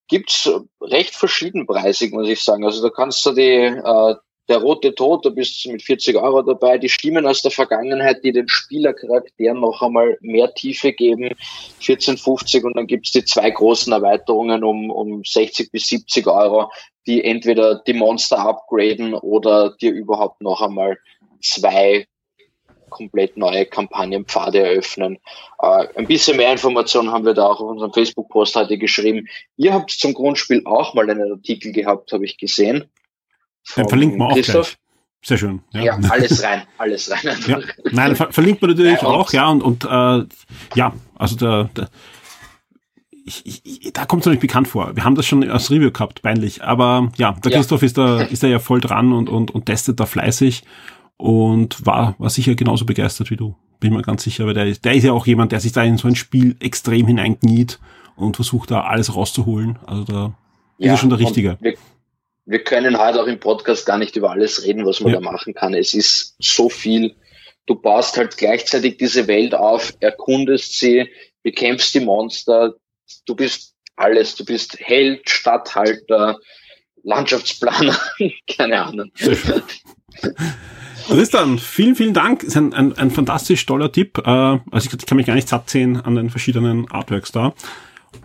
gibt's 0.07 0.49
recht 0.81 1.15
verschiedenpreisig, 1.15 2.11
muss 2.11 2.27
ich 2.27 2.43
sagen. 2.43 2.65
Also 2.65 2.81
da 2.81 2.89
kannst 2.89 3.25
du 3.25 3.31
die 3.31 3.41
äh, 3.41 4.15
der 4.49 4.57
rote 4.57 4.95
Tod, 4.95 5.25
da 5.25 5.29
bist 5.29 5.63
du 5.63 5.71
mit 5.71 5.83
40 5.83 6.17
Euro 6.17 6.41
dabei. 6.41 6.79
Die 6.79 6.89
Stimmen 6.89 7.27
aus 7.27 7.43
der 7.43 7.51
Vergangenheit, 7.51 8.23
die 8.23 8.31
den 8.31 8.49
Spielercharakteren 8.49 9.59
noch 9.59 9.81
einmal 9.81 10.17
mehr 10.21 10.53
Tiefe 10.53 10.91
geben, 10.91 11.35
14,50 11.81 12.63
und 12.63 12.75
dann 12.75 12.87
gibt's 12.87 13.11
die 13.11 13.23
zwei 13.23 13.51
großen 13.51 13.93
Erweiterungen 13.93 14.63
um, 14.63 14.89
um 14.89 15.23
60 15.23 15.71
bis 15.71 15.87
70 15.87 16.25
Euro, 16.27 16.71
die 17.05 17.23
entweder 17.23 17.75
die 17.85 17.93
Monster 17.93 18.39
upgraden 18.39 19.13
oder 19.13 19.75
dir 19.79 19.91
überhaupt 19.91 20.41
noch 20.41 20.61
einmal 20.61 20.97
zwei 21.41 22.07
komplett 22.89 23.37
neue 23.37 23.65
Kampagnenpfade 23.65 24.59
eröffnen. 24.59 25.17
Äh, 25.61 25.87
ein 25.95 26.07
bisschen 26.07 26.37
mehr 26.37 26.51
Informationen 26.51 27.11
haben 27.11 27.25
wir 27.25 27.33
da 27.33 27.45
auch 27.45 27.59
auf 27.59 27.69
unserem 27.69 27.93
Facebook-Post 27.93 28.55
heute 28.55 28.77
geschrieben. 28.77 29.27
Ihr 29.57 29.73
habt 29.73 29.91
zum 29.91 30.13
Grundspiel 30.13 30.61
auch 30.65 30.93
mal 30.93 31.09
einen 31.09 31.31
Artikel 31.31 31.71
gehabt, 31.71 32.11
habe 32.11 32.25
ich 32.25 32.37
gesehen. 32.37 32.85
Den 33.75 33.87
verlinkt 33.87 34.17
man 34.17 34.31
auch 34.31 34.35
Christoph. 34.35 34.67
gleich. 34.67 34.77
Sehr 35.21 35.37
schön. 35.37 35.61
Ja, 35.73 35.81
ja 35.81 35.99
alles 36.09 36.43
rein, 36.43 36.63
alles 36.77 37.11
rein. 37.11 37.37
Ja. 37.47 37.59
Nein, 37.91 38.15
ver 38.15 38.31
verlinkt 38.31 38.61
man 38.61 38.71
natürlich 38.71 39.01
ja, 39.01 39.07
auch, 39.07 39.33
ja, 39.33 39.49
und, 39.49 39.61
und 39.61 39.85
äh, 39.85 40.25
ja, 40.75 40.93
also 41.15 41.35
der, 41.35 41.69
der 41.75 41.89
ich, 43.43 43.61
ich, 43.63 43.93
da 43.93 44.05
kommt 44.05 44.25
es 44.25 44.31
nicht 44.31 44.41
bekannt 44.41 44.67
vor. 44.67 44.95
Wir 44.95 45.03
haben 45.03 45.15
das 45.15 45.25
schon 45.25 45.47
als 45.49 45.69
Review 45.69 45.91
gehabt, 45.91 46.21
peinlich. 46.21 46.63
Aber 46.63 47.11
ja, 47.17 47.33
der 47.33 47.51
Christoph 47.51 47.83
ist 47.83 47.97
da, 47.97 48.21
ist 48.21 48.43
da 48.43 48.47
ja 48.47 48.59
voll 48.59 48.81
dran 48.81 49.13
und, 49.13 49.29
und, 49.29 49.51
und 49.51 49.65
testet 49.65 49.99
da 49.99 50.05
fleißig 50.05 50.63
und 51.19 51.85
war, 51.85 52.15
war 52.17 52.29
sicher 52.29 52.55
genauso 52.55 52.85
begeistert 52.85 53.29
wie 53.29 53.35
du. 53.35 53.53
Bin 53.81 53.93
mir 53.93 54.01
ganz 54.01 54.23
sicher, 54.23 54.45
weil 54.45 54.53
der, 54.53 54.65
der 54.65 54.93
ist 54.93 55.03
ja 55.03 55.11
auch 55.11 55.27
jemand, 55.27 55.51
der 55.51 55.59
sich 55.59 55.73
da 55.73 55.83
in 55.83 55.97
so 55.97 56.07
ein 56.07 56.15
Spiel 56.15 56.55
extrem 56.61 57.07
hineinkniet 57.07 57.77
und 58.15 58.37
versucht 58.37 58.71
da 58.71 58.85
alles 58.85 59.13
rauszuholen. 59.13 59.77
Also 59.85 60.05
da 60.05 60.33
ja, 60.77 60.85
ist 60.85 60.91
er 60.91 60.97
schon 60.97 61.09
der 61.09 61.19
Richtige. 61.19 61.57
Wir, 61.59 61.75
wir 62.45 62.63
können 62.63 62.97
heute 62.97 63.21
auch 63.21 63.27
im 63.27 63.39
Podcast 63.39 63.85
gar 63.85 63.97
nicht 63.97 64.15
über 64.15 64.31
alles 64.31 64.63
reden, 64.63 64.85
was 64.85 65.01
man 65.01 65.11
ja. 65.11 65.19
da 65.19 65.21
machen 65.21 65.53
kann. 65.53 65.73
Es 65.73 65.93
ist 65.93 66.35
so 66.39 66.69
viel. 66.69 67.15
Du 67.65 67.75
baust 67.75 68.17
halt 68.17 68.37
gleichzeitig 68.37 68.97
diese 68.97 69.27
Welt 69.27 69.53
auf, 69.53 69.93
erkundest 69.99 70.79
sie, 70.79 71.09
bekämpfst 71.43 71.93
die 71.95 71.99
Monster. 71.99 72.75
Du 73.25 73.35
bist 73.35 73.75
alles. 73.97 74.35
Du 74.35 74.45
bist 74.45 74.79
Held, 74.79 75.29
Stadthalter, 75.29 76.39
Landschaftsplaner, 77.03 77.99
keine 78.47 78.85
Ahnung. 78.85 79.11
Tristan, 81.09 81.57
vielen, 81.57 81.95
vielen 81.95 82.13
Dank. 82.13 82.43
Ist 82.43 82.55
ein, 82.55 82.71
ein, 82.73 82.95
ein 82.95 83.09
fantastisch 83.09 83.65
toller 83.65 83.91
Tipp. 83.91 84.19
Äh, 84.19 84.29
also 84.29 84.89
ich 84.91 85.05
kann 85.05 85.15
mich 85.15 85.25
gar 85.25 85.33
nicht 85.33 85.49
satt 85.49 85.69
sehen 85.69 85.97
an 85.97 86.15
den 86.15 86.29
verschiedenen 86.29 86.89
Artworks 86.91 87.31
da. 87.31 87.53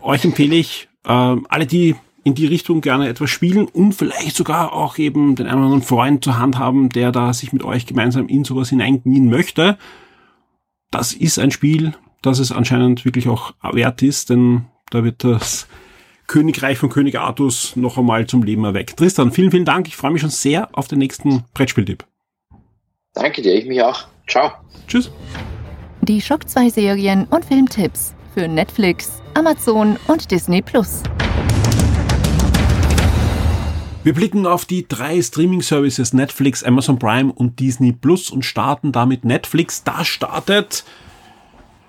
Euch 0.03 0.25
empfehle 0.25 0.55
ich, 0.55 0.89
äh, 1.05 1.09
alle, 1.09 1.67
die 1.67 1.97
in 2.25 2.35
die 2.35 2.47
Richtung 2.47 2.83
gerne 2.83 3.09
etwas 3.09 3.31
spielen 3.31 3.67
und 3.67 3.93
vielleicht 3.93 4.37
sogar 4.37 4.73
auch 4.73 4.99
eben 4.99 5.35
den 5.35 5.47
einen 5.47 5.59
oder 5.59 5.67
anderen 5.67 5.83
Freund 5.83 6.25
zur 6.25 6.39
Hand 6.39 6.59
haben, 6.59 6.91
der 6.91 7.11
da 7.11 7.33
sich 7.33 7.53
mit 7.53 7.63
euch 7.63 7.87
gemeinsam 7.87 8.29
in 8.29 8.45
sowas 8.45 8.71
hineinknien 8.71 9.29
möchte. 9.29 9.79
Das 10.91 11.13
ist 11.13 11.39
ein 11.39 11.51
Spiel, 11.51 11.95
das 12.23 12.39
es 12.39 12.53
anscheinend 12.53 13.05
wirklich 13.05 13.29
auch 13.29 13.55
wert 13.63 14.03
ist, 14.03 14.31
denn 14.31 14.67
da 14.91 15.05
wird 15.05 15.25
das 15.25 15.69
Königreich 16.27 16.79
von 16.79 16.89
König 16.89 17.19
Artus 17.19 17.77
noch 17.77 17.99
einmal 17.99 18.27
zum 18.27 18.43
Leben 18.43 18.65
erweckt. 18.65 18.99
Tristan, 18.99 19.33
vielen, 19.33 19.51
vielen 19.51 19.67
Dank. 19.67 19.89
Ich 19.89 19.97
freue 19.97 20.11
mich 20.11 20.23
schon 20.23 20.31
sehr 20.31 20.69
auf 20.73 20.89
den 20.89 20.99
nächsten 20.99 21.45
Brettspieltipp. 21.53 22.05
Danke 23.15 23.43
dir, 23.43 23.55
ich 23.55 23.67
mich 23.67 23.81
auch. 23.81 24.09
Ciao. 24.27 24.51
Tschüss. 24.89 25.11
Die 26.03 26.21
Schock 26.21 26.49
2 26.49 26.69
Serien 26.69 27.27
und 27.27 27.45
Filmtipps 27.45 28.13
für 28.35 28.49
Netflix, 28.49 29.23
Amazon 29.35 29.97
und 30.09 30.33
Disney 30.33 30.61
Plus. 30.61 31.05
Wir 34.03 34.13
blicken 34.13 34.47
auf 34.47 34.65
die 34.65 34.87
drei 34.89 35.23
Streaming-Services 35.23 36.13
Netflix, 36.13 36.65
Amazon 36.65 36.99
Prime 36.99 37.33
und 37.33 37.61
Disney 37.61 37.93
Plus 37.93 38.31
und 38.31 38.45
starten 38.45 38.91
damit 38.91 39.25
Netflix. 39.25 39.85
Da 39.85 40.05
startet 40.05 40.85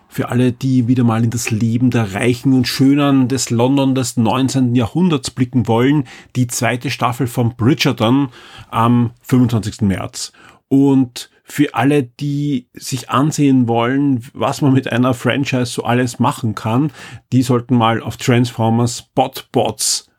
für 0.07 0.29
alle, 0.29 0.53
die 0.53 0.87
wieder 0.87 1.03
mal 1.03 1.23
in 1.23 1.31
das 1.31 1.49
Leben 1.49 1.89
der 1.89 2.13
Reichen 2.13 2.53
und 2.53 2.67
Schönern 2.67 3.27
des 3.27 3.49
London 3.49 3.95
des 3.95 4.15
19. 4.15 4.75
Jahrhunderts 4.75 5.31
blicken 5.31 5.67
wollen, 5.67 6.05
die 6.35 6.47
zweite 6.47 6.91
Staffel 6.91 7.25
von 7.25 7.55
Bridgerton 7.57 8.29
am 8.69 9.11
25. 9.23 9.81
März. 9.81 10.31
Und 10.67 11.29
für 11.43 11.75
alle, 11.75 12.03
die 12.03 12.67
sich 12.73 13.09
ansehen 13.09 13.67
wollen, 13.67 14.25
was 14.33 14.61
man 14.61 14.73
mit 14.73 14.91
einer 14.91 15.13
Franchise 15.13 15.65
so 15.65 15.83
alles 15.83 16.19
machen 16.19 16.55
kann, 16.55 16.91
die 17.31 17.43
sollten 17.43 17.75
mal 17.75 18.01
auf 18.01 18.17
Transformers 18.17 19.03
Botbots 19.13 20.09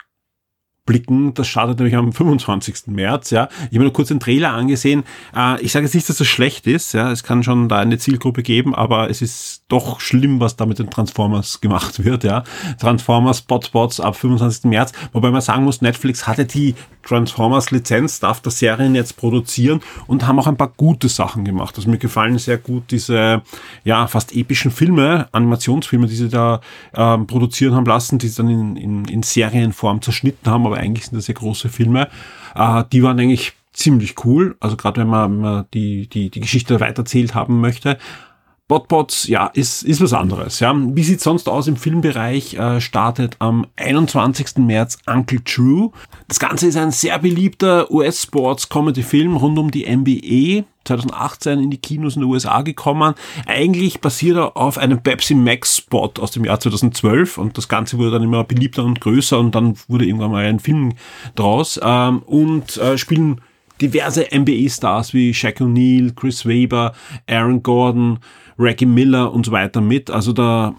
blicken. 0.87 1.35
Das 1.35 1.49
startet 1.49 1.79
nämlich 1.79 1.97
am 1.97 2.13
25. 2.13 2.87
März. 2.87 3.31
Ja, 3.31 3.49
ich 3.51 3.61
habe 3.65 3.79
mir 3.79 3.85
nur 3.85 3.93
kurz 3.93 4.09
den 4.09 4.21
Trailer 4.21 4.53
angesehen. 4.53 5.05
Äh, 5.35 5.61
ich 5.61 5.73
sage 5.73 5.85
jetzt 5.85 5.95
nicht, 5.95 6.09
dass 6.09 6.17
das 6.17 6.27
schlecht 6.27 6.67
ist. 6.67 6.95
Ja, 6.95 7.11
es 7.11 7.23
kann 7.23 7.43
schon 7.43 7.69
da 7.69 7.79
eine 7.79 7.99
Zielgruppe 7.99 8.43
geben, 8.43 8.75
aber 8.75 9.11
es 9.11 9.21
ist 9.21 9.65
doch 9.69 10.01
schlimm, 10.01 10.41
was 10.41 10.57
da 10.57 10.65
mit 10.65 10.79
den 10.79 10.89
Transformers 10.91 11.61
gemacht 11.61 12.05
wird. 12.05 12.25
Ja, 12.25 12.45
Transformers 12.81 13.43
Botbots 13.43 14.01
ab 14.01 14.17
25. 14.17 14.65
März. 14.65 14.93
Wobei 15.13 15.31
man 15.31 15.41
sagen 15.41 15.65
muss, 15.65 15.83
Netflix 15.83 16.27
hatte 16.27 16.45
die 16.45 16.75
Transformers 17.03 17.71
Lizenz, 17.71 18.21
darf 18.21 18.41
das 18.41 18.59
Serien 18.59 18.95
jetzt 18.95 19.17
produzieren 19.17 19.81
und 20.07 20.27
haben 20.27 20.39
auch 20.39 20.47
ein 20.47 20.57
paar 20.57 20.73
gute 20.77 21.09
Sachen 21.09 21.45
gemacht. 21.45 21.77
Also 21.77 21.89
mir 21.89 21.99
gefallen 21.99 22.39
sehr 22.39 22.59
gut 22.59 22.91
diese 22.91 23.43
ja 23.85 24.07
fast 24.07 24.35
epischen 24.35 24.71
Filme, 24.71 25.29
Animationsfilme, 25.33 26.07
die 26.07 26.17
sie 26.17 26.29
da 26.29 26.61
ähm, 26.95 27.27
produzieren 27.27 27.75
haben 27.75 27.87
lassen, 27.87 28.19
die 28.19 28.29
sie 28.29 28.37
dann 28.37 28.51
in, 28.51 28.77
in, 28.77 29.05
in 29.07 29.23
Serienform 29.23 30.03
zerschnitten 30.03 30.51
haben, 30.51 30.67
aber 30.67 30.76
eigentlich 30.77 31.07
sind 31.07 31.17
das 31.17 31.27
ja 31.27 31.35
große 31.35 31.69
Filme. 31.69 32.09
Äh, 32.55 32.85
die 32.93 33.03
waren 33.03 33.19
eigentlich 33.19 33.53
ziemlich 33.73 34.25
cool. 34.25 34.57
Also 34.61 34.77
gerade 34.77 35.01
wenn 35.01 35.09
man, 35.09 35.41
man 35.41 35.67
die, 35.75 36.09
die, 36.09 36.31
die 36.31 36.41
Geschichte 36.41 36.81
weiterzählt 36.81 37.35
haben 37.35 37.61
möchte. 37.61 37.99
Botbots, 38.69 39.29
ja, 39.29 39.47
ist, 39.47 39.83
ist 39.85 40.01
was 40.01 40.13
anderes. 40.13 40.59
Ja. 40.59 40.75
Wie 40.77 41.05
sieht's 41.05 41.23
sonst 41.23 41.49
aus 41.49 41.69
im 41.69 41.77
Filmbereich? 41.77 42.55
Äh, 42.55 42.81
startet 42.81 43.37
am 43.39 43.67
21. 43.77 44.59
März 44.59 44.99
Uncle 45.07 45.43
True. 45.45 45.91
Das 46.27 46.41
Ganze 46.41 46.67
ist 46.67 46.77
ein 46.77 46.91
sehr 46.91 47.19
beliebter 47.21 47.91
US-Sports-Comedy-Film 47.93 49.37
rund 49.37 49.59
um 49.59 49.71
die 49.71 49.87
NBA. 49.87 50.65
2018 50.87 51.61
in 51.61 51.71
die 51.71 51.79
Kinos 51.79 52.17
in 52.17 52.23
den 52.23 52.31
USA 52.31 52.63
gekommen. 52.63 53.15
Eigentlich 53.47 54.01
basiert 54.01 54.37
er 54.37 54.57
auf 54.57 54.79
einem 54.79 55.03
Pepsi 55.03 55.35
Max 55.35 55.79
Spot 55.79 56.13
aus 56.21 56.31
dem 56.31 56.45
Jahr 56.45 56.61
2012 56.61 57.39
und 57.39 57.59
das 57.59 57.69
Ganze 57.69 57.99
wurde 57.99 58.13
dann 58.13 58.23
immer 58.23 58.45
beliebter 58.45 58.85
und 58.85 59.01
größer 59.01 59.39
und 59.39 59.55
dann 59.55 59.75
wurde 59.89 60.07
irgendwann 60.07 60.31
mal 60.31 60.45
ein 60.45 60.61
Film 60.61 60.93
draus 61.35 61.81
ähm, 61.83 62.23
und 62.23 62.77
äh, 62.77 62.97
spielen 62.99 63.41
diverse 63.81 64.27
NBA-Stars 64.33 65.13
wie 65.13 65.35
Shaq 65.35 65.61
O'Neal, 65.61 66.15
Chris 66.15 66.47
Weber, 66.47 66.95
Aaron 67.27 67.63
Gordon, 67.63 68.19
Reggie 68.59 68.87
Miller 68.87 69.33
und 69.33 69.47
so 69.47 69.53
weiter 69.53 69.81
mit. 69.81 70.11
Also 70.11 70.33
da, 70.33 70.75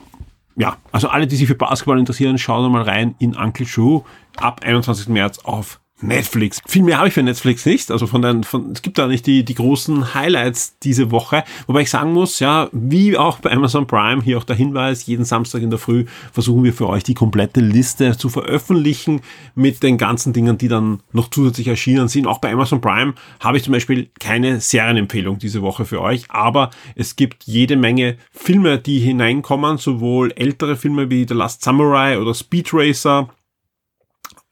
ja, 0.56 0.78
also 0.92 1.10
alle, 1.10 1.28
die 1.28 1.36
sich 1.36 1.48
für 1.48 1.56
Basketball 1.56 2.00
interessieren, 2.00 2.38
schauen 2.38 2.72
mal 2.72 2.84
rein 2.84 3.16
in 3.20 3.36
Uncle 3.36 3.66
Joe 3.66 4.04
ab 4.38 4.62
21. 4.64 5.10
März 5.10 5.40
auf 5.40 5.80
Netflix. 6.02 6.62
Viel 6.68 6.84
mehr 6.84 6.98
habe 6.98 7.08
ich 7.08 7.14
für 7.14 7.24
Netflix 7.24 7.66
nicht. 7.66 7.92
Also 7.92 8.08
von 8.08 8.22
den, 8.22 8.44
von, 8.44 8.72
es 8.72 8.82
gibt 8.82 8.98
da 8.98 9.08
nicht 9.08 9.26
die, 9.26 9.44
die 9.44 9.56
großen 9.56 10.14
Highlights 10.14 10.78
diese 10.80 11.12
Woche. 11.12 11.44
Wobei 11.66 11.82
ich 11.82 11.90
sagen 11.90 12.14
muss, 12.14 12.40
ja, 12.40 12.70
wie 12.72 13.18
auch 13.18 13.40
bei 13.40 13.52
Amazon 13.52 13.88
Prime, 13.88 14.22
hier 14.22 14.38
auch 14.38 14.44
der 14.44 14.56
Hinweis, 14.56 15.06
jeden 15.08 15.26
Samstag 15.26 15.62
in 15.62 15.70
der 15.70 15.80
Früh 15.80 16.06
versuchen 16.32 16.64
wir 16.64 16.74
für 16.74 16.88
euch 16.88 17.04
die 17.04 17.14
komplette 17.14 17.62
Liste 17.62 18.18
zu 18.18 18.30
veröffentlichen 18.30 19.22
mit 19.56 19.82
den 19.82 19.98
ganzen 19.98 20.34
Dingen, 20.34 20.58
die 20.58 20.68
dann 20.68 21.02
noch 21.12 21.30
zusätzlich 21.30 21.68
erschienen 21.68 22.08
sind. 22.08 22.28
Auch 22.28 22.40
bei 22.40 22.52
Amazon 22.52 22.82
Prime 22.82 23.14
habe 23.40 23.58
ich 23.58 23.64
zum 23.64 23.74
Beispiel 23.74 24.10
keine 24.20 24.60
Serienempfehlung 24.60 25.40
diese 25.40 25.62
Woche 25.62 25.86
für 25.86 26.02
euch, 26.02 26.26
aber 26.30 26.70
es 26.96 27.16
gibt 27.16 27.46
jede 27.46 27.76
Menge 27.76 28.18
Filme, 28.32 28.78
die 28.78 29.00
hineinkommen, 29.00 29.78
sowohl 29.78 30.32
ältere 30.36 30.76
Filme 30.76 31.10
wie 31.10 31.26
The 31.28 31.34
Last 31.34 31.64
Samurai 31.64 32.20
oder 32.20 32.34
Speed 32.34 32.70
Racer 32.74 33.30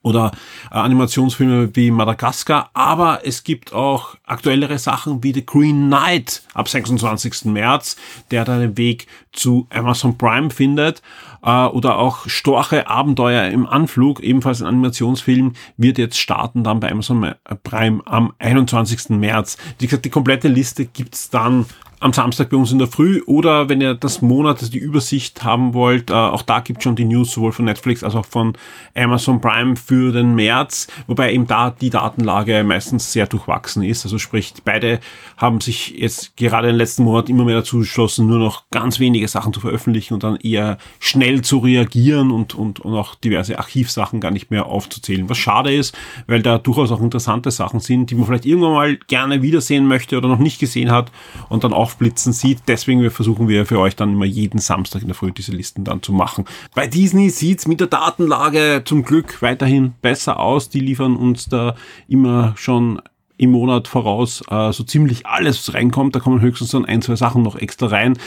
oder 0.05 0.31
äh, 0.71 0.75
Animationsfilme 0.75 1.75
wie 1.75 1.89
Madagaskar, 1.89 2.69
aber 2.73 3.21
es 3.23 3.43
gibt 3.43 3.73
auch 3.73 4.15
aktuellere 4.23 4.77
Sachen 4.77 5.23
wie 5.23 5.33
The 5.33 5.45
Green 5.45 5.87
Knight 5.87 6.43
ab 6.53 6.69
26. 6.69 7.45
März, 7.45 7.97
der 8.29 8.45
dann 8.45 8.59
den 8.59 8.77
Weg 8.77 9.07
zu 9.31 9.67
Amazon 9.71 10.15
Prime 10.15 10.51
findet 10.51 11.01
äh, 11.43 11.65
oder 11.65 11.97
auch 11.97 12.29
Storche 12.29 12.87
Abenteuer 12.87 13.49
im 13.49 13.65
Anflug, 13.65 14.19
ebenfalls 14.21 14.61
ein 14.61 14.67
Animationsfilm, 14.67 15.53
wird 15.77 15.97
jetzt 15.97 16.19
starten 16.19 16.63
dann 16.63 16.79
bei 16.79 16.91
Amazon 16.91 17.33
Prime 17.63 18.03
am 18.05 18.31
21. 18.37 19.09
März. 19.09 19.57
Wie 19.79 19.87
gesagt, 19.87 20.05
die 20.05 20.11
komplette 20.11 20.49
Liste 20.49 20.85
gibt's 20.85 21.31
dann 21.31 21.65
am 21.99 22.13
Samstag 22.13 22.49
bei 22.49 22.57
uns 22.57 22.71
in 22.71 22.77
der 22.77 22.87
Früh 22.87 23.21
oder 23.25 23.69
wenn 23.69 23.81
ihr 23.81 23.95
das 23.95 24.21
Monat, 24.21 24.59
also 24.59 24.71
die 24.71 24.79
Übersicht 24.79 25.43
haben 25.43 25.73
wollt, 25.73 26.09
äh, 26.09 26.13
auch 26.13 26.41
da 26.41 26.59
gibt 26.59 26.83
schon 26.83 26.95
die 26.95 27.05
News 27.05 27.31
sowohl 27.31 27.51
von 27.51 27.65
Netflix 27.65 28.03
als 28.03 28.15
auch 28.15 28.25
von 28.25 28.53
Amazon 28.95 29.41
Prime 29.41 29.75
für 29.75 30.11
den 30.11 30.35
März, 30.35 30.87
wobei 31.07 31.33
eben 31.33 31.47
da 31.47 31.69
die 31.69 31.89
Datenlage 31.89 32.63
meistens 32.63 33.11
sehr 33.11 33.27
durchwachsen 33.27 33.83
ist. 33.83 34.05
Also 34.05 34.17
sprich, 34.17 34.53
beide 34.63 34.99
haben 35.37 35.61
sich 35.61 35.91
jetzt 35.97 36.37
gerade 36.37 36.67
den 36.67 36.75
letzten 36.75 37.03
Monaten 37.03 37.31
immer 37.31 37.45
mehr 37.45 37.55
dazu 37.55 37.77
entschlossen, 37.77 38.27
nur 38.27 38.39
noch 38.39 38.63
ganz 38.71 38.99
wenige 38.99 39.27
Sachen 39.27 39.53
zu 39.53 39.59
veröffentlichen 39.59 40.13
und 40.13 40.23
dann 40.23 40.35
eher 40.37 40.77
schnell 40.99 41.41
zu 41.41 41.59
reagieren 41.59 42.31
und, 42.31 42.55
und, 42.55 42.79
und 42.79 42.93
auch 42.93 43.15
diverse 43.15 43.57
Archivsachen 43.57 44.19
gar 44.19 44.31
nicht 44.31 44.51
mehr 44.51 44.65
aufzuzählen. 44.65 45.29
Was 45.29 45.37
schade 45.37 45.73
ist, 45.73 45.97
weil 46.27 46.41
da 46.41 46.57
durchaus 46.57 46.91
auch 46.91 47.01
interessante 47.01 47.51
Sachen 47.51 47.79
sind, 47.79 48.11
die 48.11 48.15
man 48.15 48.25
vielleicht 48.25 48.45
irgendwann 48.45 48.73
mal 48.73 48.97
gerne 49.07 49.41
wiedersehen 49.41 49.87
möchte 49.87 50.17
oder 50.17 50.27
noch 50.27 50.39
nicht 50.39 50.59
gesehen 50.59 50.91
hat 50.91 51.11
und 51.49 51.63
dann 51.63 51.73
auch 51.73 51.84
aufblitzen 51.85 52.33
sieht. 52.33 52.63
Deswegen 52.67 53.07
versuchen 53.11 53.47
wir 53.47 53.67
für 53.67 53.79
euch 53.79 53.95
dann 53.95 54.13
immer 54.13 54.25
jeden 54.25 54.59
Samstag 54.59 55.03
in 55.03 55.07
der 55.07 55.15
Früh 55.15 55.31
diese 55.31 55.51
Listen 55.51 55.83
dann 55.83 56.01
zu 56.01 56.13
machen. 56.13 56.45
Bei 56.73 56.87
Disney 56.87 57.29
sieht's 57.29 57.67
mit 57.67 57.79
der 57.79 57.87
Datenlage 57.87 58.81
zum 58.85 59.03
Glück 59.03 59.43
weiterhin 59.43 59.93
besser 60.01 60.39
aus. 60.39 60.69
Die 60.69 60.79
liefern 60.79 61.15
uns 61.15 61.47
da 61.47 61.75
immer 62.07 62.55
schon 62.57 63.03
im 63.37 63.51
Monat 63.51 63.87
voraus 63.87 64.41
äh, 64.49 64.71
so 64.71 64.83
ziemlich 64.83 65.27
alles 65.27 65.75
reinkommt. 65.75 66.15
Da 66.15 66.19
kommen 66.19 66.41
höchstens 66.41 66.71
dann 66.71 66.85
ein, 66.85 67.03
zwei 67.03 67.15
Sachen 67.15 67.43
noch 67.43 67.55
extra 67.55 67.87
rein. 67.87 68.17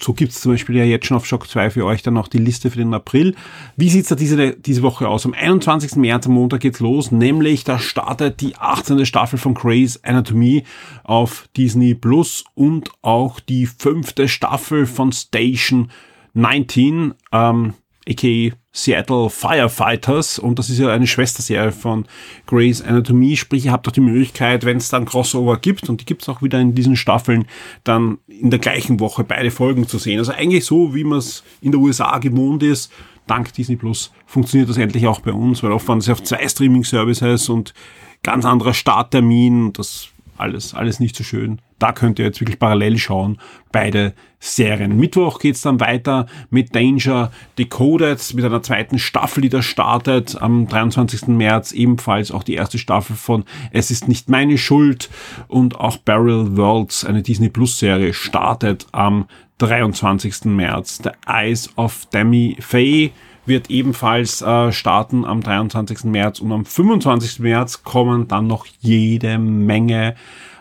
So 0.00 0.12
gibt's 0.12 0.40
zum 0.40 0.52
Beispiel 0.52 0.76
ja 0.76 0.84
jetzt 0.84 1.06
schon 1.06 1.16
auf 1.16 1.26
Shock 1.26 1.48
2 1.48 1.70
für 1.70 1.84
euch 1.84 2.02
dann 2.02 2.14
noch 2.14 2.28
die 2.28 2.38
Liste 2.38 2.70
für 2.70 2.78
den 2.78 2.94
April. 2.94 3.34
Wie 3.76 3.90
sieht's 3.90 4.08
da 4.08 4.14
diese, 4.14 4.54
diese 4.54 4.82
Woche 4.82 5.08
aus? 5.08 5.26
Am 5.26 5.34
21. 5.34 5.96
März, 5.96 6.26
am 6.26 6.34
Montag 6.34 6.60
geht's 6.60 6.78
los, 6.78 7.10
nämlich 7.10 7.64
da 7.64 7.80
startet 7.80 8.40
die 8.40 8.56
18. 8.56 9.04
Staffel 9.06 9.38
von 9.38 9.54
Grey's 9.54 10.02
Anatomy 10.04 10.62
auf 11.02 11.48
Disney 11.56 11.94
Plus 11.94 12.44
und 12.54 12.90
auch 13.02 13.40
die 13.40 13.66
fünfte 13.66 14.28
Staffel 14.28 14.86
von 14.86 15.10
Station 15.10 15.90
19. 16.34 17.14
Ähm, 17.32 17.74
aka 18.08 18.54
Seattle 18.72 19.28
Firefighters. 19.28 20.38
Und 20.38 20.58
das 20.58 20.70
ist 20.70 20.78
ja 20.78 20.88
eine 20.88 21.06
Schwesterserie 21.06 21.72
von 21.72 22.06
Grey's 22.46 22.82
Anatomy, 22.82 23.36
sprich 23.36 23.66
ihr 23.66 23.72
habt 23.72 23.88
auch 23.88 23.92
die 23.92 24.00
Möglichkeit, 24.00 24.64
wenn 24.64 24.76
es 24.76 24.88
dann 24.88 25.04
Crossover 25.04 25.56
gibt 25.58 25.88
und 25.88 26.00
die 26.00 26.04
gibt 26.04 26.22
es 26.22 26.28
auch 26.28 26.42
wieder 26.42 26.60
in 26.60 26.74
diesen 26.74 26.96
Staffeln, 26.96 27.46
dann 27.84 28.18
in 28.26 28.50
der 28.50 28.58
gleichen 28.58 29.00
Woche 29.00 29.24
beide 29.24 29.50
Folgen 29.50 29.88
zu 29.88 29.98
sehen. 29.98 30.18
Also 30.18 30.32
eigentlich 30.32 30.64
so, 30.64 30.94
wie 30.94 31.04
man 31.04 31.18
es 31.18 31.42
in 31.60 31.72
der 31.72 31.80
USA 31.80 32.18
gewohnt 32.18 32.62
ist, 32.62 32.92
dank 33.26 33.52
Disney 33.52 33.76
Plus 33.76 34.12
funktioniert 34.26 34.70
das 34.70 34.78
endlich 34.78 35.06
auch 35.06 35.20
bei 35.20 35.32
uns, 35.32 35.62
weil 35.62 35.72
oft 35.72 35.86
waren 35.88 35.98
es 35.98 36.08
auf 36.08 36.22
zwei 36.22 36.46
Streaming-Services 36.48 37.48
und 37.48 37.74
ganz 38.22 38.44
anderer 38.44 38.74
Starttermin, 38.74 39.72
das 39.72 40.08
alles, 40.38 40.74
alles 40.74 41.00
nicht 41.00 41.16
so 41.16 41.24
schön. 41.24 41.60
Da 41.78 41.92
könnt 41.92 42.18
ihr 42.18 42.24
jetzt 42.24 42.40
wirklich 42.40 42.58
parallel 42.58 42.98
schauen, 42.98 43.38
beide 43.72 44.14
Serien. 44.40 44.96
Mittwoch 44.96 45.38
geht's 45.38 45.62
dann 45.62 45.80
weiter 45.80 46.26
mit 46.50 46.74
Danger 46.74 47.30
Decoded, 47.58 48.34
mit 48.34 48.44
einer 48.44 48.62
zweiten 48.62 48.98
Staffel, 48.98 49.42
die 49.42 49.48
da 49.48 49.62
startet 49.62 50.40
am 50.40 50.68
23. 50.68 51.28
März. 51.28 51.72
Ebenfalls 51.72 52.30
auch 52.30 52.42
die 52.42 52.54
erste 52.54 52.78
Staffel 52.78 53.16
von 53.16 53.44
Es 53.72 53.90
ist 53.90 54.08
nicht 54.08 54.28
meine 54.28 54.58
Schuld 54.58 55.10
und 55.48 55.78
auch 55.78 55.96
Barrel 55.98 56.56
Worlds, 56.56 57.04
eine 57.04 57.22
Disney 57.22 57.48
Plus 57.48 57.78
Serie, 57.78 58.14
startet 58.14 58.86
am 58.92 59.26
23. 59.58 60.44
März. 60.44 61.00
The 61.02 61.10
Eyes 61.26 61.70
of 61.76 62.06
Demi 62.06 62.56
Faye 62.60 63.12
wird 63.48 63.70
ebenfalls 63.70 64.42
äh, 64.42 64.72
starten 64.72 65.24
am 65.24 65.42
23. 65.42 66.04
März 66.04 66.40
und 66.40 66.52
am 66.52 66.64
25. 66.64 67.40
März 67.40 67.82
kommen 67.82 68.28
dann 68.28 68.46
noch 68.46 68.66
jede 68.80 69.38
Menge 69.38 70.14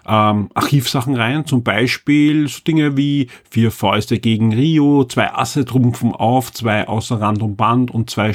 ähm, 0.07 0.49
Archivsachen 0.53 1.15
rein, 1.15 1.45
zum 1.45 1.63
Beispiel 1.63 2.47
so 2.47 2.61
Dinge 2.63 2.95
wie 2.95 3.27
vier 3.49 3.71
Fäuste 3.71 4.19
gegen 4.19 4.53
Rio, 4.53 5.03
zwei 5.03 5.33
Asse 5.33 5.65
trumpfen 5.65 6.13
auf, 6.13 6.53
zwei 6.53 6.87
außer 6.87 7.19
Rand 7.19 7.41
und 7.41 7.57
Band 7.57 7.91
und 7.91 8.09
zwei 8.09 8.31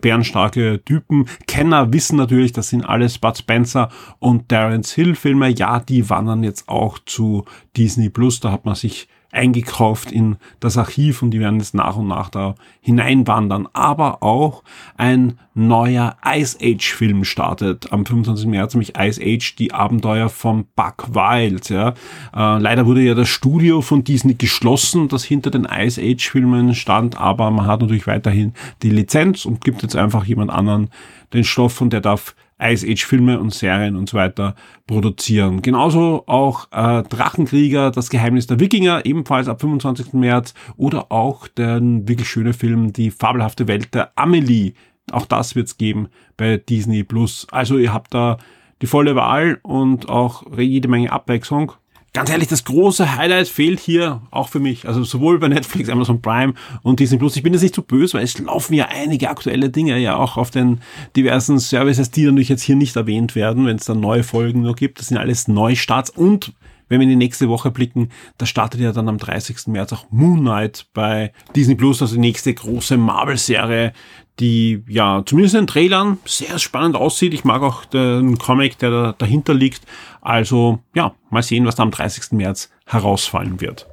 bärenstarke 0.00 0.82
Typen. 0.84 1.26
Kenner 1.48 1.92
wissen 1.92 2.16
natürlich, 2.16 2.52
das 2.52 2.68
sind 2.68 2.84
alles 2.84 3.18
Bud 3.18 3.36
Spencer 3.36 3.88
und 4.20 4.48
Terence 4.48 4.92
Hill 4.92 5.16
Filme. 5.16 5.48
Ja, 5.48 5.80
die 5.80 6.08
wandern 6.08 6.44
jetzt 6.44 6.68
auch 6.68 6.98
zu 7.04 7.44
Disney 7.76 8.08
Plus. 8.08 8.38
Da 8.38 8.52
hat 8.52 8.64
man 8.64 8.76
sich 8.76 9.08
eingekauft 9.36 10.10
in 10.10 10.36
das 10.60 10.78
Archiv 10.78 11.22
und 11.22 11.30
die 11.30 11.40
werden 11.40 11.58
jetzt 11.58 11.74
nach 11.74 11.96
und 11.96 12.08
nach 12.08 12.30
da 12.30 12.54
hineinwandern. 12.80 13.68
Aber 13.72 14.22
auch 14.22 14.64
ein 14.96 15.38
neuer 15.54 16.16
Ice 16.24 16.58
Age 16.60 16.92
Film 16.92 17.24
startet 17.24 17.92
am 17.92 18.04
25. 18.04 18.46
März, 18.46 18.74
nämlich 18.74 18.94
Ice 18.98 19.20
Age, 19.22 19.56
die 19.56 19.72
Abenteuer 19.72 20.28
von 20.28 20.66
Buck 20.74 21.14
Wild. 21.14 21.68
Ja. 21.68 21.90
Äh, 22.34 22.58
leider 22.58 22.86
wurde 22.86 23.02
ja 23.02 23.14
das 23.14 23.28
Studio 23.28 23.80
von 23.80 24.04
Disney 24.04 24.34
geschlossen, 24.34 25.08
das 25.08 25.24
hinter 25.24 25.50
den 25.50 25.66
Ice 25.70 26.00
Age 26.02 26.28
Filmen 26.28 26.74
stand, 26.74 27.18
aber 27.18 27.50
man 27.50 27.66
hat 27.66 27.80
natürlich 27.80 28.06
weiterhin 28.06 28.52
die 28.82 28.90
Lizenz 28.90 29.44
und 29.44 29.62
gibt 29.62 29.82
jetzt 29.82 29.96
einfach 29.96 30.24
jemand 30.24 30.50
anderen 30.50 30.90
den 31.32 31.44
Stoff 31.44 31.80
und 31.80 31.92
der 31.92 32.00
darf 32.00 32.34
Ice 32.60 32.86
Age 32.86 33.04
Filme 33.04 33.38
und 33.38 33.52
Serien 33.52 33.96
und 33.96 34.08
so 34.08 34.16
weiter 34.16 34.54
produzieren. 34.86 35.62
Genauso 35.62 36.24
auch 36.26 36.68
äh, 36.72 37.02
Drachenkrieger, 37.02 37.90
das 37.90 38.08
Geheimnis 38.10 38.46
der 38.46 38.60
Wikinger, 38.60 39.04
ebenfalls 39.04 39.48
ab 39.48 39.60
25. 39.60 40.14
März 40.14 40.54
oder 40.76 41.12
auch 41.12 41.48
der 41.48 41.80
wirklich 41.82 42.28
schöne 42.28 42.52
Film 42.52 42.92
Die 42.92 43.10
fabelhafte 43.10 43.68
Welt 43.68 43.94
der 43.94 44.12
Amelie. 44.16 44.72
Auch 45.12 45.26
das 45.26 45.54
wird's 45.54 45.76
geben 45.76 46.08
bei 46.36 46.56
Disney 46.56 47.04
Plus. 47.04 47.46
Also 47.50 47.78
ihr 47.78 47.92
habt 47.92 48.14
da 48.14 48.38
die 48.82 48.86
volle 48.86 49.16
Wahl 49.16 49.58
und 49.62 50.08
auch 50.08 50.44
jede 50.58 50.88
Menge 50.88 51.12
Abwechslung 51.12 51.72
ganz 52.16 52.30
ehrlich, 52.30 52.48
das 52.48 52.64
große 52.64 53.14
Highlight 53.16 53.46
fehlt 53.46 53.78
hier 53.78 54.22
auch 54.30 54.48
für 54.48 54.58
mich. 54.58 54.88
Also 54.88 55.04
sowohl 55.04 55.38
bei 55.38 55.48
Netflix, 55.48 55.90
Amazon 55.90 56.22
Prime 56.22 56.54
und 56.82 56.98
Disney 56.98 57.18
Plus. 57.18 57.36
Ich 57.36 57.42
bin 57.42 57.52
jetzt 57.52 57.60
nicht 57.60 57.74
zu 57.74 57.82
so 57.82 57.86
böse, 57.86 58.14
weil 58.14 58.24
es 58.24 58.38
laufen 58.38 58.72
ja 58.72 58.86
einige 58.88 59.28
aktuelle 59.28 59.68
Dinge 59.68 59.98
ja 59.98 60.16
auch 60.16 60.38
auf 60.38 60.50
den 60.50 60.80
diversen 61.14 61.58
Services, 61.58 62.10
die 62.10 62.24
natürlich 62.24 62.48
jetzt 62.48 62.62
hier 62.62 62.74
nicht 62.74 62.96
erwähnt 62.96 63.34
werden, 63.34 63.66
wenn 63.66 63.76
es 63.76 63.84
dann 63.84 64.00
neue 64.00 64.22
Folgen 64.22 64.62
nur 64.62 64.74
gibt. 64.74 64.98
Das 64.98 65.08
sind 65.08 65.18
alles 65.18 65.46
Neustarts 65.46 66.08
und 66.08 66.54
wenn 66.88 67.00
wir 67.00 67.04
in 67.04 67.10
die 67.10 67.16
nächste 67.16 67.50
Woche 67.50 67.70
blicken, 67.70 68.08
da 68.38 68.46
startet 68.46 68.80
ja 68.80 68.92
dann 68.92 69.08
am 69.08 69.18
30. 69.18 69.66
März 69.66 69.92
auch 69.92 70.06
Moon 70.10 70.40
Knight 70.40 70.86
bei 70.94 71.32
Disney 71.54 71.74
Plus, 71.74 72.00
also 72.00 72.14
die 72.14 72.20
nächste 72.20 72.54
große 72.54 72.96
Marvel-Serie, 72.96 73.92
die 74.38 74.82
ja 74.86 75.22
zumindest 75.24 75.54
in 75.54 75.62
den 75.62 75.66
Trailern 75.66 76.18
sehr 76.24 76.58
spannend 76.58 76.96
aussieht. 76.96 77.34
Ich 77.34 77.44
mag 77.44 77.62
auch 77.62 77.84
den 77.86 78.38
Comic, 78.38 78.78
der 78.78 78.90
da 78.90 79.14
dahinter 79.16 79.54
liegt. 79.54 79.82
Also 80.26 80.80
ja, 80.92 81.14
mal 81.30 81.44
sehen, 81.44 81.66
was 81.66 81.76
da 81.76 81.84
am 81.84 81.92
30. 81.92 82.32
März 82.32 82.68
herausfallen 82.84 83.60
wird. 83.60 83.86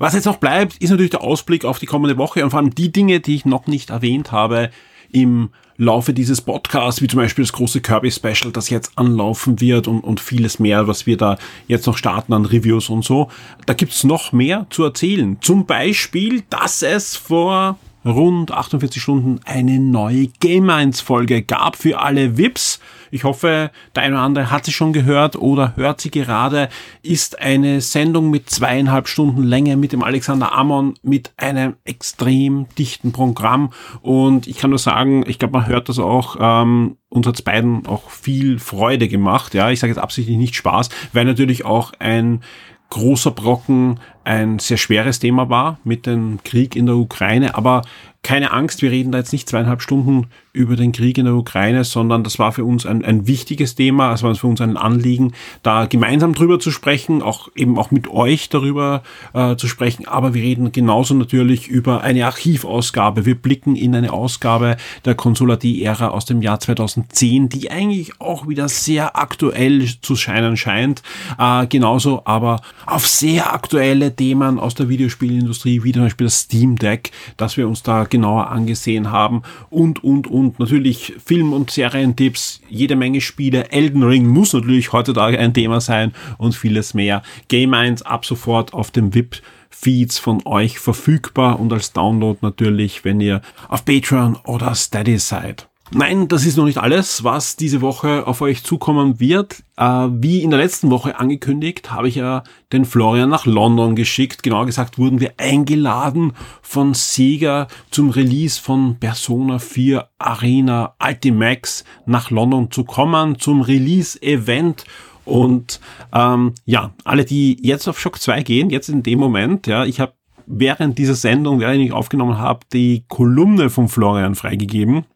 Was 0.00 0.14
jetzt 0.14 0.24
noch 0.24 0.38
bleibt, 0.38 0.78
ist 0.78 0.90
natürlich 0.90 1.12
der 1.12 1.22
Ausblick 1.22 1.64
auf 1.64 1.78
die 1.78 1.86
kommende 1.86 2.18
Woche 2.18 2.42
und 2.42 2.50
vor 2.50 2.58
allem 2.58 2.74
die 2.74 2.90
Dinge, 2.90 3.20
die 3.20 3.36
ich 3.36 3.44
noch 3.44 3.68
nicht 3.68 3.90
erwähnt 3.90 4.32
habe 4.32 4.70
im 5.12 5.50
Laufe 5.76 6.12
dieses 6.12 6.40
Podcasts, 6.40 7.00
wie 7.00 7.06
zum 7.06 7.20
Beispiel 7.20 7.44
das 7.44 7.52
große 7.52 7.80
Kirby 7.80 8.10
Special, 8.10 8.50
das 8.52 8.70
jetzt 8.70 8.98
anlaufen 8.98 9.60
wird 9.60 9.86
und, 9.86 10.00
und 10.00 10.18
vieles 10.18 10.58
mehr, 10.58 10.88
was 10.88 11.06
wir 11.06 11.16
da 11.16 11.38
jetzt 11.68 11.86
noch 11.86 11.96
starten 11.96 12.32
an 12.32 12.44
Reviews 12.44 12.88
und 12.88 13.04
so. 13.04 13.30
Da 13.66 13.74
gibt's 13.74 14.02
noch 14.02 14.32
mehr 14.32 14.66
zu 14.70 14.82
erzählen. 14.82 15.38
Zum 15.40 15.64
Beispiel, 15.64 16.42
dass 16.50 16.82
es 16.82 17.14
vor 17.14 17.78
rund 18.04 18.52
48 18.52 19.02
Stunden 19.02 19.40
eine 19.44 19.78
neue 19.78 20.28
Game 20.40 20.70
1 20.70 21.00
Folge 21.00 21.42
gab 21.42 21.76
für 21.76 22.00
alle 22.00 22.36
VIPs. 22.36 22.80
Ich 23.10 23.24
hoffe, 23.24 23.70
der 23.94 24.02
eine 24.02 24.14
oder 24.16 24.22
andere 24.22 24.50
hat 24.50 24.66
sie 24.66 24.72
schon 24.72 24.92
gehört 24.92 25.36
oder 25.36 25.74
hört 25.76 26.00
sie 26.00 26.10
gerade. 26.10 26.68
Ist 27.02 27.40
eine 27.40 27.80
Sendung 27.80 28.30
mit 28.30 28.50
zweieinhalb 28.50 29.08
Stunden 29.08 29.42
Länge 29.42 29.76
mit 29.76 29.92
dem 29.92 30.02
Alexander 30.02 30.52
Amon 30.52 30.94
mit 31.02 31.32
einem 31.36 31.76
extrem 31.84 32.66
dichten 32.76 33.12
Programm. 33.12 33.72
Und 34.02 34.46
ich 34.46 34.58
kann 34.58 34.70
nur 34.70 34.78
sagen, 34.78 35.24
ich 35.26 35.38
glaube, 35.38 35.58
man 35.58 35.66
hört 35.66 35.88
das 35.88 35.98
auch. 35.98 36.36
Ähm, 36.38 36.96
uns 37.08 37.26
hat's 37.26 37.42
beiden 37.42 37.86
auch 37.86 38.10
viel 38.10 38.58
Freude 38.58 39.08
gemacht. 39.08 39.54
Ja, 39.54 39.70
ich 39.70 39.80
sage 39.80 39.92
jetzt 39.92 40.02
absichtlich 40.02 40.36
nicht 40.36 40.54
Spaß, 40.54 40.90
weil 41.12 41.24
natürlich 41.24 41.64
auch 41.64 41.92
ein 41.98 42.42
großer 42.90 43.30
Brocken 43.30 44.00
ein 44.24 44.58
sehr 44.58 44.76
schweres 44.76 45.18
Thema 45.18 45.48
war 45.48 45.78
mit 45.84 46.06
dem 46.06 46.40
Krieg 46.44 46.76
in 46.76 46.86
der 46.86 46.96
Ukraine. 46.96 47.54
Aber 47.54 47.82
keine 48.22 48.52
Angst, 48.52 48.82
wir 48.82 48.90
reden 48.90 49.12
da 49.12 49.18
jetzt 49.18 49.32
nicht 49.32 49.48
zweieinhalb 49.48 49.82
Stunden 49.82 50.26
über 50.58 50.74
den 50.74 50.90
Krieg 50.90 51.16
in 51.18 51.24
der 51.24 51.34
Ukraine, 51.34 51.84
sondern 51.84 52.24
das 52.24 52.38
war 52.40 52.50
für 52.50 52.64
uns 52.64 52.84
ein, 52.84 53.04
ein 53.04 53.28
wichtiges 53.28 53.76
Thema, 53.76 54.12
es 54.12 54.24
war 54.24 54.34
für 54.34 54.48
uns 54.48 54.60
ein 54.60 54.76
Anliegen, 54.76 55.32
da 55.62 55.86
gemeinsam 55.86 56.34
drüber 56.34 56.58
zu 56.58 56.72
sprechen, 56.72 57.22
auch 57.22 57.48
eben 57.54 57.78
auch 57.78 57.92
mit 57.92 58.08
euch 58.08 58.48
darüber 58.48 59.02
äh, 59.34 59.54
zu 59.54 59.68
sprechen. 59.68 60.08
Aber 60.08 60.34
wir 60.34 60.42
reden 60.42 60.72
genauso 60.72 61.14
natürlich 61.14 61.68
über 61.68 62.02
eine 62.02 62.26
Archivausgabe. 62.26 63.24
Wir 63.24 63.36
blicken 63.36 63.76
in 63.76 63.94
eine 63.94 64.12
Ausgabe 64.12 64.76
der 65.04 65.14
Konsulatee-Ära 65.14 66.08
aus 66.08 66.24
dem 66.24 66.42
Jahr 66.42 66.58
2010, 66.58 67.48
die 67.48 67.70
eigentlich 67.70 68.20
auch 68.20 68.48
wieder 68.48 68.68
sehr 68.68 69.16
aktuell 69.16 69.86
zu 70.02 70.16
scheinen 70.16 70.56
scheint. 70.56 71.02
Äh, 71.38 71.68
genauso 71.68 72.22
aber 72.24 72.60
auf 72.84 73.06
sehr 73.06 73.54
aktuelle 73.54 74.14
Themen 74.14 74.58
aus 74.58 74.74
der 74.74 74.88
Videospielindustrie, 74.88 75.84
wie 75.84 75.92
zum 75.92 76.02
Beispiel 76.02 76.26
das 76.26 76.40
Steam 76.40 76.74
Deck, 76.76 77.12
das 77.36 77.56
wir 77.56 77.68
uns 77.68 77.84
da 77.84 78.04
genauer 78.04 78.50
angesehen 78.50 79.12
haben 79.12 79.42
und, 79.70 80.02
und, 80.02 80.26
und 80.26 80.47
natürlich 80.58 81.14
Film- 81.24 81.52
und 81.52 81.70
Serientipps, 81.70 82.60
jede 82.68 82.96
Menge 82.96 83.20
Spiele. 83.20 83.70
Elden 83.70 84.02
Ring 84.02 84.26
muss 84.26 84.52
natürlich 84.52 84.92
heutzutage 84.92 85.38
ein 85.38 85.54
Thema 85.54 85.80
sein 85.80 86.12
und 86.38 86.54
vieles 86.54 86.94
mehr. 86.94 87.22
Game 87.48 87.74
1 87.74 88.02
ab 88.02 88.24
sofort 88.24 88.72
auf 88.72 88.90
dem 88.90 89.14
VIP 89.14 89.42
Feeds 89.70 90.18
von 90.18 90.44
euch 90.44 90.78
verfügbar 90.78 91.60
und 91.60 91.72
als 91.72 91.92
Download 91.92 92.38
natürlich, 92.42 93.04
wenn 93.04 93.20
ihr 93.20 93.42
auf 93.68 93.84
Patreon 93.84 94.36
oder 94.44 94.74
Steady 94.74 95.18
seid. 95.18 95.67
Nein, 95.90 96.28
das 96.28 96.44
ist 96.44 96.58
noch 96.58 96.66
nicht 96.66 96.76
alles, 96.76 97.24
was 97.24 97.56
diese 97.56 97.80
Woche 97.80 98.26
auf 98.26 98.42
euch 98.42 98.62
zukommen 98.62 99.20
wird. 99.20 99.62
Äh, 99.78 99.84
wie 99.84 100.42
in 100.42 100.50
der 100.50 100.58
letzten 100.58 100.90
Woche 100.90 101.18
angekündigt, 101.18 101.90
habe 101.90 102.08
ich 102.08 102.16
ja 102.16 102.42
den 102.74 102.84
Florian 102.84 103.30
nach 103.30 103.46
London 103.46 103.96
geschickt. 103.96 104.42
Genauer 104.42 104.66
gesagt 104.66 104.98
wurden 104.98 105.18
wir 105.18 105.32
eingeladen 105.38 106.34
von 106.60 106.92
Sega 106.92 107.68
zum 107.90 108.10
Release 108.10 108.60
von 108.60 108.96
Persona 109.00 109.58
4 109.58 110.06
Arena 110.18 110.94
Ultimax 111.02 111.84
nach 112.04 112.30
London 112.30 112.70
zu 112.70 112.84
kommen, 112.84 113.38
zum 113.38 113.62
Release-Event. 113.62 114.84
Und 115.24 115.80
ähm, 116.12 116.52
ja, 116.66 116.92
alle, 117.04 117.24
die 117.24 117.66
jetzt 117.66 117.88
auf 117.88 117.98
Shock 117.98 118.20
2 118.20 118.42
gehen, 118.42 118.68
jetzt 118.68 118.90
in 118.90 119.02
dem 119.02 119.18
Moment, 119.18 119.66
ja, 119.66 119.86
ich 119.86 120.00
habe 120.00 120.12
während 120.46 120.98
dieser 120.98 121.14
Sendung, 121.14 121.60
während 121.60 121.80
ich 121.80 121.92
aufgenommen 121.92 122.36
habe, 122.36 122.60
die 122.74 123.04
Kolumne 123.08 123.70
von 123.70 123.88
Florian 123.88 124.34
freigegeben 124.34 125.06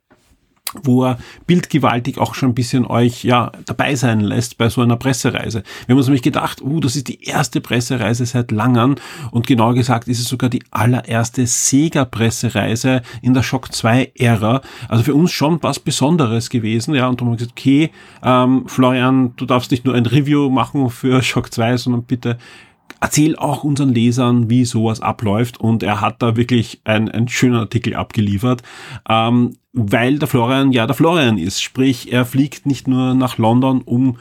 wo 0.83 1.05
er 1.05 1.19
bildgewaltig 1.47 2.19
auch 2.19 2.35
schon 2.35 2.51
ein 2.51 2.55
bisschen 2.55 2.87
euch 2.87 3.25
ja 3.25 3.53
dabei 3.67 3.95
sein 3.95 4.21
lässt 4.21 4.59
bei 4.59 4.69
so 4.69 4.81
einer 4.81 4.97
Pressereise. 4.97 5.63
Wir 5.87 5.93
haben 5.93 5.99
uns 5.99 6.07
nämlich 6.07 6.23
gedacht, 6.23 6.63
uh, 6.63 6.81
das 6.81 6.97
ist 6.97 7.09
die 7.09 7.23
erste 7.25 7.61
Pressereise 7.61 8.27
seit 8.27 8.51
langem 8.51 8.97
und 9.31 9.47
genauer 9.47 9.75
gesagt 9.75 10.09
ist 10.09 10.21
es 10.21 10.29
sogar 10.29 10.51
die 10.51 10.63
allererste 10.71 11.47
Sega-Pressereise 11.47 13.03
in 13.21 13.35
der 13.35 13.43
Shock 13.43 13.69
2-Ära. 13.69 14.63
Also 14.89 15.05
für 15.05 15.15
uns 15.15 15.33
schon 15.33 15.63
was 15.63 15.79
Besonderes 15.79 16.51
gewesen, 16.51 16.95
ja, 16.95 17.09
und 17.09 17.21
dann 17.21 17.29
haben 17.29 17.35
wir 17.35 17.39
gesagt, 17.39 17.59
okay, 17.59 17.91
ähm, 18.23 18.65
Florian, 18.67 19.35
du 19.37 19.47
darfst 19.47 19.71
nicht 19.71 19.85
nur 19.85 19.95
ein 19.95 20.07
Review 20.07 20.51
machen 20.51 20.91
für 20.91 21.23
Shock 21.23 21.53
2, 21.53 21.77
sondern 21.77 22.05
bitte 22.05 22.39
erzähl 23.01 23.37
auch 23.37 23.65
unseren 23.65 23.93
Lesern, 23.93 24.49
wie 24.49 24.65
sowas 24.65 25.01
abläuft. 25.01 25.59
Und 25.59 25.83
er 25.83 26.01
hat 26.01 26.23
da 26.23 26.37
wirklich 26.37 26.81
ein, 26.85 27.09
ein 27.09 27.27
schöner 27.29 27.61
Artikel 27.61 27.95
abgeliefert. 27.95 28.63
Ähm, 29.09 29.57
weil 29.73 30.19
der 30.19 30.29
Florian 30.29 30.73
ja 30.73 30.87
der 30.87 30.95
Florian 30.95 31.39
ist. 31.39 31.63
Sprich, 31.63 32.13
er 32.13 32.25
fliegt 32.25 32.67
nicht 32.67 32.89
nur 32.89 33.15
nach 33.15 33.39
London, 33.39 33.83
um 33.83 34.19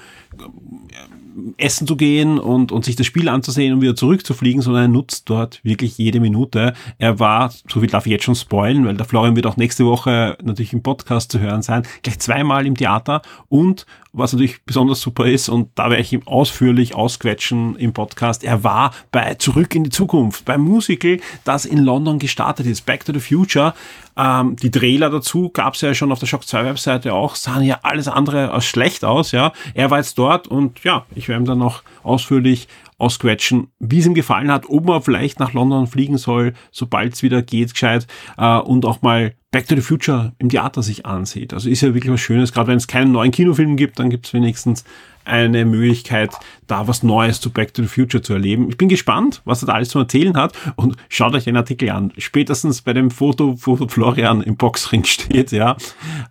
essen 1.57 1.87
zu 1.87 1.95
gehen 1.95 2.39
und, 2.39 2.71
und 2.71 2.85
sich 2.85 2.95
das 2.95 3.05
Spiel 3.05 3.29
anzusehen 3.29 3.73
und 3.73 3.81
wieder 3.81 3.95
zurückzufliegen, 3.95 4.61
sondern 4.61 4.83
er 4.83 4.87
nutzt 4.89 5.29
dort 5.29 5.59
wirklich 5.63 5.97
jede 5.97 6.19
Minute. 6.19 6.73
Er 6.97 7.19
war, 7.19 7.53
so 7.69 7.79
viel 7.79 7.89
darf 7.89 8.05
ich 8.05 8.11
jetzt 8.11 8.23
schon 8.23 8.35
spoilen, 8.35 8.85
weil 8.85 8.97
der 8.97 9.05
Florian 9.05 9.35
wird 9.35 9.47
auch 9.47 9.57
nächste 9.57 9.85
Woche 9.85 10.37
natürlich 10.43 10.73
im 10.73 10.83
Podcast 10.83 11.31
zu 11.31 11.39
hören 11.39 11.61
sein, 11.61 11.83
gleich 12.03 12.19
zweimal 12.19 12.65
im 12.65 12.75
Theater 12.75 13.21
und 13.49 13.85
was 14.13 14.33
natürlich 14.33 14.63
besonders 14.65 15.01
super 15.01 15.25
ist 15.25 15.49
und 15.49 15.69
da 15.75 15.89
werde 15.89 16.01
ich 16.01 16.11
ihm 16.11 16.27
ausführlich 16.27 16.95
ausquetschen 16.95 17.75
im 17.77 17.93
Podcast. 17.93 18.43
Er 18.43 18.63
war 18.63 18.93
bei 19.11 19.35
Zurück 19.35 19.73
in 19.73 19.85
die 19.85 19.89
Zukunft, 19.89 20.45
beim 20.45 20.61
Musical, 20.61 21.19
das 21.43 21.65
in 21.65 21.79
London 21.79 22.19
gestartet 22.19 22.65
ist, 22.65 22.85
Back 22.85 23.05
to 23.05 23.13
the 23.13 23.19
Future. 23.19 23.73
Ähm, 24.17 24.57
die 24.57 24.71
Trailer 24.71 25.09
dazu 25.09 25.49
gab 25.49 25.75
es 25.75 25.81
ja 25.81 25.93
schon 25.93 26.11
auf 26.11 26.19
der 26.19 26.27
Shock 26.27 26.45
2 26.45 26.65
Webseite 26.65 27.13
auch, 27.13 27.35
sahen 27.35 27.63
ja 27.63 27.79
alles 27.83 28.07
andere 28.07 28.51
als 28.51 28.65
schlecht 28.65 29.05
aus, 29.05 29.31
ja. 29.31 29.53
Er 29.73 29.89
war 29.89 29.99
jetzt 29.99 30.17
dort 30.17 30.47
und 30.47 30.83
ja, 30.83 31.05
ich 31.15 31.27
werde 31.27 31.43
ihm 31.43 31.45
dann 31.45 31.59
noch 31.59 31.83
ausführlich 32.03 32.67
ausquetschen, 32.97 33.71
wie 33.79 33.99
es 33.99 34.05
ihm 34.05 34.13
gefallen 34.13 34.51
hat, 34.51 34.65
ob 34.67 34.85
man 34.85 35.01
vielleicht 35.01 35.39
nach 35.39 35.53
London 35.53 35.87
fliegen 35.87 36.17
soll, 36.17 36.53
sobald 36.71 37.13
es 37.13 37.23
wieder 37.23 37.41
geht, 37.41 37.73
gescheit, 37.73 38.07
äh, 38.37 38.57
und 38.57 38.85
auch 38.85 39.01
mal 39.01 39.33
Back 39.51 39.67
to 39.67 39.75
the 39.75 39.81
Future 39.81 40.31
im 40.39 40.47
Theater 40.47 40.81
sich 40.81 41.05
ansieht. 41.05 41.53
Also 41.53 41.69
ist 41.69 41.81
ja 41.81 41.93
wirklich 41.93 42.11
was 42.11 42.21
Schönes, 42.21 42.53
gerade 42.53 42.69
wenn 42.69 42.77
es 42.77 42.87
keinen 42.87 43.11
neuen 43.11 43.31
Kinofilm 43.31 43.75
gibt, 43.75 43.99
dann 43.99 44.09
gibt 44.09 44.25
es 44.25 44.33
wenigstens 44.33 44.85
eine 45.25 45.65
Möglichkeit, 45.65 46.31
da 46.67 46.87
was 46.87 47.03
Neues 47.03 47.41
zu 47.41 47.51
Back 47.51 47.73
to 47.73 47.83
the 47.83 47.87
Future 47.87 48.23
zu 48.23 48.33
erleben. 48.33 48.69
Ich 48.69 48.77
bin 48.77 48.89
gespannt, 48.89 49.41
was 49.43 49.61
er 49.61 49.67
da 49.67 49.73
alles 49.73 49.89
zu 49.89 49.99
erzählen 49.99 50.35
hat 50.37 50.53
und 50.77 50.95
schaut 51.09 51.35
euch 51.35 51.43
den 51.43 51.57
Artikel 51.57 51.89
an. 51.89 52.13
Spätestens 52.17 52.81
bei 52.81 52.93
dem 52.93 53.11
Foto, 53.11 53.57
wo 53.61 53.75
Florian 53.87 54.41
im 54.41 54.55
Boxring 54.55 55.03
steht, 55.03 55.51
ja, 55.51 55.75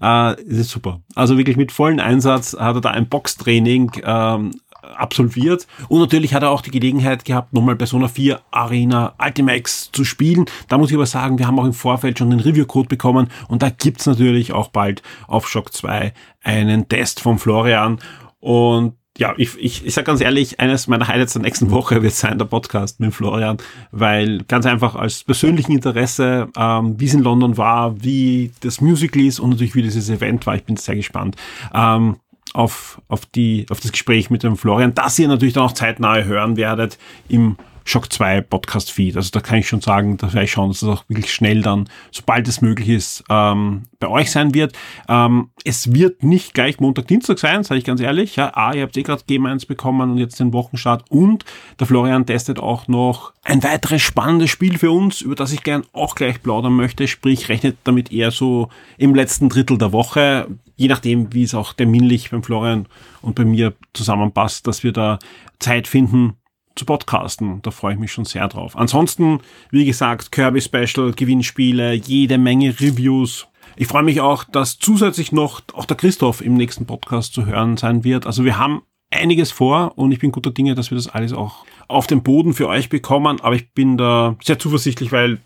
äh, 0.00 0.40
ist 0.42 0.70
super. 0.70 1.00
Also 1.14 1.36
wirklich 1.36 1.56
mit 1.56 1.72
vollen 1.72 2.00
Einsatz 2.00 2.56
hat 2.58 2.76
er 2.76 2.80
da 2.80 2.90
ein 2.90 3.06
Boxtraining 3.06 3.92
ähm, 4.02 4.52
absolviert. 4.96 5.66
Und 5.88 6.00
natürlich 6.00 6.34
hat 6.34 6.42
er 6.42 6.50
auch 6.50 6.62
die 6.62 6.70
Gelegenheit 6.70 7.24
gehabt, 7.24 7.52
nochmal 7.52 7.76
Persona 7.76 8.08
4 8.08 8.40
Arena 8.50 9.14
Ultimax 9.18 9.90
zu 9.92 10.04
spielen. 10.04 10.46
Da 10.68 10.78
muss 10.78 10.90
ich 10.90 10.96
aber 10.96 11.06
sagen, 11.06 11.38
wir 11.38 11.46
haben 11.46 11.58
auch 11.58 11.64
im 11.64 11.72
Vorfeld 11.72 12.18
schon 12.18 12.30
den 12.30 12.40
Review-Code 12.40 12.88
bekommen 12.88 13.28
und 13.48 13.62
da 13.62 13.70
gibt's 13.70 14.06
natürlich 14.06 14.52
auch 14.52 14.68
bald 14.68 15.02
auf 15.26 15.48
Shock 15.48 15.72
2 15.72 16.12
einen 16.42 16.88
Test 16.88 17.20
von 17.20 17.38
Florian. 17.38 17.98
Und 18.40 18.94
ja, 19.18 19.34
ich, 19.36 19.58
ich, 19.58 19.84
ich 19.84 19.92
sage 19.92 20.06
ganz 20.06 20.20
ehrlich, 20.20 20.60
eines 20.60 20.86
meiner 20.86 21.06
Highlights 21.06 21.34
der 21.34 21.42
nächsten 21.42 21.70
Woche 21.70 22.02
wird 22.02 22.14
sein 22.14 22.38
der 22.38 22.46
Podcast 22.46 23.00
mit 23.00 23.12
Florian, 23.12 23.58
weil 23.90 24.44
ganz 24.44 24.64
einfach 24.64 24.94
als 24.94 25.24
persönlichen 25.24 25.72
Interesse, 25.72 26.48
ähm, 26.56 26.98
wie 26.98 27.04
es 27.04 27.14
in 27.14 27.22
London 27.22 27.58
war, 27.58 28.02
wie 28.02 28.52
das 28.60 28.80
Musical 28.80 29.22
ist 29.22 29.38
und 29.38 29.50
natürlich 29.50 29.74
wie 29.74 29.82
dieses 29.82 30.08
Event 30.08 30.46
war, 30.46 30.54
ich 30.54 30.64
bin 30.64 30.76
sehr 30.76 30.96
gespannt. 30.96 31.36
Ähm, 31.74 32.16
auf, 32.54 33.00
auf, 33.08 33.26
die, 33.26 33.66
auf 33.70 33.80
das 33.80 33.92
Gespräch 33.92 34.30
mit 34.30 34.42
dem 34.42 34.56
Florian, 34.56 34.94
das 34.94 35.18
ihr 35.18 35.28
natürlich 35.28 35.54
dann 35.54 35.64
auch 35.64 35.72
zeitnah 35.72 36.18
hören 36.18 36.56
werdet 36.56 36.98
im 37.28 37.56
Shock 37.84 38.12
2 38.12 38.42
Podcast 38.42 38.92
Feed. 38.92 39.16
Also 39.16 39.30
da 39.32 39.40
kann 39.40 39.58
ich 39.58 39.68
schon 39.68 39.80
sagen, 39.80 40.16
da 40.16 40.32
werde 40.32 40.44
ich 40.44 40.52
schauen, 40.52 40.68
dass 40.68 40.82
es 40.82 40.88
auch 40.88 41.04
wirklich 41.08 41.32
schnell 41.32 41.62
dann, 41.62 41.88
sobald 42.12 42.46
es 42.46 42.60
möglich 42.60 42.88
ist, 42.88 43.24
ähm, 43.28 43.84
bei 43.98 44.08
euch 44.08 44.30
sein 44.30 44.54
wird. 44.54 44.74
Ähm, 45.08 45.50
es 45.64 45.92
wird 45.92 46.22
nicht 46.22 46.54
gleich 46.54 46.78
Montag, 46.78 47.08
Dienstag 47.08 47.38
sein, 47.38 47.64
sage 47.64 47.78
ich 47.78 47.84
ganz 47.84 48.00
ehrlich. 48.00 48.36
Ja, 48.36 48.54
A, 48.54 48.74
ihr 48.74 48.82
habt 48.82 48.96
eh 48.96 49.02
gerade 49.02 49.24
Game 49.26 49.46
1 49.46 49.66
bekommen 49.66 50.12
und 50.12 50.18
jetzt 50.18 50.38
den 50.38 50.52
Wochenstart 50.52 51.04
und 51.10 51.44
der 51.78 51.86
Florian 51.86 52.26
testet 52.26 52.60
auch 52.60 52.86
noch 52.86 53.32
ein 53.42 53.62
weiteres 53.62 54.02
spannendes 54.02 54.50
Spiel 54.50 54.78
für 54.78 54.92
uns, 54.92 55.20
über 55.20 55.34
das 55.34 55.52
ich 55.52 55.62
gern 55.62 55.84
auch 55.92 56.14
gleich 56.14 56.42
plaudern 56.42 56.74
möchte. 56.74 57.08
Sprich, 57.08 57.48
rechnet 57.48 57.76
damit 57.84 58.12
eher 58.12 58.30
so 58.30 58.68
im 58.98 59.14
letzten 59.14 59.48
Drittel 59.48 59.78
der 59.78 59.92
Woche 59.92 60.46
je 60.80 60.88
nachdem, 60.88 61.34
wie 61.34 61.42
es 61.42 61.54
auch 61.54 61.74
terminlich 61.74 62.30
beim 62.30 62.42
Florian 62.42 62.86
und 63.20 63.34
bei 63.34 63.44
mir 63.44 63.74
zusammenpasst, 63.92 64.66
dass 64.66 64.82
wir 64.82 64.92
da 64.92 65.18
Zeit 65.58 65.86
finden 65.86 66.38
zu 66.74 66.86
podcasten. 66.86 67.60
Da 67.60 67.70
freue 67.70 67.92
ich 67.92 68.00
mich 68.00 68.12
schon 68.12 68.24
sehr 68.24 68.48
drauf. 68.48 68.78
Ansonsten, 68.78 69.40
wie 69.70 69.84
gesagt, 69.84 70.32
Kirby 70.32 70.62
Special, 70.62 71.12
Gewinnspiele, 71.12 71.92
jede 71.92 72.38
Menge 72.38 72.80
Reviews. 72.80 73.46
Ich 73.76 73.88
freue 73.88 74.04
mich 74.04 74.22
auch, 74.22 74.44
dass 74.44 74.78
zusätzlich 74.78 75.32
noch 75.32 75.60
auch 75.74 75.84
der 75.84 75.98
Christoph 75.98 76.40
im 76.40 76.54
nächsten 76.54 76.86
Podcast 76.86 77.34
zu 77.34 77.44
hören 77.44 77.76
sein 77.76 78.02
wird. 78.02 78.24
Also 78.24 78.46
wir 78.46 78.56
haben 78.56 78.80
einiges 79.10 79.52
vor 79.52 79.98
und 79.98 80.12
ich 80.12 80.18
bin 80.20 80.32
guter 80.32 80.50
Dinge, 80.50 80.74
dass 80.74 80.90
wir 80.90 80.96
das 80.96 81.08
alles 81.08 81.34
auch 81.34 81.66
auf 81.88 82.06
den 82.06 82.22
Boden 82.22 82.54
für 82.54 82.68
euch 82.68 82.88
bekommen. 82.88 83.38
Aber 83.42 83.54
ich 83.54 83.74
bin 83.74 83.98
da 83.98 84.34
sehr 84.42 84.58
zuversichtlich, 84.58 85.12
weil 85.12 85.40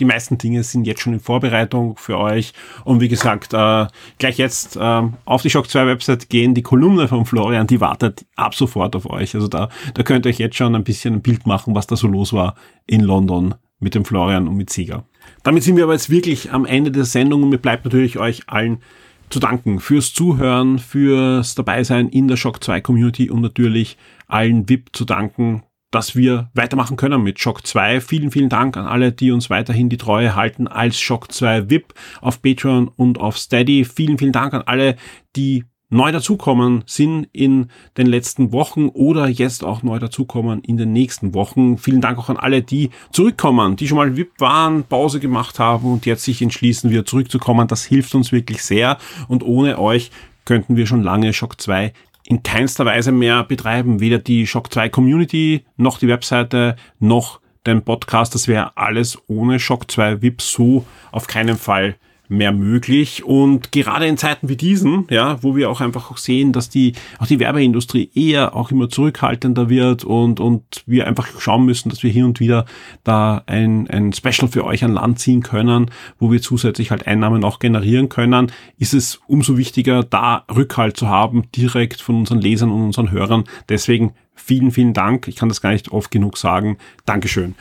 die 0.00 0.04
meisten 0.04 0.38
Dinge 0.38 0.62
sind 0.62 0.86
jetzt 0.86 1.02
schon 1.02 1.12
in 1.12 1.20
Vorbereitung 1.20 1.96
für 1.96 2.18
euch. 2.18 2.52
Und 2.84 3.00
wie 3.00 3.08
gesagt, 3.08 3.52
äh, 3.52 3.86
gleich 4.18 4.38
jetzt 4.38 4.76
äh, 4.76 5.02
auf 5.24 5.42
die 5.42 5.50
Shock 5.50 5.68
2 5.68 5.86
Website 5.86 6.28
gehen. 6.28 6.54
Die 6.54 6.62
Kolumne 6.62 7.06
von 7.06 7.26
Florian, 7.26 7.66
die 7.66 7.80
wartet 7.80 8.26
ab 8.36 8.54
sofort 8.54 8.96
auf 8.96 9.08
euch. 9.08 9.34
Also 9.34 9.48
da, 9.48 9.68
da 9.94 10.02
könnt 10.02 10.26
ihr 10.26 10.30
euch 10.30 10.38
jetzt 10.38 10.56
schon 10.56 10.74
ein 10.74 10.84
bisschen 10.84 11.14
ein 11.14 11.22
Bild 11.22 11.46
machen, 11.46 11.74
was 11.74 11.86
da 11.86 11.96
so 11.96 12.08
los 12.08 12.32
war 12.32 12.54
in 12.86 13.02
London 13.02 13.54
mit 13.78 13.94
dem 13.94 14.04
Florian 14.04 14.48
und 14.48 14.56
mit 14.56 14.70
Sieger. 14.70 15.04
Damit 15.42 15.62
sind 15.62 15.76
wir 15.76 15.84
aber 15.84 15.92
jetzt 15.92 16.10
wirklich 16.10 16.52
am 16.52 16.66
Ende 16.66 16.90
der 16.90 17.04
Sendung 17.04 17.42
und 17.42 17.50
mir 17.50 17.58
bleibt 17.58 17.84
natürlich 17.84 18.18
euch 18.18 18.42
allen 18.48 18.78
zu 19.30 19.38
danken 19.38 19.78
fürs 19.78 20.12
Zuhören, 20.12 20.78
fürs 20.78 21.54
Dabeisein 21.54 22.08
in 22.08 22.26
der 22.26 22.36
Shock 22.36 22.62
2 22.62 22.80
Community 22.80 23.30
und 23.30 23.40
natürlich 23.40 23.96
allen 24.26 24.68
VIP 24.68 24.88
zu 24.92 25.04
danken, 25.04 25.62
dass 25.90 26.14
wir 26.14 26.50
weitermachen 26.54 26.96
können 26.96 27.22
mit 27.22 27.40
Shock 27.40 27.66
2. 27.66 28.00
Vielen, 28.00 28.30
vielen 28.30 28.48
Dank 28.48 28.76
an 28.76 28.86
alle, 28.86 29.12
die 29.12 29.32
uns 29.32 29.50
weiterhin 29.50 29.88
die 29.88 29.96
Treue 29.96 30.34
halten 30.34 30.68
als 30.68 31.00
Shock 31.00 31.32
2 31.32 31.70
VIP 31.70 31.94
auf 32.20 32.42
Patreon 32.42 32.88
und 32.88 33.18
auf 33.18 33.38
Steady. 33.38 33.84
Vielen, 33.84 34.18
vielen 34.18 34.32
Dank 34.32 34.54
an 34.54 34.62
alle, 34.62 34.96
die 35.36 35.64
neu 35.90 36.12
dazukommen 36.12 36.84
sind 36.86 37.28
in 37.32 37.66
den 37.96 38.06
letzten 38.06 38.52
Wochen 38.52 38.88
oder 38.88 39.28
jetzt 39.28 39.64
auch 39.64 39.82
neu 39.82 39.98
dazukommen 39.98 40.60
in 40.60 40.76
den 40.76 40.92
nächsten 40.92 41.34
Wochen. 41.34 41.78
Vielen 41.78 42.00
Dank 42.00 42.18
auch 42.18 42.30
an 42.30 42.36
alle, 42.36 42.62
die 42.62 42.90
zurückkommen, 43.12 43.76
die 43.76 43.88
schon 43.88 43.98
mal 43.98 44.16
VIP 44.16 44.40
waren, 44.40 44.84
Pause 44.84 45.20
gemacht 45.20 45.58
haben 45.58 45.92
und 45.92 46.06
jetzt 46.06 46.24
sich 46.24 46.40
entschließen, 46.40 46.90
wieder 46.90 47.04
zurückzukommen. 47.04 47.66
Das 47.66 47.84
hilft 47.84 48.14
uns 48.14 48.30
wirklich 48.30 48.62
sehr 48.62 48.98
und 49.28 49.42
ohne 49.42 49.78
euch 49.78 50.10
könnten 50.44 50.76
wir 50.76 50.86
schon 50.86 51.02
lange 51.02 51.32
Shock 51.32 51.60
2 51.60 51.92
in 52.30 52.44
keinster 52.44 52.86
Weise 52.86 53.10
mehr 53.10 53.42
betreiben. 53.42 53.98
Weder 53.98 54.18
die 54.18 54.46
Shock 54.46 54.72
2 54.72 54.88
Community, 54.88 55.64
noch 55.76 55.98
die 55.98 56.06
Webseite, 56.06 56.76
noch 57.00 57.40
den 57.66 57.82
Podcast. 57.82 58.36
Das 58.36 58.46
wäre 58.46 58.76
alles 58.76 59.18
ohne 59.26 59.58
Shock 59.58 59.90
2 59.90 60.22
VIP 60.22 60.40
so 60.40 60.86
auf 61.10 61.26
keinen 61.26 61.56
Fall 61.56 61.96
mehr 62.30 62.52
möglich. 62.52 63.24
Und 63.24 63.72
gerade 63.72 64.06
in 64.06 64.16
Zeiten 64.16 64.48
wie 64.48 64.56
diesen, 64.56 65.06
ja, 65.10 65.42
wo 65.42 65.56
wir 65.56 65.68
auch 65.68 65.80
einfach 65.80 66.10
auch 66.10 66.16
sehen, 66.16 66.52
dass 66.52 66.68
die, 66.68 66.94
auch 67.18 67.26
die 67.26 67.40
Werbeindustrie 67.40 68.10
eher 68.14 68.54
auch 68.54 68.70
immer 68.70 68.88
zurückhaltender 68.88 69.68
wird 69.68 70.04
und, 70.04 70.40
und 70.40 70.62
wir 70.86 71.06
einfach 71.06 71.40
schauen 71.40 71.64
müssen, 71.64 71.90
dass 71.90 72.02
wir 72.02 72.10
hier 72.10 72.24
und 72.24 72.40
wieder 72.40 72.66
da 73.04 73.42
ein, 73.46 73.90
ein 73.90 74.12
Special 74.12 74.48
für 74.48 74.64
euch 74.64 74.84
an 74.84 74.92
Land 74.92 75.18
ziehen 75.18 75.42
können, 75.42 75.90
wo 76.18 76.30
wir 76.30 76.40
zusätzlich 76.40 76.90
halt 76.90 77.06
Einnahmen 77.06 77.44
auch 77.44 77.58
generieren 77.58 78.08
können, 78.08 78.52
ist 78.78 78.94
es 78.94 79.20
umso 79.26 79.58
wichtiger, 79.58 80.04
da 80.04 80.44
Rückhalt 80.54 80.96
zu 80.96 81.08
haben, 81.08 81.50
direkt 81.54 82.00
von 82.00 82.16
unseren 82.16 82.40
Lesern 82.40 82.70
und 82.70 82.82
unseren 82.82 83.10
Hörern. 83.10 83.44
Deswegen 83.68 84.12
vielen, 84.34 84.70
vielen 84.70 84.94
Dank. 84.94 85.26
Ich 85.26 85.36
kann 85.36 85.48
das 85.48 85.60
gar 85.60 85.72
nicht 85.72 85.90
oft 85.90 86.10
genug 86.10 86.38
sagen. 86.38 86.78
Dankeschön. 87.06 87.56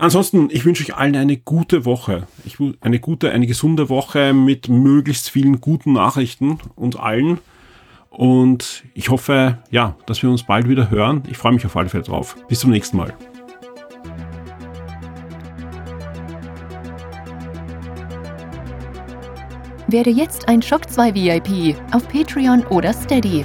Ansonsten, 0.00 0.48
ich 0.50 0.64
wünsche 0.64 0.82
euch 0.82 0.96
allen 0.96 1.14
eine 1.14 1.36
gute 1.36 1.84
Woche. 1.84 2.26
Ich, 2.46 2.56
eine 2.80 3.00
gute, 3.00 3.32
eine 3.32 3.46
gesunde 3.46 3.90
Woche 3.90 4.32
mit 4.32 4.70
möglichst 4.70 5.28
vielen 5.28 5.60
guten 5.60 5.92
Nachrichten 5.92 6.58
uns 6.74 6.96
allen. 6.96 7.38
Und 8.08 8.82
ich 8.94 9.10
hoffe, 9.10 9.58
ja, 9.70 9.96
dass 10.06 10.22
wir 10.22 10.30
uns 10.30 10.44
bald 10.44 10.70
wieder 10.70 10.90
hören. 10.90 11.22
Ich 11.28 11.36
freue 11.36 11.52
mich 11.52 11.66
auf 11.66 11.76
alle 11.76 11.90
Fälle 11.90 12.02
drauf. 12.02 12.34
Bis 12.48 12.60
zum 12.60 12.70
nächsten 12.70 12.96
Mal. 12.96 13.12
Werde 19.88 20.10
jetzt 20.10 20.48
ein 20.48 20.62
Shock 20.62 20.88
2 20.88 21.14
VIP 21.14 21.76
auf 21.92 22.08
Patreon 22.08 22.64
oder 22.68 22.94
Steady. 22.94 23.44